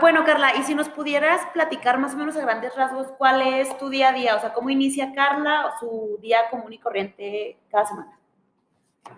Bueno, 0.02 0.26
Carla, 0.26 0.58
y 0.58 0.64
si 0.64 0.76
nos 0.76 0.90
pudieras 0.90 1.40
platicar 1.54 1.98
más 2.00 2.14
o 2.14 2.18
menos 2.18 2.36
a 2.36 2.42
grandes 2.42 2.76
rasgos 2.76 3.14
cuál 3.18 3.42
es 3.42 3.78
tu 3.78 3.88
día 3.88 4.10
a 4.10 4.12
día, 4.12 4.36
o 4.36 4.40
sea, 4.42 4.52
cómo 4.52 4.70
inicia 4.70 5.14
Carla 5.14 5.74
su 5.80 6.20
día 6.22 6.50
común 6.50 6.74
y 6.74 6.80
corriente 6.80 7.58
cada 7.72 7.86
semana. 7.86 8.20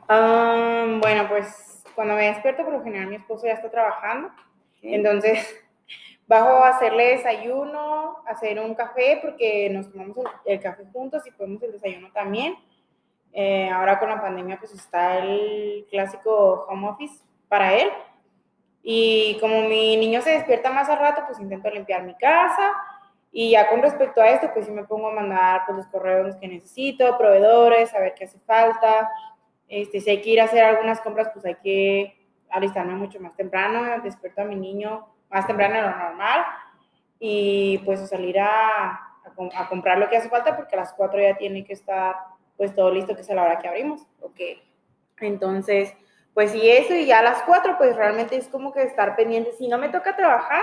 Ah, 0.08 0.86
bueno, 1.02 1.28
pues 1.30 1.84
cuando 1.96 2.14
me 2.14 2.28
despierto, 2.28 2.64
por 2.64 2.74
lo 2.74 2.84
general 2.84 3.08
mi 3.08 3.16
esposo 3.16 3.48
ya 3.48 3.54
está 3.54 3.72
trabajando. 3.72 4.30
Entonces, 4.84 5.66
bajo 6.28 6.64
a 6.64 6.70
hacerle 6.70 7.18
desayuno, 7.18 8.18
hacer 8.28 8.60
un 8.60 8.76
café, 8.76 9.18
porque 9.20 9.72
nos 9.72 9.92
tomamos 9.92 10.18
el, 10.18 10.26
el 10.46 10.60
café 10.62 10.84
juntos 10.94 11.26
y 11.26 11.32
podemos 11.32 11.64
el 11.64 11.72
desayuno 11.72 12.12
también. 12.12 12.56
Eh, 13.34 13.68
ahora 13.72 13.98
con 13.98 14.10
la 14.10 14.22
pandemia, 14.22 14.60
pues 14.60 14.76
está 14.76 15.18
el 15.18 15.88
clásico 15.90 16.68
home 16.70 16.88
office 16.88 17.24
para 17.50 17.74
él. 17.74 17.90
Y 18.90 19.38
como 19.42 19.64
mi 19.64 19.98
niño 19.98 20.22
se 20.22 20.32
despierta 20.32 20.72
más 20.72 20.88
al 20.88 21.00
rato, 21.00 21.24
pues 21.26 21.42
intento 21.42 21.70
limpiar 21.70 22.04
mi 22.04 22.16
casa. 22.16 22.72
Y 23.34 23.52
ya 23.52 23.68
con 23.68 23.82
respecto 23.82 24.22
a 24.22 24.30
esto, 24.30 24.50
pues 24.54 24.66
sí 24.66 24.72
me 24.72 24.86
pongo 24.86 25.10
a 25.10 25.14
mandar 25.14 25.64
pues, 25.66 25.80
los 25.80 25.88
correos 25.88 26.38
que 26.38 26.48
necesito, 26.48 27.18
proveedores, 27.18 27.94
a 27.94 28.00
ver 28.00 28.14
qué 28.16 28.24
hace 28.24 28.40
falta. 28.40 29.12
Este, 29.68 30.00
si 30.00 30.10
hay 30.10 30.22
que 30.22 30.30
ir 30.30 30.40
a 30.40 30.46
hacer 30.46 30.64
algunas 30.64 31.02
compras, 31.02 31.30
pues 31.34 31.44
hay 31.44 31.56
que 31.56 32.18
alistarme 32.50 32.96
mucho 32.96 33.20
más 33.20 33.36
temprano. 33.36 34.02
Despierto 34.02 34.44
a 34.44 34.46
mi 34.46 34.56
niño 34.56 35.06
más 35.30 35.46
temprano 35.46 35.76
de 35.76 35.82
lo 35.82 35.90
normal. 35.90 36.46
Y 37.20 37.80
pues 37.80 38.08
salir 38.08 38.40
a, 38.40 38.48
a, 38.78 39.64
a 39.64 39.68
comprar 39.68 39.98
lo 39.98 40.08
que 40.08 40.16
hace 40.16 40.30
falta, 40.30 40.56
porque 40.56 40.78
a 40.78 40.80
las 40.80 40.94
4 40.94 41.20
ya 41.20 41.36
tiene 41.36 41.66
que 41.66 41.74
estar 41.74 42.16
pues 42.56 42.74
todo 42.74 42.90
listo, 42.90 43.16
que 43.16 43.22
es 43.22 43.30
a 43.30 43.36
la 43.36 43.44
hora 43.44 43.60
que 43.60 43.68
abrimos. 43.68 44.08
Ok. 44.22 44.40
Entonces, 45.20 45.94
pues 46.38 46.52
sí, 46.52 46.70
eso, 46.70 46.94
y 46.94 47.08
ya 47.08 47.18
a 47.18 47.24
las 47.24 47.42
4, 47.42 47.80
pues 47.80 47.96
realmente 47.96 48.36
es 48.36 48.48
como 48.48 48.72
que 48.72 48.84
estar 48.84 49.16
pendiente. 49.16 49.54
Si 49.54 49.68
no 49.68 49.80
me 49.80 49.90
toca 49.90 50.16
trabajar, 50.16 50.62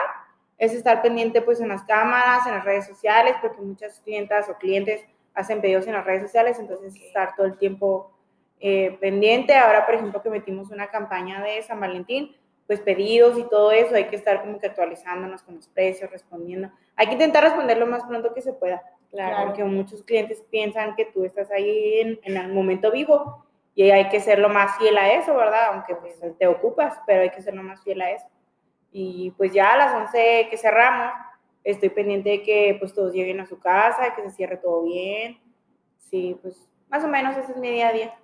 es 0.56 0.72
estar 0.72 1.02
pendiente 1.02 1.42
pues 1.42 1.60
en 1.60 1.68
las 1.68 1.82
cámaras, 1.82 2.46
en 2.46 2.54
las 2.54 2.64
redes 2.64 2.86
sociales, 2.86 3.34
porque 3.42 3.60
muchas 3.60 3.98
clientas 3.98 4.48
o 4.48 4.54
clientes 4.54 5.04
hacen 5.34 5.60
pedidos 5.60 5.88
en 5.88 5.94
las 5.94 6.04
redes 6.04 6.22
sociales, 6.22 6.60
entonces 6.60 6.94
estar 6.94 7.34
todo 7.34 7.46
el 7.46 7.58
tiempo 7.58 8.12
eh, 8.60 8.96
pendiente. 9.00 9.56
Ahora, 9.56 9.84
por 9.84 9.96
ejemplo, 9.96 10.22
que 10.22 10.30
metimos 10.30 10.70
una 10.70 10.86
campaña 10.92 11.42
de 11.42 11.60
San 11.62 11.80
Valentín, 11.80 12.36
pues 12.68 12.78
pedidos 12.78 13.36
y 13.36 13.42
todo 13.48 13.72
eso, 13.72 13.96
hay 13.96 14.04
que 14.04 14.14
estar 14.14 14.42
como 14.42 14.60
que 14.60 14.68
actualizándonos 14.68 15.42
con 15.42 15.56
los 15.56 15.66
precios, 15.66 16.08
respondiendo. 16.08 16.70
Hay 16.94 17.08
que 17.08 17.14
intentar 17.14 17.42
responder 17.42 17.78
lo 17.78 17.86
más 17.86 18.04
pronto 18.04 18.32
que 18.32 18.42
se 18.42 18.52
pueda. 18.52 18.80
Claro. 19.10 19.46
Porque 19.46 19.64
muchos 19.64 20.04
clientes 20.04 20.40
piensan 20.52 20.94
que 20.94 21.06
tú 21.06 21.24
estás 21.24 21.50
ahí 21.50 21.98
en, 21.98 22.20
en 22.22 22.36
el 22.36 22.52
momento 22.52 22.92
vivo 22.92 23.44
y 23.74 23.90
hay 23.90 24.08
que 24.08 24.20
ser 24.20 24.38
lo 24.38 24.48
más 24.48 24.78
fiel 24.78 24.96
a 24.96 25.12
eso, 25.12 25.34
¿verdad? 25.34 25.72
Aunque 25.72 25.96
pues 25.96 26.18
te 26.38 26.46
ocupas, 26.46 27.00
pero 27.06 27.22
hay 27.22 27.30
que 27.30 27.42
ser 27.42 27.54
lo 27.54 27.62
más 27.62 27.82
fiel 27.82 28.00
a 28.02 28.10
eso. 28.10 28.26
Y 28.92 29.32
pues 29.32 29.52
ya 29.52 29.72
a 29.72 29.76
las 29.76 29.94
11 29.94 30.48
que 30.48 30.56
cerramos, 30.56 31.12
estoy 31.64 31.88
pendiente 31.88 32.30
de 32.30 32.42
que 32.42 32.76
pues 32.78 32.94
todos 32.94 33.12
lleguen 33.12 33.40
a 33.40 33.46
su 33.46 33.58
casa, 33.58 34.14
que 34.14 34.22
se 34.22 34.30
cierre 34.30 34.58
todo 34.58 34.84
bien. 34.84 35.40
Sí, 35.98 36.38
pues 36.40 36.68
más 36.88 37.02
o 37.02 37.08
menos 37.08 37.36
ese 37.36 37.52
es 37.52 37.58
mi 37.58 37.70
día 37.70 37.88
a 37.88 37.92
día. 37.92 38.14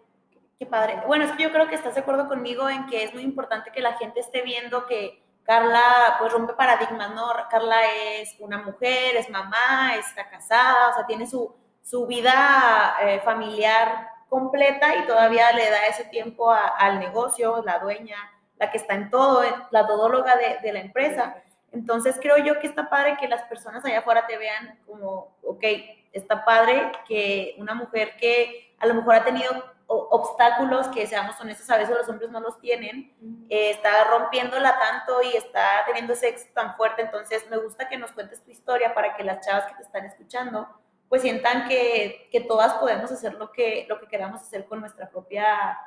Qué 0.58 0.66
padre. 0.66 1.02
Bueno, 1.06 1.24
es 1.24 1.32
que 1.32 1.42
yo 1.42 1.50
creo 1.50 1.66
que 1.66 1.74
estás 1.74 1.94
de 1.94 2.02
acuerdo 2.02 2.28
conmigo 2.28 2.68
en 2.68 2.86
que 2.86 3.02
es 3.02 3.12
muy 3.12 3.24
importante 3.24 3.72
que 3.72 3.80
la 3.80 3.94
gente 3.94 4.20
esté 4.20 4.42
viendo 4.42 4.86
que 4.86 5.20
Carla 5.42 6.16
pues 6.20 6.32
rompe 6.32 6.52
paradigmas, 6.52 7.12
¿no? 7.14 7.24
Carla 7.50 7.78
es 8.20 8.36
una 8.38 8.58
mujer, 8.58 9.16
es 9.16 9.28
mamá, 9.30 9.96
está 9.96 10.28
casada, 10.28 10.90
o 10.90 10.94
sea, 10.94 11.06
tiene 11.06 11.26
su, 11.26 11.52
su 11.82 12.06
vida 12.06 12.94
eh, 13.02 13.20
familiar 13.24 14.10
completa 14.30 14.96
y 14.96 15.06
todavía 15.06 15.52
le 15.52 15.68
da 15.68 15.86
ese 15.86 16.04
tiempo 16.04 16.50
al 16.50 16.98
negocio, 16.98 17.62
la 17.66 17.78
dueña, 17.80 18.16
la 18.56 18.70
que 18.70 18.78
está 18.78 18.94
en 18.94 19.10
todo, 19.10 19.42
la 19.70 19.86
todóloga 19.86 20.36
de, 20.36 20.58
de, 20.62 20.72
la 20.72 20.80
empresa. 20.80 21.36
Entonces 21.72 22.16
creo 22.20 22.38
yo 22.38 22.58
que 22.60 22.66
está 22.66 22.88
padre 22.88 23.18
que 23.20 23.28
las 23.28 23.42
personas 23.42 23.84
allá 23.84 23.98
afuera 23.98 24.26
te 24.26 24.38
vean 24.38 24.78
como, 24.86 25.36
ok, 25.42 25.64
está 26.12 26.44
padre 26.44 26.90
que 27.06 27.56
una 27.58 27.74
mujer 27.74 28.16
que 28.16 28.74
a 28.78 28.86
lo 28.86 28.94
mejor 28.94 29.16
ha 29.16 29.24
tenido 29.24 29.52
obstáculos 29.92 30.86
que, 30.88 31.06
seamos 31.06 31.38
honestos, 31.40 31.68
a 31.68 31.76
veces 31.76 31.96
los 31.96 32.08
hombres 32.08 32.30
no 32.30 32.38
los 32.38 32.60
tienen, 32.60 33.12
eh, 33.48 33.70
está 33.70 34.04
rompiéndola 34.04 34.78
tanto 34.78 35.20
y 35.22 35.36
está 35.36 35.82
teniendo 35.84 36.12
ese 36.12 36.28
éxito 36.28 36.52
tan 36.54 36.76
fuerte. 36.76 37.02
Entonces, 37.02 37.44
me 37.50 37.56
gusta 37.56 37.88
que 37.88 37.98
nos 37.98 38.12
cuentes 38.12 38.42
tu 38.44 38.52
historia 38.52 38.94
para 38.94 39.16
que 39.16 39.24
las 39.24 39.44
chavas 39.44 39.66
que 39.66 39.74
te 39.74 39.82
están 39.82 40.04
escuchando, 40.04 40.68
pues 41.10 41.20
sientan 41.20 41.68
que, 41.68 42.28
que 42.32 42.40
todas 42.40 42.72
podemos 42.74 43.12
hacer 43.12 43.34
lo 43.34 43.52
que, 43.52 43.84
lo 43.86 44.00
que 44.00 44.06
queramos 44.06 44.40
hacer 44.40 44.64
con 44.64 44.80
nuestra 44.80 45.10
propia, 45.10 45.78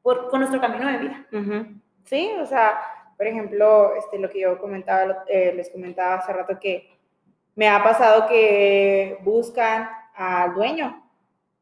por, 0.00 0.30
con 0.30 0.40
nuestro 0.40 0.60
camino 0.60 0.90
de 0.90 0.98
vida. 0.98 1.26
Sí, 2.04 2.32
o 2.40 2.46
sea, 2.46 2.80
por 3.18 3.26
ejemplo, 3.26 3.94
este, 3.96 4.18
lo 4.18 4.30
que 4.30 4.40
yo 4.40 4.58
comentaba, 4.58 5.24
eh, 5.26 5.52
les 5.54 5.68
comentaba 5.68 6.14
hace 6.14 6.32
rato 6.32 6.58
que 6.58 6.96
me 7.54 7.68
ha 7.68 7.82
pasado 7.82 8.26
que 8.26 9.18
buscan 9.22 9.90
al 10.14 10.54
dueño 10.54 11.04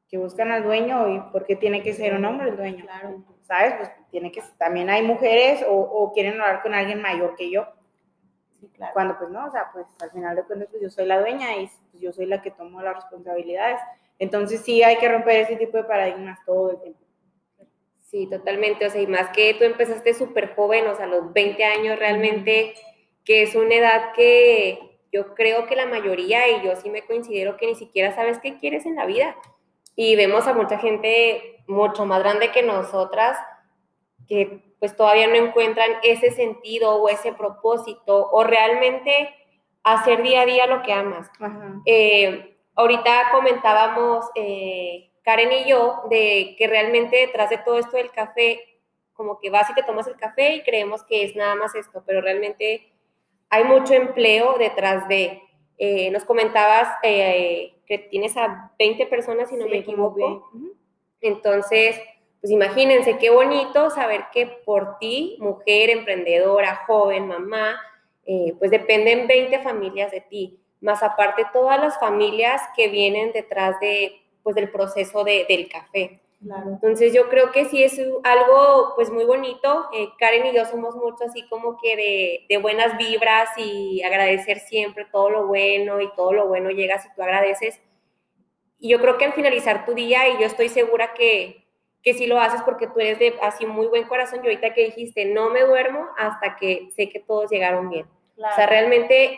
que 0.08 0.18
buscan 0.18 0.50
al 0.52 0.62
dueño 0.62 1.08
y 1.08 1.20
porque 1.32 1.56
tiene 1.56 1.82
que 1.82 1.92
ser 1.92 2.14
un 2.14 2.24
hombre 2.24 2.50
el 2.50 2.56
dueño. 2.56 2.84
Claro. 2.84 3.24
¿Sabes? 3.42 3.74
Pues 3.74 3.90
tiene 4.10 4.32
que, 4.32 4.42
también 4.58 4.90
hay 4.90 5.02
mujeres 5.02 5.64
o, 5.68 6.12
quieren 6.12 6.40
hablar 6.40 6.62
con 6.62 6.74
alguien 6.74 7.00
mayor 7.00 7.36
que 7.36 7.50
yo. 7.50 7.66
Sí, 8.60 8.68
claro. 8.74 8.92
Cuando 8.94 9.18
pues 9.18 9.30
no, 9.30 9.46
o 9.46 9.50
sea, 9.50 9.70
pues 9.72 9.86
al 10.00 10.10
final 10.10 10.36
de 10.36 10.44
cuentas 10.44 10.68
pues 10.70 10.82
yo 10.82 10.90
soy 10.90 11.06
la 11.06 11.20
dueña 11.20 11.56
y 11.56 11.70
pues, 11.90 12.02
yo 12.02 12.12
soy 12.12 12.26
la 12.26 12.42
que 12.42 12.50
tomo 12.50 12.80
las 12.82 12.94
responsabilidades. 12.94 13.80
Entonces 14.18 14.62
sí 14.62 14.82
hay 14.82 14.96
que 14.96 15.08
romper 15.08 15.42
ese 15.42 15.56
tipo 15.56 15.76
de 15.76 15.84
paradigmas 15.84 16.38
todo 16.44 16.70
el 16.70 16.80
tiempo. 16.80 17.00
Sí, 18.02 18.28
totalmente. 18.30 18.86
O 18.86 18.90
sea, 18.90 19.00
y 19.00 19.06
más 19.06 19.30
que 19.30 19.54
tú 19.54 19.64
empezaste 19.64 20.14
súper 20.14 20.54
joven, 20.54 20.86
o 20.86 20.94
sea, 20.94 21.04
a 21.04 21.08
los 21.08 21.32
20 21.32 21.64
años 21.64 21.98
realmente, 21.98 22.74
que 23.24 23.42
es 23.42 23.54
una 23.54 23.74
edad 23.74 24.12
que 24.14 25.00
yo 25.12 25.34
creo 25.34 25.66
que 25.66 25.76
la 25.76 25.86
mayoría, 25.86 26.48
y 26.48 26.64
yo 26.64 26.76
sí 26.76 26.88
me 26.88 27.04
considero 27.04 27.56
que 27.56 27.66
ni 27.66 27.74
siquiera 27.74 28.14
sabes 28.14 28.38
qué 28.38 28.56
quieres 28.56 28.86
en 28.86 28.96
la 28.96 29.06
vida 29.06 29.36
y 29.96 30.14
vemos 30.14 30.46
a 30.46 30.52
mucha 30.52 30.78
gente 30.78 31.64
mucho 31.66 32.04
más 32.04 32.20
grande 32.20 32.52
que 32.52 32.62
nosotras 32.62 33.36
que 34.26 34.74
pues 34.78 34.96
todavía 34.96 35.26
no 35.26 35.34
encuentran 35.34 35.90
ese 36.02 36.30
sentido 36.30 36.96
o 36.96 37.08
ese 37.08 37.32
propósito 37.32 38.28
o 38.30 38.44
realmente 38.44 39.34
hacer 39.82 40.22
día 40.22 40.42
a 40.42 40.46
día 40.46 40.66
lo 40.66 40.82
que 40.82 40.92
amas. 40.92 41.30
Eh, 41.86 42.56
ahorita 42.74 43.30
comentábamos 43.32 44.26
eh, 44.34 45.10
Karen 45.22 45.52
y 45.52 45.68
yo 45.68 46.02
de 46.10 46.56
que 46.58 46.66
realmente 46.66 47.16
detrás 47.16 47.50
de 47.50 47.58
todo 47.58 47.78
esto 47.78 47.96
del 47.96 48.10
café, 48.10 48.60
como 49.14 49.38
que 49.38 49.48
vas 49.48 49.70
y 49.70 49.74
te 49.74 49.82
tomas 49.82 50.06
el 50.08 50.16
café 50.16 50.56
y 50.56 50.62
creemos 50.62 51.02
que 51.04 51.24
es 51.24 51.36
nada 51.36 51.54
más 51.54 51.74
esto, 51.74 52.02
pero 52.06 52.20
realmente 52.20 52.92
hay 53.48 53.64
mucho 53.64 53.94
empleo 53.94 54.58
detrás 54.58 55.08
de, 55.08 55.40
eh, 55.78 56.10
nos 56.10 56.24
comentabas 56.24 56.88
que 57.02 58.08
tienes 58.10 58.36
a 58.36 58.72
20 58.78 59.06
personas, 59.06 59.48
si 59.48 59.56
no 59.56 59.68
me 59.68 59.78
equivoco. 59.78 60.50
Entonces, 61.20 61.98
pues 62.46 62.52
imagínense 62.52 63.18
qué 63.18 63.28
bonito 63.28 63.90
saber 63.90 64.26
que 64.32 64.46
por 64.46 65.00
ti, 65.00 65.36
mujer, 65.40 65.90
emprendedora, 65.90 66.84
joven, 66.86 67.26
mamá, 67.26 67.76
eh, 68.24 68.54
pues 68.60 68.70
dependen 68.70 69.26
20 69.26 69.58
familias 69.64 70.12
de 70.12 70.20
ti, 70.20 70.60
más 70.80 71.02
aparte 71.02 71.44
todas 71.52 71.80
las 71.80 71.98
familias 71.98 72.62
que 72.76 72.86
vienen 72.86 73.32
detrás 73.32 73.80
de, 73.80 74.22
pues, 74.44 74.54
del 74.54 74.70
proceso 74.70 75.24
de, 75.24 75.44
del 75.48 75.68
café. 75.68 76.20
Entonces 76.68 77.12
yo 77.12 77.28
creo 77.28 77.50
que 77.50 77.64
sí 77.64 77.82
es 77.82 78.00
algo 78.22 78.92
pues 78.94 79.10
muy 79.10 79.24
bonito. 79.24 79.86
Eh, 79.92 80.10
Karen 80.16 80.46
y 80.46 80.54
yo 80.54 80.66
somos 80.66 80.94
mucho 80.94 81.24
así 81.24 81.48
como 81.48 81.76
que 81.78 81.96
de, 81.96 82.46
de, 82.48 82.58
buenas 82.58 82.96
vibras 82.96 83.48
y 83.56 84.04
agradecer 84.04 84.60
siempre 84.60 85.04
todo 85.10 85.30
lo 85.30 85.48
bueno 85.48 86.00
y 86.00 86.14
todo 86.14 86.32
lo 86.32 86.46
bueno 86.46 86.70
llega 86.70 87.00
si 87.00 87.08
tú 87.12 87.24
agradeces. 87.24 87.80
Y 88.78 88.90
yo 88.90 89.00
creo 89.00 89.18
que 89.18 89.24
al 89.24 89.32
finalizar 89.32 89.84
tu 89.84 89.94
día, 89.94 90.28
y 90.28 90.38
yo 90.38 90.46
estoy 90.46 90.68
segura 90.68 91.12
que, 91.12 91.65
que 92.06 92.14
sí 92.14 92.28
lo 92.28 92.38
haces 92.38 92.62
porque 92.62 92.86
tú 92.86 93.00
eres 93.00 93.18
de 93.18 93.34
así 93.42 93.66
muy 93.66 93.88
buen 93.88 94.04
corazón, 94.04 94.38
y 94.40 94.46
ahorita 94.46 94.72
que 94.74 94.84
dijiste, 94.84 95.24
no 95.24 95.50
me 95.50 95.62
duermo 95.62 96.06
hasta 96.16 96.54
que 96.54 96.88
sé 96.94 97.08
que 97.10 97.18
todos 97.18 97.50
llegaron 97.50 97.90
bien. 97.90 98.06
O 98.36 98.54
sea, 98.54 98.64
realmente, 98.68 99.36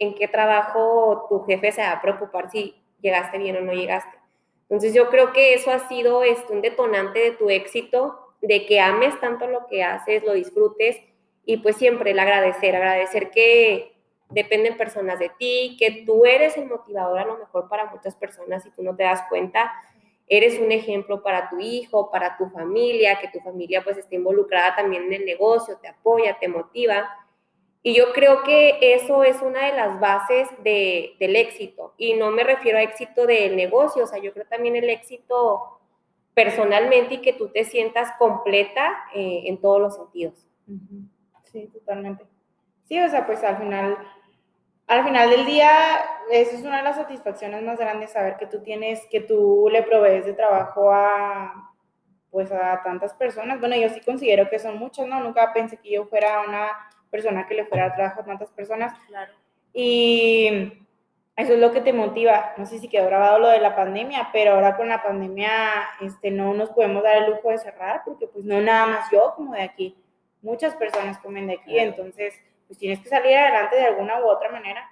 ¿en 0.00 0.16
qué 0.16 0.26
trabajo 0.26 1.26
tu 1.28 1.44
jefe 1.44 1.70
se 1.70 1.80
va 1.80 1.92
a 1.92 2.02
preocupar 2.02 2.50
si 2.50 2.74
llegaste 3.00 3.38
bien 3.38 3.56
o 3.56 3.60
no 3.60 3.72
llegaste? 3.72 4.18
Entonces 4.62 4.94
yo 4.94 5.10
creo 5.10 5.32
que 5.32 5.54
eso 5.54 5.70
ha 5.70 5.78
sido 5.86 6.24
este, 6.24 6.52
un 6.52 6.60
detonante 6.60 7.20
de 7.20 7.30
tu 7.30 7.50
éxito, 7.50 8.34
de 8.40 8.66
que 8.66 8.80
ames 8.80 9.20
tanto 9.20 9.46
lo 9.46 9.68
que 9.68 9.84
haces, 9.84 10.24
lo 10.24 10.32
disfrutes 10.32 11.00
y 11.44 11.58
pues 11.58 11.76
siempre 11.76 12.10
el 12.10 12.18
agradecer, 12.18 12.74
agradecer 12.74 13.30
que 13.30 13.94
dependen 14.28 14.76
personas 14.76 15.20
de 15.20 15.30
ti, 15.38 15.76
que 15.78 16.02
tú 16.04 16.26
eres 16.26 16.56
el 16.56 16.66
motivador 16.66 17.20
a 17.20 17.26
lo 17.26 17.38
mejor 17.38 17.68
para 17.68 17.86
muchas 17.92 18.16
personas 18.16 18.66
y 18.66 18.70
tú 18.70 18.82
no 18.82 18.96
te 18.96 19.04
das 19.04 19.22
cuenta, 19.28 19.72
eres 20.36 20.58
un 20.58 20.72
ejemplo 20.72 21.22
para 21.22 21.50
tu 21.50 21.60
hijo, 21.60 22.10
para 22.10 22.38
tu 22.38 22.48
familia, 22.48 23.18
que 23.20 23.28
tu 23.28 23.38
familia 23.40 23.84
pues 23.84 23.98
esté 23.98 24.16
involucrada 24.16 24.74
también 24.74 25.04
en 25.04 25.12
el 25.12 25.26
negocio, 25.26 25.76
te 25.76 25.88
apoya, 25.88 26.38
te 26.38 26.48
motiva. 26.48 27.06
Y 27.82 27.94
yo 27.94 28.12
creo 28.14 28.42
que 28.42 28.78
eso 28.80 29.24
es 29.24 29.42
una 29.42 29.66
de 29.66 29.76
las 29.76 30.00
bases 30.00 30.48
de, 30.64 31.16
del 31.20 31.36
éxito. 31.36 31.92
Y 31.98 32.14
no 32.14 32.30
me 32.30 32.44
refiero 32.44 32.78
a 32.78 32.82
éxito 32.82 33.26
del 33.26 33.56
negocio, 33.56 34.04
o 34.04 34.06
sea, 34.06 34.22
yo 34.22 34.32
creo 34.32 34.46
también 34.46 34.74
el 34.74 34.88
éxito 34.88 35.80
personalmente 36.32 37.16
y 37.16 37.20
que 37.20 37.34
tú 37.34 37.48
te 37.48 37.64
sientas 37.64 38.12
completa 38.18 39.04
eh, 39.14 39.42
en 39.44 39.60
todos 39.60 39.80
los 39.82 39.96
sentidos. 39.96 40.46
Sí, 41.42 41.68
totalmente. 41.74 42.24
Sí, 42.84 42.98
o 42.98 43.08
sea, 43.10 43.26
pues 43.26 43.44
al 43.44 43.58
final, 43.58 43.98
al 44.92 45.04
final 45.04 45.30
del 45.30 45.46
día, 45.46 45.70
eso 46.30 46.54
es 46.54 46.62
una 46.62 46.78
de 46.78 46.82
las 46.82 46.96
satisfacciones 46.96 47.62
más 47.62 47.78
grandes, 47.78 48.12
saber 48.12 48.36
que 48.36 48.46
tú 48.46 48.62
tienes, 48.62 49.06
que 49.10 49.20
tú 49.20 49.68
le 49.72 49.82
provees 49.82 50.26
de 50.26 50.34
trabajo 50.34 50.92
a, 50.92 51.72
pues 52.30 52.52
a 52.52 52.82
tantas 52.82 53.14
personas. 53.14 53.58
Bueno, 53.58 53.74
yo 53.76 53.88
sí 53.88 54.00
considero 54.00 54.50
que 54.50 54.58
son 54.58 54.78
muchas, 54.78 55.06
¿no? 55.06 55.20
Nunca 55.20 55.52
pensé 55.54 55.78
que 55.78 55.92
yo 55.92 56.04
fuera 56.04 56.42
una 56.46 56.68
persona 57.10 57.46
que 57.46 57.54
le 57.54 57.64
fuera 57.64 57.86
a 57.86 57.94
trabajo 57.94 58.20
a 58.20 58.24
tantas 58.24 58.50
personas. 58.50 58.92
Claro. 59.08 59.32
Y 59.72 60.84
eso 61.36 61.54
es 61.54 61.58
lo 61.58 61.72
que 61.72 61.80
te 61.80 61.94
motiva. 61.94 62.52
No 62.58 62.66
sé 62.66 62.78
si 62.78 62.88
quedó 62.88 63.06
grabado 63.06 63.38
lo 63.38 63.48
de 63.48 63.60
la 63.60 63.74
pandemia, 63.74 64.28
pero 64.30 64.52
ahora 64.52 64.76
con 64.76 64.88
la 64.88 65.02
pandemia 65.02 65.50
este, 66.02 66.30
no 66.30 66.52
nos 66.52 66.68
podemos 66.68 67.02
dar 67.02 67.16
el 67.16 67.30
lujo 67.30 67.48
de 67.48 67.58
cerrar 67.58 68.02
porque 68.04 68.26
pues 68.26 68.44
no 68.44 68.60
nada 68.60 68.86
más 68.86 69.10
yo 69.10 69.32
como 69.36 69.54
de 69.54 69.62
aquí. 69.62 69.96
Muchas 70.42 70.74
personas 70.74 71.18
comen 71.18 71.46
de 71.46 71.54
aquí, 71.54 71.78
entonces 71.78 72.34
pues 72.72 72.78
tienes 72.78 73.00
que 73.00 73.10
salir 73.10 73.36
adelante 73.36 73.76
de 73.76 73.84
alguna 73.84 74.18
u 74.22 74.30
otra 74.30 74.50
manera. 74.50 74.90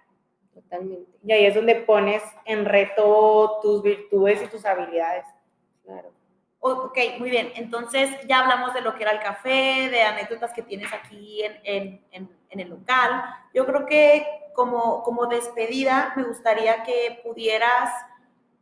Totalmente. 0.52 1.10
Y 1.24 1.32
ahí 1.32 1.46
es 1.46 1.54
donde 1.54 1.76
pones 1.76 2.22
en 2.44 2.66
reto 2.66 3.58
tus 3.62 3.82
virtudes 3.82 4.42
y 4.42 4.48
tus 4.48 4.66
habilidades. 4.66 5.24
Claro. 5.82 6.12
Ok, 6.58 6.98
muy 7.18 7.30
bien. 7.30 7.50
Entonces 7.56 8.10
ya 8.28 8.40
hablamos 8.40 8.74
de 8.74 8.82
lo 8.82 8.94
que 8.96 9.04
era 9.04 9.12
el 9.12 9.20
café, 9.20 9.88
de 9.88 10.02
anécdotas 10.02 10.52
que 10.52 10.60
tienes 10.60 10.92
aquí 10.92 11.42
en, 11.64 12.04
el 12.50 12.68
local. 12.68 13.24
Yo 13.54 13.64
creo 13.64 13.86
que 13.86 14.26
como, 14.54 15.02
como 15.02 15.24
despedida 15.24 16.12
me 16.16 16.24
gustaría 16.24 16.82
que 16.82 17.22
pudieras 17.24 17.88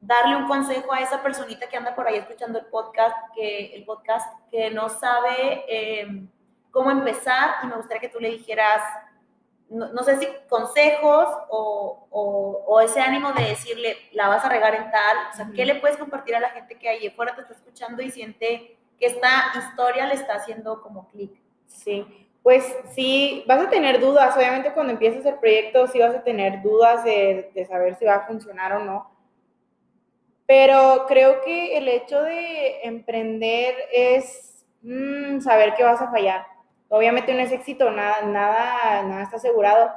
darle 0.00 0.36
un 0.36 0.46
consejo 0.46 0.92
a 0.92 1.00
esa 1.00 1.24
personita 1.24 1.68
que 1.68 1.76
anda 1.76 1.96
por 1.96 2.06
ahí 2.06 2.18
escuchando 2.18 2.60
el 2.60 2.66
podcast, 2.66 3.16
que, 3.34 3.74
el 3.74 3.84
podcast, 3.84 4.32
que 4.48 4.70
no 4.70 4.88
sabe 4.88 5.64
em, 5.66 6.28
cómo 6.70 6.92
empezar 6.92 7.56
y 7.64 7.66
me 7.66 7.74
gustaría 7.74 8.00
que 8.00 8.08
tú 8.08 8.20
le 8.20 8.30
dijeras, 8.30 8.80
no, 9.70 10.02
sé 10.02 10.18
si 10.18 10.28
consejos 10.48 11.28
o, 11.50 12.06
o, 12.10 12.80
ese 12.80 13.00
ánimo 13.00 13.32
de 13.32 13.44
decirle, 13.44 13.96
la 14.12 14.28
vas 14.28 14.44
a 14.44 14.48
regar 14.48 14.74
en 14.74 14.90
tal, 14.90 15.16
o 15.32 15.36
sea, 15.36 15.50
¿qué 15.54 15.66
le 15.66 15.74
puedes 15.74 15.96
compartir 15.96 16.34
a 16.36 16.40
la 16.40 16.50
gente 16.50 16.76
que 16.76 16.88
ahí 16.88 17.06
afuera 17.06 17.34
te 17.34 17.42
está 17.42 17.54
escuchando 17.54 18.02
y 18.02 18.10
siente 18.10 18.76
que 18.98 19.06
esta 19.06 19.52
historia 19.58 20.06
le 20.06 20.14
está 20.14 20.34
haciendo 20.34 20.80
como 20.80 21.08
clic? 21.08 21.32
Sí, 21.66 22.06
pues 22.42 22.64
sí, 22.94 23.44
vas 23.46 23.60
a 23.60 23.68
tener 23.68 24.00
dudas, 24.00 24.34
obviamente 24.36 24.72
cuando 24.72 24.92
empieces 24.92 25.26
el 25.26 25.34
proyecto 25.34 25.86
sí 25.88 25.98
vas 25.98 26.14
a 26.14 26.22
tener 26.22 26.62
dudas 26.62 27.04
de, 27.04 27.50
de 27.54 27.66
saber 27.66 27.96
si 27.96 28.06
va 28.06 28.14
a 28.14 28.26
funcionar 28.26 28.72
o 28.74 28.84
no, 28.84 29.10
Pero 30.46 31.04
creo 31.06 31.42
que 31.42 31.76
el 31.76 31.88
hecho 31.88 32.22
de 32.22 32.84
emprender 32.84 33.74
es 33.92 34.64
mm, 34.82 35.40
saber 35.40 35.74
que 35.74 35.84
vas 35.84 36.00
a 36.00 36.10
fallar. 36.10 36.57
Obviamente 36.88 37.34
no 37.34 37.40
es 37.40 37.52
éxito, 37.52 37.90
nada, 37.90 38.22
nada, 38.22 39.02
nada 39.02 39.22
está 39.22 39.36
asegurado. 39.36 39.90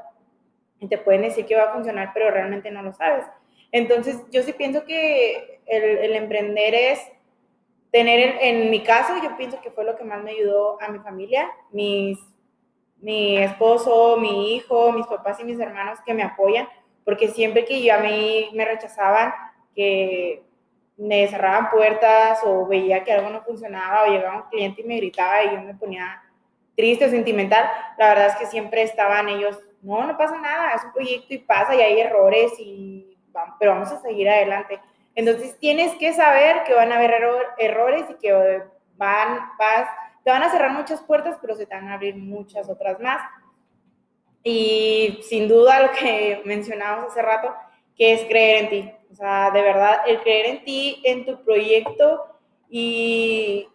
Y 0.80 0.88
te 0.88 0.98
pueden 0.98 1.22
decir 1.22 1.46
que 1.46 1.56
va 1.56 1.64
a 1.64 1.74
funcionar, 1.74 2.12
pero 2.14 2.32
realmente 2.32 2.72
no 2.72 2.82
lo 2.82 2.94
sabes. 2.94 3.26
Entonces, 3.72 4.20
yo 4.32 4.44
sí 4.44 4.54
pienso 4.54 4.84
que 4.84 5.62
el, 5.66 6.16
emprender 6.16 6.76
es 6.76 7.00
tener, 7.92 8.38
en, 8.42 8.70
mi 8.70 8.82
caso, 8.84 9.14
yo 9.24 9.38
pienso 9.38 9.62
que 9.62 9.72
fue 9.72 9.86
lo 9.86 9.96
que 9.96 10.04
más 10.04 10.22
me 10.24 10.32
ayudó 10.32 10.82
a 10.82 10.90
mi 10.90 11.00
familia, 11.00 11.50
mis, 11.72 12.20
mi 12.98 13.38
esposo, 13.38 14.18
mi 14.18 14.56
hijo, 14.56 14.92
mis 14.92 15.08
papás 15.08 15.40
y 15.40 15.44
mis 15.46 15.60
hermanos 15.60 16.00
que 16.06 16.14
me 16.14 16.24
apoyan, 16.24 16.68
porque 17.06 17.30
siempre 17.30 17.64
que 17.64 17.82
yo 17.82 17.94
a 17.94 18.00
mí 18.00 18.50
me 18.54 18.66
rechazaban, 18.66 19.34
que 19.74 20.44
me 20.98 21.28
cerraban 21.28 21.70
puertas 21.70 22.42
o 22.44 22.68
veía 22.68 23.04
que 23.04 23.14
algo 23.14 23.30
no 23.30 23.42
funcionaba 23.42 24.04
o 24.04 24.12
llegaba 24.12 24.44
un 24.44 24.50
cliente 24.50 24.82
y 24.82 24.86
me 24.86 24.98
gritaba 24.98 25.44
y 25.44 25.56
yo 25.56 25.62
me 25.62 25.74
ponía 25.74 26.22
triste 26.82 27.12
sentimental, 27.12 27.70
la 28.00 28.10
verdad 28.10 28.28
es 28.30 28.36
que 28.38 28.48
siempre 28.48 28.82
estaban 28.82 29.30
ellos, 29.30 29.60
no, 29.84 30.04
no 30.04 30.18
pasa 30.18 30.40
nada, 30.40 30.72
es 30.72 30.84
un 30.84 30.94
proyecto 30.94 31.32
y 31.36 31.38
pasa 31.38 31.76
y 31.76 31.82
hay 31.82 32.00
errores 32.00 32.54
y 32.58 33.08
pero 33.60 33.74
vamos 33.74 33.92
a 33.92 34.02
seguir 34.02 34.28
adelante. 34.28 34.80
Entonces 35.14 35.58
tienes 35.60 35.94
que 35.96 36.12
saber 36.12 36.64
que 36.64 36.74
van 36.74 36.92
a 36.92 36.98
haber 36.98 37.14
errores 37.60 38.06
y 38.10 38.16
que 38.16 38.64
van, 38.98 39.40
vas, 39.60 39.88
te 40.24 40.32
van 40.32 40.42
a 40.42 40.50
cerrar 40.50 40.72
muchas 40.72 41.02
puertas, 41.04 41.38
pero 41.40 41.56
se 41.56 41.68
te 41.68 41.76
van 41.76 41.88
a 41.88 41.94
abrir 41.94 42.16
muchas 42.16 42.68
otras 42.68 43.00
más. 43.00 43.22
Y 44.44 45.20
sin 45.30 45.48
duda 45.48 45.84
lo 45.84 45.92
que 45.92 46.42
mencionábamos 46.46 47.12
hace 47.12 47.22
rato, 47.22 47.54
que 47.96 48.14
es 48.14 48.26
creer 48.26 48.64
en 48.64 48.70
ti. 48.70 48.92
O 49.12 49.16
sea, 49.16 49.52
de 49.52 49.62
verdad, 49.62 50.02
el 50.08 50.20
creer 50.22 50.48
en 50.48 50.64
ti, 50.64 51.02
en 51.06 51.26
tu 51.26 51.44
proyecto 51.44 52.26
y, 52.70 53.68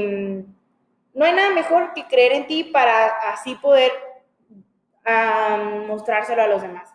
mm, 0.00 0.54
no 1.14 1.24
hay 1.24 1.32
nada 1.32 1.50
mejor 1.50 1.94
que 1.94 2.04
creer 2.04 2.32
en 2.32 2.46
ti 2.46 2.64
para 2.64 3.06
así 3.32 3.54
poder 3.54 3.92
mostrárselo 5.86 6.42
a 6.42 6.46
los 6.46 6.62
demás. 6.62 6.92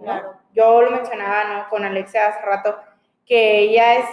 Claro. 0.00 0.34
Yo 0.52 0.80
lo 0.82 0.90
mencionaba 0.90 1.44
¿no? 1.44 1.68
con 1.68 1.84
Alexia 1.84 2.28
hace 2.28 2.40
rato, 2.40 2.78
que 3.26 3.58
ella 3.58 3.96
es, 3.96 4.06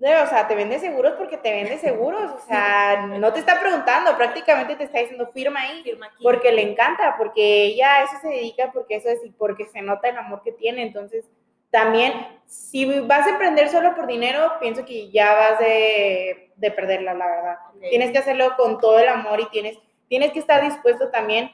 o 0.00 0.26
sea, 0.26 0.46
te 0.46 0.54
vende 0.54 0.78
seguros 0.78 1.14
porque 1.16 1.36
te 1.36 1.52
vende 1.52 1.78
seguros, 1.80 2.32
o 2.32 2.40
sea, 2.46 3.06
no 3.06 3.32
te 3.32 3.40
está 3.40 3.60
preguntando, 3.60 4.16
prácticamente 4.16 4.76
te 4.76 4.84
está 4.84 4.98
diciendo 4.98 5.30
firma 5.32 5.60
ahí, 5.60 5.82
firma 5.82 6.10
porque 6.22 6.52
le 6.52 6.62
encanta, 6.62 7.14
porque 7.16 7.64
ella 7.64 7.96
a 7.96 8.02
eso 8.02 8.14
se 8.20 8.28
dedica, 8.28 8.70
porque 8.72 8.96
eso 8.96 9.08
es, 9.08 9.24
y 9.24 9.30
porque 9.30 9.66
se 9.66 9.82
nota 9.82 10.08
el 10.08 10.18
amor 10.18 10.42
que 10.42 10.52
tiene, 10.52 10.82
entonces 10.82 11.24
también, 11.70 12.12
si 12.46 13.00
vas 13.00 13.26
a 13.26 13.30
emprender 13.30 13.68
solo 13.68 13.94
por 13.94 14.06
dinero, 14.06 14.54
pienso 14.58 14.84
que 14.84 15.10
ya 15.10 15.34
vas 15.34 15.58
de, 15.58 16.47
de 16.58 16.70
perderla, 16.70 17.14
la 17.14 17.26
verdad. 17.26 17.58
Tienes 17.88 18.10
que 18.10 18.18
hacerlo 18.18 18.54
con 18.56 18.78
todo 18.78 18.98
el 18.98 19.08
amor 19.08 19.40
y 19.40 19.48
tienes, 19.50 19.78
tienes 20.08 20.32
que 20.32 20.40
estar 20.40 20.62
dispuesto 20.62 21.10
también 21.10 21.50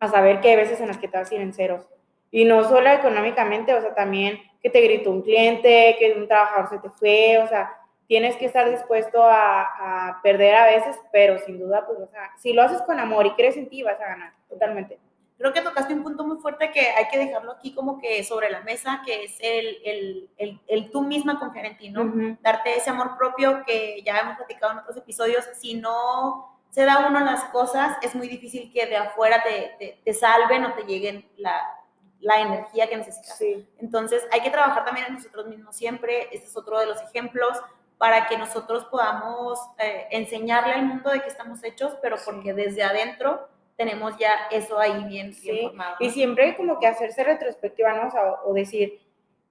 a 0.00 0.08
saber 0.08 0.40
que 0.40 0.50
hay 0.50 0.56
veces 0.56 0.80
en 0.80 0.88
las 0.88 0.98
que 0.98 1.08
te 1.08 1.16
vas 1.16 1.30
a 1.30 1.34
ir 1.34 1.40
en 1.40 1.54
ceros. 1.54 1.86
Y 2.30 2.44
no 2.44 2.64
solo 2.64 2.90
económicamente, 2.90 3.74
o 3.74 3.80
sea, 3.80 3.94
también 3.94 4.40
que 4.62 4.70
te 4.70 4.80
gritó 4.80 5.10
un 5.10 5.22
cliente, 5.22 5.96
que 5.98 6.14
un 6.14 6.28
trabajador 6.28 6.68
se 6.68 6.78
te 6.78 6.90
fue, 6.90 7.38
o 7.38 7.46
sea, 7.46 7.72
tienes 8.06 8.36
que 8.36 8.46
estar 8.46 8.68
dispuesto 8.70 9.22
a, 9.22 9.62
a 10.08 10.22
perder 10.22 10.54
a 10.54 10.66
veces, 10.66 10.96
pero 11.12 11.38
sin 11.38 11.58
duda, 11.58 11.86
pues, 11.86 11.98
o 12.00 12.06
sea, 12.08 12.30
si 12.38 12.52
lo 12.52 12.62
haces 12.62 12.82
con 12.82 12.98
amor 12.98 13.26
y 13.26 13.34
crees 13.34 13.56
en 13.56 13.68
ti, 13.68 13.82
vas 13.82 14.00
a 14.00 14.08
ganar, 14.08 14.32
totalmente. 14.48 14.98
Creo 15.38 15.52
que 15.52 15.60
tocaste 15.60 15.94
un 15.94 16.02
punto 16.02 16.24
muy 16.24 16.38
fuerte 16.38 16.72
que 16.72 16.90
hay 16.90 17.06
que 17.08 17.18
dejarlo 17.18 17.52
aquí 17.52 17.72
como 17.72 18.00
que 18.00 18.24
sobre 18.24 18.50
la 18.50 18.60
mesa, 18.62 19.02
que 19.06 19.24
es 19.24 19.36
el, 19.40 19.78
el, 19.84 20.30
el, 20.36 20.60
el 20.66 20.90
tú 20.90 21.02
misma 21.02 21.38
confiar 21.38 21.66
en 21.66 21.78
ti, 21.78 21.90
¿no? 21.90 22.36
Darte 22.42 22.76
ese 22.76 22.90
amor 22.90 23.16
propio 23.16 23.62
que 23.64 24.02
ya 24.04 24.18
hemos 24.18 24.36
platicado 24.36 24.72
en 24.72 24.78
otros 24.80 24.96
episodios. 24.96 25.44
Si 25.54 25.74
no 25.74 26.58
se 26.70 26.84
da 26.84 27.06
uno 27.08 27.20
las 27.20 27.44
cosas, 27.44 27.96
es 28.02 28.16
muy 28.16 28.26
difícil 28.26 28.72
que 28.72 28.86
de 28.86 28.96
afuera 28.96 29.42
te, 29.44 29.76
te, 29.78 30.00
te 30.04 30.12
salven 30.12 30.64
o 30.64 30.74
te 30.74 30.82
lleguen 30.82 31.28
la, 31.36 31.78
la 32.20 32.40
energía 32.40 32.88
que 32.88 32.96
necesitas. 32.96 33.40
Entonces, 33.78 34.26
hay 34.32 34.40
que 34.40 34.50
trabajar 34.50 34.84
también 34.84 35.06
en 35.06 35.14
nosotros 35.14 35.46
mismos 35.46 35.76
siempre. 35.76 36.28
Este 36.32 36.48
es 36.48 36.56
otro 36.56 36.78
de 36.80 36.86
los 36.86 37.00
ejemplos 37.02 37.56
para 37.96 38.26
que 38.26 38.38
nosotros 38.38 38.84
podamos 38.86 39.58
eh, 39.78 40.06
enseñarle 40.10 40.72
al 40.72 40.86
mundo 40.86 41.10
de 41.10 41.20
qué 41.20 41.28
estamos 41.28 41.62
hechos, 41.64 41.96
pero 42.00 42.16
porque 42.24 42.54
desde 42.54 42.82
adentro 42.82 43.48
tenemos 43.78 44.18
ya 44.18 44.34
eso 44.50 44.76
ahí 44.78 45.04
bien, 45.04 45.32
formado. 45.32 45.96
Y 46.00 46.10
siempre 46.10 46.56
como 46.56 46.80
que 46.80 46.88
hacerse 46.88 47.22
retrospectiva, 47.22 47.94
¿no? 47.94 48.10
O, 48.44 48.52
decir, 48.52 49.00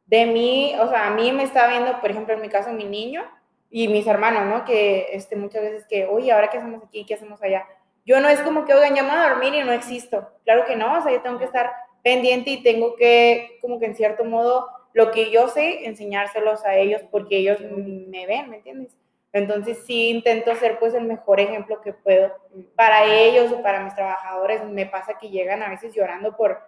de 0.05 0.25
mí, 0.25 0.75
o 0.81 0.89
sea, 0.89 1.07
a 1.07 1.11
mí 1.11 1.31
me 1.31 1.43
está 1.43 1.65
viendo, 1.67 2.01
por 2.01 2.11
ejemplo, 2.11 2.33
en 2.33 2.41
mi 2.41 2.49
caso, 2.49 2.71
mi 2.73 2.83
niño 2.83 3.23
y 3.71 3.87
mis 3.87 4.05
hermanos, 4.05 4.45
¿no? 4.45 4.65
Que 4.65 5.07
este, 5.13 5.37
muchas 5.37 5.61
veces 5.61 5.87
que, 5.87 6.05
oye, 6.05 6.33
¿ahora 6.33 6.49
qué 6.49 6.57
hacemos 6.57 6.83
aquí? 6.83 7.05
¿Qué 7.05 7.13
hacemos 7.13 7.41
allá? 7.41 7.65
Yo 8.05 8.19
no 8.19 8.27
es 8.27 8.41
como 8.41 8.65
que, 8.65 8.73
oigan, 8.73 8.95
llamo 8.95 9.13
a 9.13 9.29
dormir 9.29 9.53
y 9.53 9.63
no 9.63 9.71
existo. 9.71 10.29
Claro 10.43 10.65
que 10.65 10.75
no, 10.75 10.97
o 10.97 11.01
sea, 11.01 11.13
yo 11.13 11.21
tengo 11.21 11.39
que 11.39 11.45
estar 11.45 11.71
pendiente 12.03 12.49
y 12.49 12.63
tengo 12.63 12.97
que, 12.97 13.59
como 13.61 13.79
que 13.79 13.85
en 13.85 13.95
cierto 13.95 14.25
modo, 14.25 14.67
lo 14.91 15.11
que 15.11 15.31
yo 15.31 15.47
sé, 15.47 15.85
enseñárselos 15.85 16.65
a 16.65 16.75
ellos 16.75 17.01
porque 17.11 17.37
ellos 17.37 17.59
me 17.61 18.27
ven, 18.27 18.49
¿me 18.49 18.57
entiendes? 18.57 18.93
Entonces 19.37 19.83
sí 19.85 20.09
intento 20.09 20.55
ser 20.55 20.79
pues 20.79 20.93
el 20.93 21.05
mejor 21.05 21.39
ejemplo 21.39 21.81
que 21.81 21.93
puedo 21.93 22.33
para 22.75 23.05
ellos 23.05 23.51
o 23.51 23.61
para 23.61 23.83
mis 23.83 23.95
trabajadores. 23.95 24.63
Me 24.65 24.85
pasa 24.85 25.17
que 25.17 25.29
llegan 25.29 25.63
a 25.63 25.69
veces 25.69 25.93
llorando 25.93 26.35
por 26.35 26.59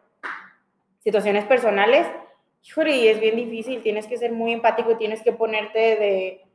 situaciones 1.00 1.46
personales. 1.46 2.08
Híjole, 2.64 2.96
y 2.96 3.08
es 3.08 3.20
bien 3.20 3.36
difícil, 3.36 3.82
tienes 3.82 4.06
que 4.06 4.18
ser 4.18 4.32
muy 4.32 4.52
empático, 4.52 4.98
tienes 4.98 5.22
que 5.24 5.32
ponerte 5.32 5.80
de... 5.80 6.46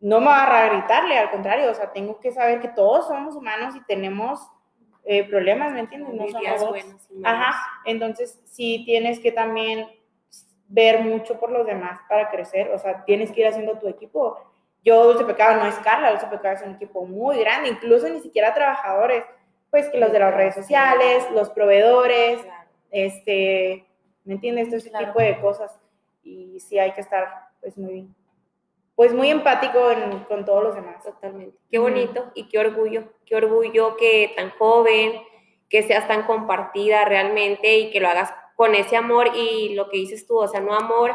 No 0.00 0.20
me 0.20 0.26
va 0.26 0.42
a 0.44 0.68
gritarle, 0.68 1.16
al 1.16 1.30
contrario, 1.30 1.70
o 1.70 1.74
sea, 1.74 1.92
tengo 1.92 2.20
que 2.20 2.30
saber 2.30 2.60
que 2.60 2.68
todos 2.68 3.06
somos 3.06 3.34
humanos 3.34 3.74
y 3.74 3.82
tenemos 3.84 4.40
eh, 5.04 5.24
problemas, 5.24 5.72
¿me 5.72 5.80
entiendes? 5.80 6.12
No 6.14 6.28
son 6.28 6.42
Ajá, 7.24 7.56
entonces 7.84 8.40
sí 8.44 8.82
tienes 8.84 9.20
que 9.20 9.32
también 9.32 9.88
ver 10.68 11.00
mucho 11.00 11.38
por 11.38 11.50
los 11.50 11.64
demás 11.64 12.00
para 12.08 12.28
crecer, 12.28 12.70
o 12.72 12.78
sea, 12.78 13.04
tienes 13.04 13.30
que 13.30 13.40
ir 13.40 13.46
haciendo 13.46 13.78
tu 13.78 13.88
equipo. 13.88 14.36
Yo, 14.86 15.04
Dulce 15.04 15.24
Pecado 15.24 15.60
no 15.60 15.66
es 15.66 15.74
Carla, 15.80 16.12
Dulce 16.12 16.28
Pecado 16.28 16.54
es 16.54 16.62
un 16.62 16.76
equipo 16.76 17.04
muy 17.04 17.40
grande, 17.40 17.70
incluso 17.70 18.08
ni 18.08 18.20
siquiera 18.20 18.54
trabajadores, 18.54 19.24
pues 19.70 19.88
que 19.88 19.98
los 19.98 20.12
de 20.12 20.20
las 20.20 20.32
redes 20.32 20.54
sociales, 20.54 21.26
los 21.32 21.50
proveedores, 21.50 22.40
este, 22.92 23.84
¿me 24.24 24.34
entiendes? 24.34 24.68
Todo 24.68 24.76
ese 24.76 24.90
tipo 24.90 25.18
de 25.18 25.40
cosas. 25.40 25.76
Y 26.22 26.60
sí 26.60 26.78
hay 26.78 26.92
que 26.92 27.00
estar, 27.00 27.28
pues, 27.60 27.76
muy 27.76 28.08
pues 28.96 29.12
muy 29.12 29.28
empático 29.28 29.78
con 30.26 30.44
todos 30.44 30.64
los 30.64 30.74
demás. 30.74 31.04
Totalmente. 31.04 31.56
Qué 31.70 31.78
bonito 31.78 32.32
y 32.34 32.48
qué 32.48 32.58
orgullo, 32.58 33.12
qué 33.26 33.36
orgullo 33.36 33.96
que 33.96 34.32
tan 34.34 34.50
joven, 34.50 35.20
que 35.68 35.82
seas 35.82 36.08
tan 36.08 36.22
compartida 36.22 37.04
realmente 37.04 37.76
y 37.76 37.90
que 37.90 38.00
lo 38.00 38.08
hagas 38.08 38.32
con 38.56 38.74
ese 38.74 38.96
amor 38.96 39.28
y 39.36 39.74
lo 39.74 39.90
que 39.90 39.98
dices 39.98 40.26
tú, 40.26 40.38
o 40.38 40.48
sea, 40.48 40.60
no 40.60 40.74
amor 40.74 41.14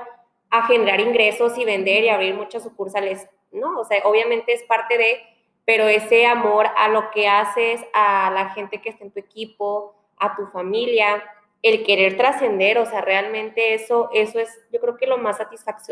a 0.52 0.68
generar 0.68 1.00
ingresos 1.00 1.58
y 1.58 1.66
vender 1.66 2.04
y 2.04 2.10
abrir 2.10 2.36
muchas 2.36 2.62
sucursales, 2.62 3.28
no, 3.52 3.80
o 3.80 3.86
sea, 3.86 4.02
obviamente 4.06 4.54
es 4.54 4.64
parte 4.64 4.98
de, 4.98 5.22
pero 5.66 5.88
ese 5.88 6.26
amor 6.26 6.68
a 6.76 6.88
lo 6.88 7.12
que 7.12 7.28
haces, 7.28 7.82
a 7.94 8.32
la 8.32 8.50
gente 8.50 8.82
que 8.82 8.90
está 8.90 9.04
en 9.04 9.12
tu 9.12 9.20
equipo, 9.20 9.96
a 10.18 10.36
tu 10.36 10.48
familia, 10.48 11.24
el 11.62 11.84
querer 11.84 12.18
trascender, 12.18 12.78
o 12.80 12.86
sea, 12.86 13.02
realmente 13.02 13.74
eso, 13.74 14.10
eso 14.14 14.40
es, 14.40 14.50
yo 14.72 14.80
creo 14.80 14.98
que 14.98 15.06
lo 15.06 15.18
más 15.18 15.38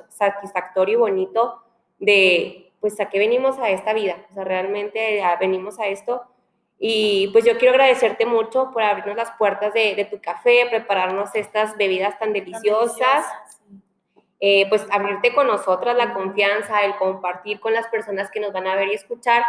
satisfactorio 0.09 0.93
y 0.93 0.97
bonito 0.97 1.61
de, 1.99 2.71
pues, 2.79 2.99
a 2.99 3.09
qué 3.09 3.19
venimos 3.19 3.59
a 3.59 3.69
esta 3.69 3.93
vida, 3.93 4.25
o 4.31 4.33
sea, 4.33 4.43
realmente 4.43 5.21
venimos 5.39 5.79
a 5.79 5.87
esto. 5.87 6.23
Y 6.81 7.27
pues 7.33 7.43
yo 7.43 7.57
quiero 7.57 7.73
agradecerte 7.73 8.25
mucho 8.25 8.71
por 8.71 8.83
abrirnos 8.83 9.17
las 9.17 9.31
puertas 9.31 9.73
de, 9.73 10.07
tu 10.09 10.21
café, 10.21 10.65
prepararnos 10.69 11.35
estas 11.35 11.75
bebidas 11.75 12.17
tan 12.17 12.31
deliciosas, 12.31 13.25
eh, 14.39 14.67
pues 14.69 14.85
abrirte 14.91 15.33
con 15.33 15.47
nosotras 15.47 15.95
la 15.95 16.13
confianza, 16.13 16.83
el 16.83 16.95
compartir 16.95 17.59
con 17.59 17.73
las 17.73 17.87
personas 17.87 18.31
que 18.31 18.39
nos 18.39 18.53
van 18.53 18.67
a 18.67 18.75
ver 18.75 18.87
y 18.87 18.93
escuchar. 18.93 19.43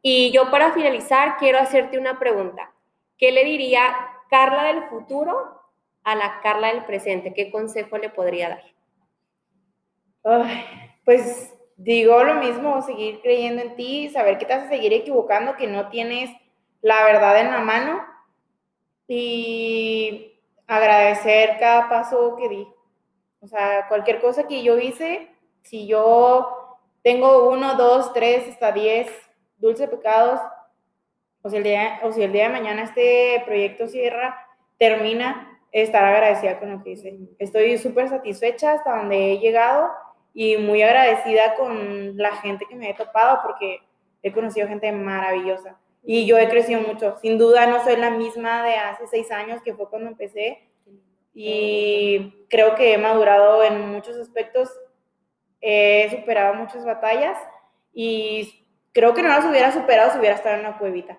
Y 0.00 0.30
yo 0.30 0.50
para 0.50 0.72
finalizar 0.72 1.36
quiero 1.38 1.58
hacerte 1.58 1.98
una 1.98 2.18
pregunta. 2.18 2.72
¿Qué 3.16 3.32
le 3.32 3.44
diría 3.44 3.94
Carla 4.30 4.64
del 4.64 4.84
futuro 4.84 5.60
a 6.04 6.14
la 6.14 6.40
Carla 6.40 6.68
del 6.68 6.84
presente? 6.84 7.34
¿Qué 7.34 7.50
consejo 7.50 7.98
le 7.98 8.10
podría 8.10 8.50
dar? 8.50 8.62
pues 11.04 11.54
digo 11.78 12.22
lo 12.22 12.34
mismo, 12.34 12.82
seguir 12.82 13.22
creyendo 13.22 13.62
en 13.62 13.76
ti, 13.76 14.10
saber 14.10 14.36
que 14.36 14.44
te 14.44 14.54
vas 14.54 14.66
a 14.66 14.68
seguir 14.68 14.92
equivocando, 14.92 15.56
que 15.56 15.66
no 15.66 15.88
tienes 15.88 16.30
la 16.82 17.02
verdad 17.04 17.40
en 17.40 17.50
la 17.50 17.60
mano 17.60 18.04
y 19.06 20.38
agradecer 20.66 21.56
cada 21.58 21.88
paso 21.88 22.36
que 22.36 22.48
di. 22.48 22.68
O 23.40 23.46
sea, 23.46 23.86
cualquier 23.88 24.20
cosa 24.20 24.46
que 24.46 24.62
yo 24.62 24.78
hice, 24.78 25.28
si 25.62 25.86
yo 25.86 26.78
tengo 27.02 27.50
uno, 27.50 27.74
dos, 27.74 28.12
tres, 28.12 28.48
hasta 28.48 28.72
diez 28.72 29.08
dulces 29.58 29.88
pecados, 29.88 30.40
o 31.42 31.50
si 31.50 31.56
el 31.56 31.62
día, 31.62 32.00
o 32.02 32.12
si 32.12 32.22
el 32.22 32.32
día 32.32 32.44
de 32.44 32.48
mañana 32.52 32.82
este 32.82 33.42
proyecto 33.46 33.88
cierra, 33.88 34.46
termina, 34.78 35.60
estar 35.72 36.04
agradecida 36.04 36.58
con 36.58 36.70
lo 36.72 36.82
que 36.82 36.90
hice. 36.90 37.18
Estoy 37.38 37.78
súper 37.78 38.08
satisfecha 38.08 38.72
hasta 38.72 38.96
donde 38.96 39.32
he 39.32 39.38
llegado 39.38 39.90
y 40.32 40.56
muy 40.56 40.82
agradecida 40.82 41.54
con 41.56 42.16
la 42.16 42.32
gente 42.36 42.64
que 42.66 42.76
me 42.76 42.90
he 42.90 42.94
topado 42.94 43.40
porque 43.42 43.80
he 44.22 44.32
conocido 44.32 44.68
gente 44.68 44.90
maravillosa 44.92 45.78
y 46.04 46.26
yo 46.26 46.38
he 46.38 46.48
crecido 46.48 46.80
mucho. 46.80 47.16
Sin 47.20 47.38
duda 47.38 47.66
no 47.66 47.82
soy 47.84 47.96
la 47.96 48.10
misma 48.10 48.62
de 48.62 48.76
hace 48.76 49.06
seis 49.06 49.30
años 49.30 49.60
que 49.62 49.74
fue 49.74 49.88
cuando 49.88 50.08
empecé 50.08 50.67
y 51.40 52.46
creo 52.50 52.74
que 52.74 52.92
he 52.92 52.98
madurado 52.98 53.62
en 53.62 53.92
muchos 53.92 54.16
aspectos, 54.16 54.68
he 55.60 56.10
superado 56.10 56.54
muchas 56.54 56.84
batallas 56.84 57.38
y 57.94 58.66
creo 58.92 59.14
que 59.14 59.22
no 59.22 59.28
las 59.28 59.44
hubiera 59.44 59.70
superado 59.70 60.10
si 60.10 60.18
hubiera 60.18 60.34
estado 60.34 60.56
en 60.56 60.62
una 60.62 60.78
cuevita. 60.78 61.16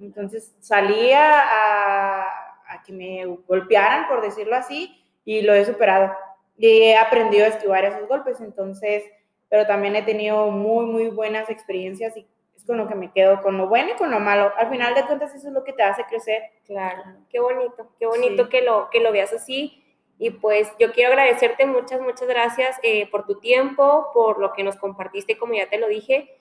Entonces 0.00 0.56
salía 0.60 1.42
a, 1.42 2.22
a 2.70 2.82
que 2.86 2.94
me 2.94 3.26
golpearan, 3.46 4.08
por 4.08 4.22
decirlo 4.22 4.56
así, 4.56 4.98
y 5.26 5.42
lo 5.42 5.52
he 5.52 5.66
superado. 5.66 6.10
Y 6.56 6.84
he 6.84 6.96
aprendido 6.96 7.44
a 7.44 7.48
esquivar 7.48 7.84
esos 7.84 8.08
golpes, 8.08 8.40
entonces, 8.40 9.04
pero 9.50 9.66
también 9.66 9.94
he 9.94 10.02
tenido 10.02 10.50
muy, 10.50 10.86
muy 10.86 11.08
buenas 11.08 11.50
experiencias 11.50 12.16
y 12.16 12.26
es 12.60 12.66
con 12.66 12.76
lo 12.76 12.86
que 12.86 12.94
me 12.94 13.10
quedo, 13.10 13.42
con 13.42 13.56
lo 13.56 13.68
bueno 13.68 13.90
y 13.92 13.96
con 13.96 14.10
lo 14.10 14.20
malo. 14.20 14.52
Al 14.56 14.68
final 14.68 14.94
de 14.94 15.04
cuentas, 15.04 15.34
eso 15.34 15.48
es 15.48 15.54
lo 15.54 15.64
que 15.64 15.72
te 15.72 15.82
hace 15.82 16.04
crecer. 16.04 16.42
Claro, 16.66 17.02
qué 17.30 17.40
bonito, 17.40 17.88
qué 17.98 18.06
bonito 18.06 18.48
que, 18.48 18.62
lo, 18.62 18.90
que 18.90 19.00
lo 19.00 19.12
veas 19.12 19.32
así. 19.32 19.84
Y 20.18 20.30
pues 20.30 20.70
yo 20.78 20.92
quiero 20.92 21.12
agradecerte 21.12 21.64
muchas, 21.64 22.00
muchas 22.00 22.28
gracias 22.28 22.78
eh, 22.82 23.08
por 23.10 23.24
tu 23.26 23.40
tiempo, 23.40 24.10
por 24.12 24.38
lo 24.38 24.52
que 24.52 24.62
nos 24.62 24.76
compartiste, 24.76 25.38
como 25.38 25.54
ya 25.54 25.68
te 25.70 25.78
lo 25.78 25.88
dije. 25.88 26.36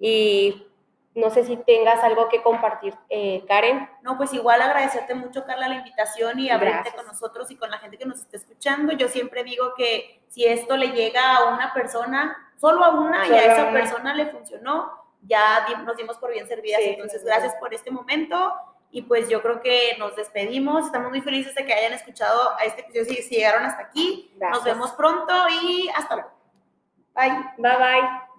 Y 0.00 0.66
no 1.14 1.30
sé 1.30 1.44
si 1.44 1.56
tengas 1.56 2.02
algo 2.02 2.28
que 2.28 2.42
compartir, 2.42 2.94
eh, 3.08 3.44
Karen. 3.46 3.88
No, 4.02 4.16
pues 4.16 4.32
igual 4.32 4.60
agradecerte 4.60 5.14
mucho, 5.14 5.44
Carla, 5.44 5.68
la 5.68 5.76
invitación 5.76 6.40
y 6.40 6.50
abrirte 6.50 6.90
con 6.92 7.06
nosotros 7.06 7.50
y 7.52 7.56
con 7.56 7.70
la 7.70 7.78
gente 7.78 7.98
que 7.98 8.06
nos 8.06 8.20
está 8.20 8.36
escuchando. 8.36 8.92
Yo 8.92 9.06
siempre 9.08 9.44
digo 9.44 9.74
que 9.76 10.22
si 10.28 10.44
esto 10.44 10.76
le 10.76 10.88
llega 10.88 11.36
a 11.36 11.54
una 11.54 11.72
persona, 11.72 12.36
solo 12.56 12.84
a 12.84 12.90
una, 12.90 13.28
y 13.28 13.32
a 13.32 13.52
esa 13.52 13.70
persona 13.70 14.14
le 14.14 14.26
funcionó, 14.26 15.00
ya 15.22 15.66
nos 15.84 15.96
dimos 15.96 16.16
por 16.18 16.32
bien 16.32 16.48
servidas. 16.48 16.80
Entonces, 16.82 17.24
gracias 17.24 17.54
por 17.56 17.72
este 17.74 17.90
momento. 17.90 18.54
Y 18.92 19.02
pues 19.02 19.28
yo 19.28 19.40
creo 19.40 19.60
que 19.60 19.96
nos 19.98 20.16
despedimos. 20.16 20.86
Estamos 20.86 21.10
muy 21.10 21.20
felices 21.20 21.54
de 21.54 21.64
que 21.64 21.72
hayan 21.72 21.92
escuchado 21.92 22.56
a 22.58 22.64
este 22.64 22.80
episodio 22.80 23.22
si, 23.22 23.34
llegaron 23.34 23.64
hasta 23.64 23.82
aquí. 23.82 24.32
Nos 24.38 24.64
vemos 24.64 24.90
pronto 24.92 25.32
y 25.62 25.88
hasta 25.94 26.16
luego. 26.16 26.30
Bye. 27.14 27.44
Bye 27.58 27.76
bye. 27.76 28.29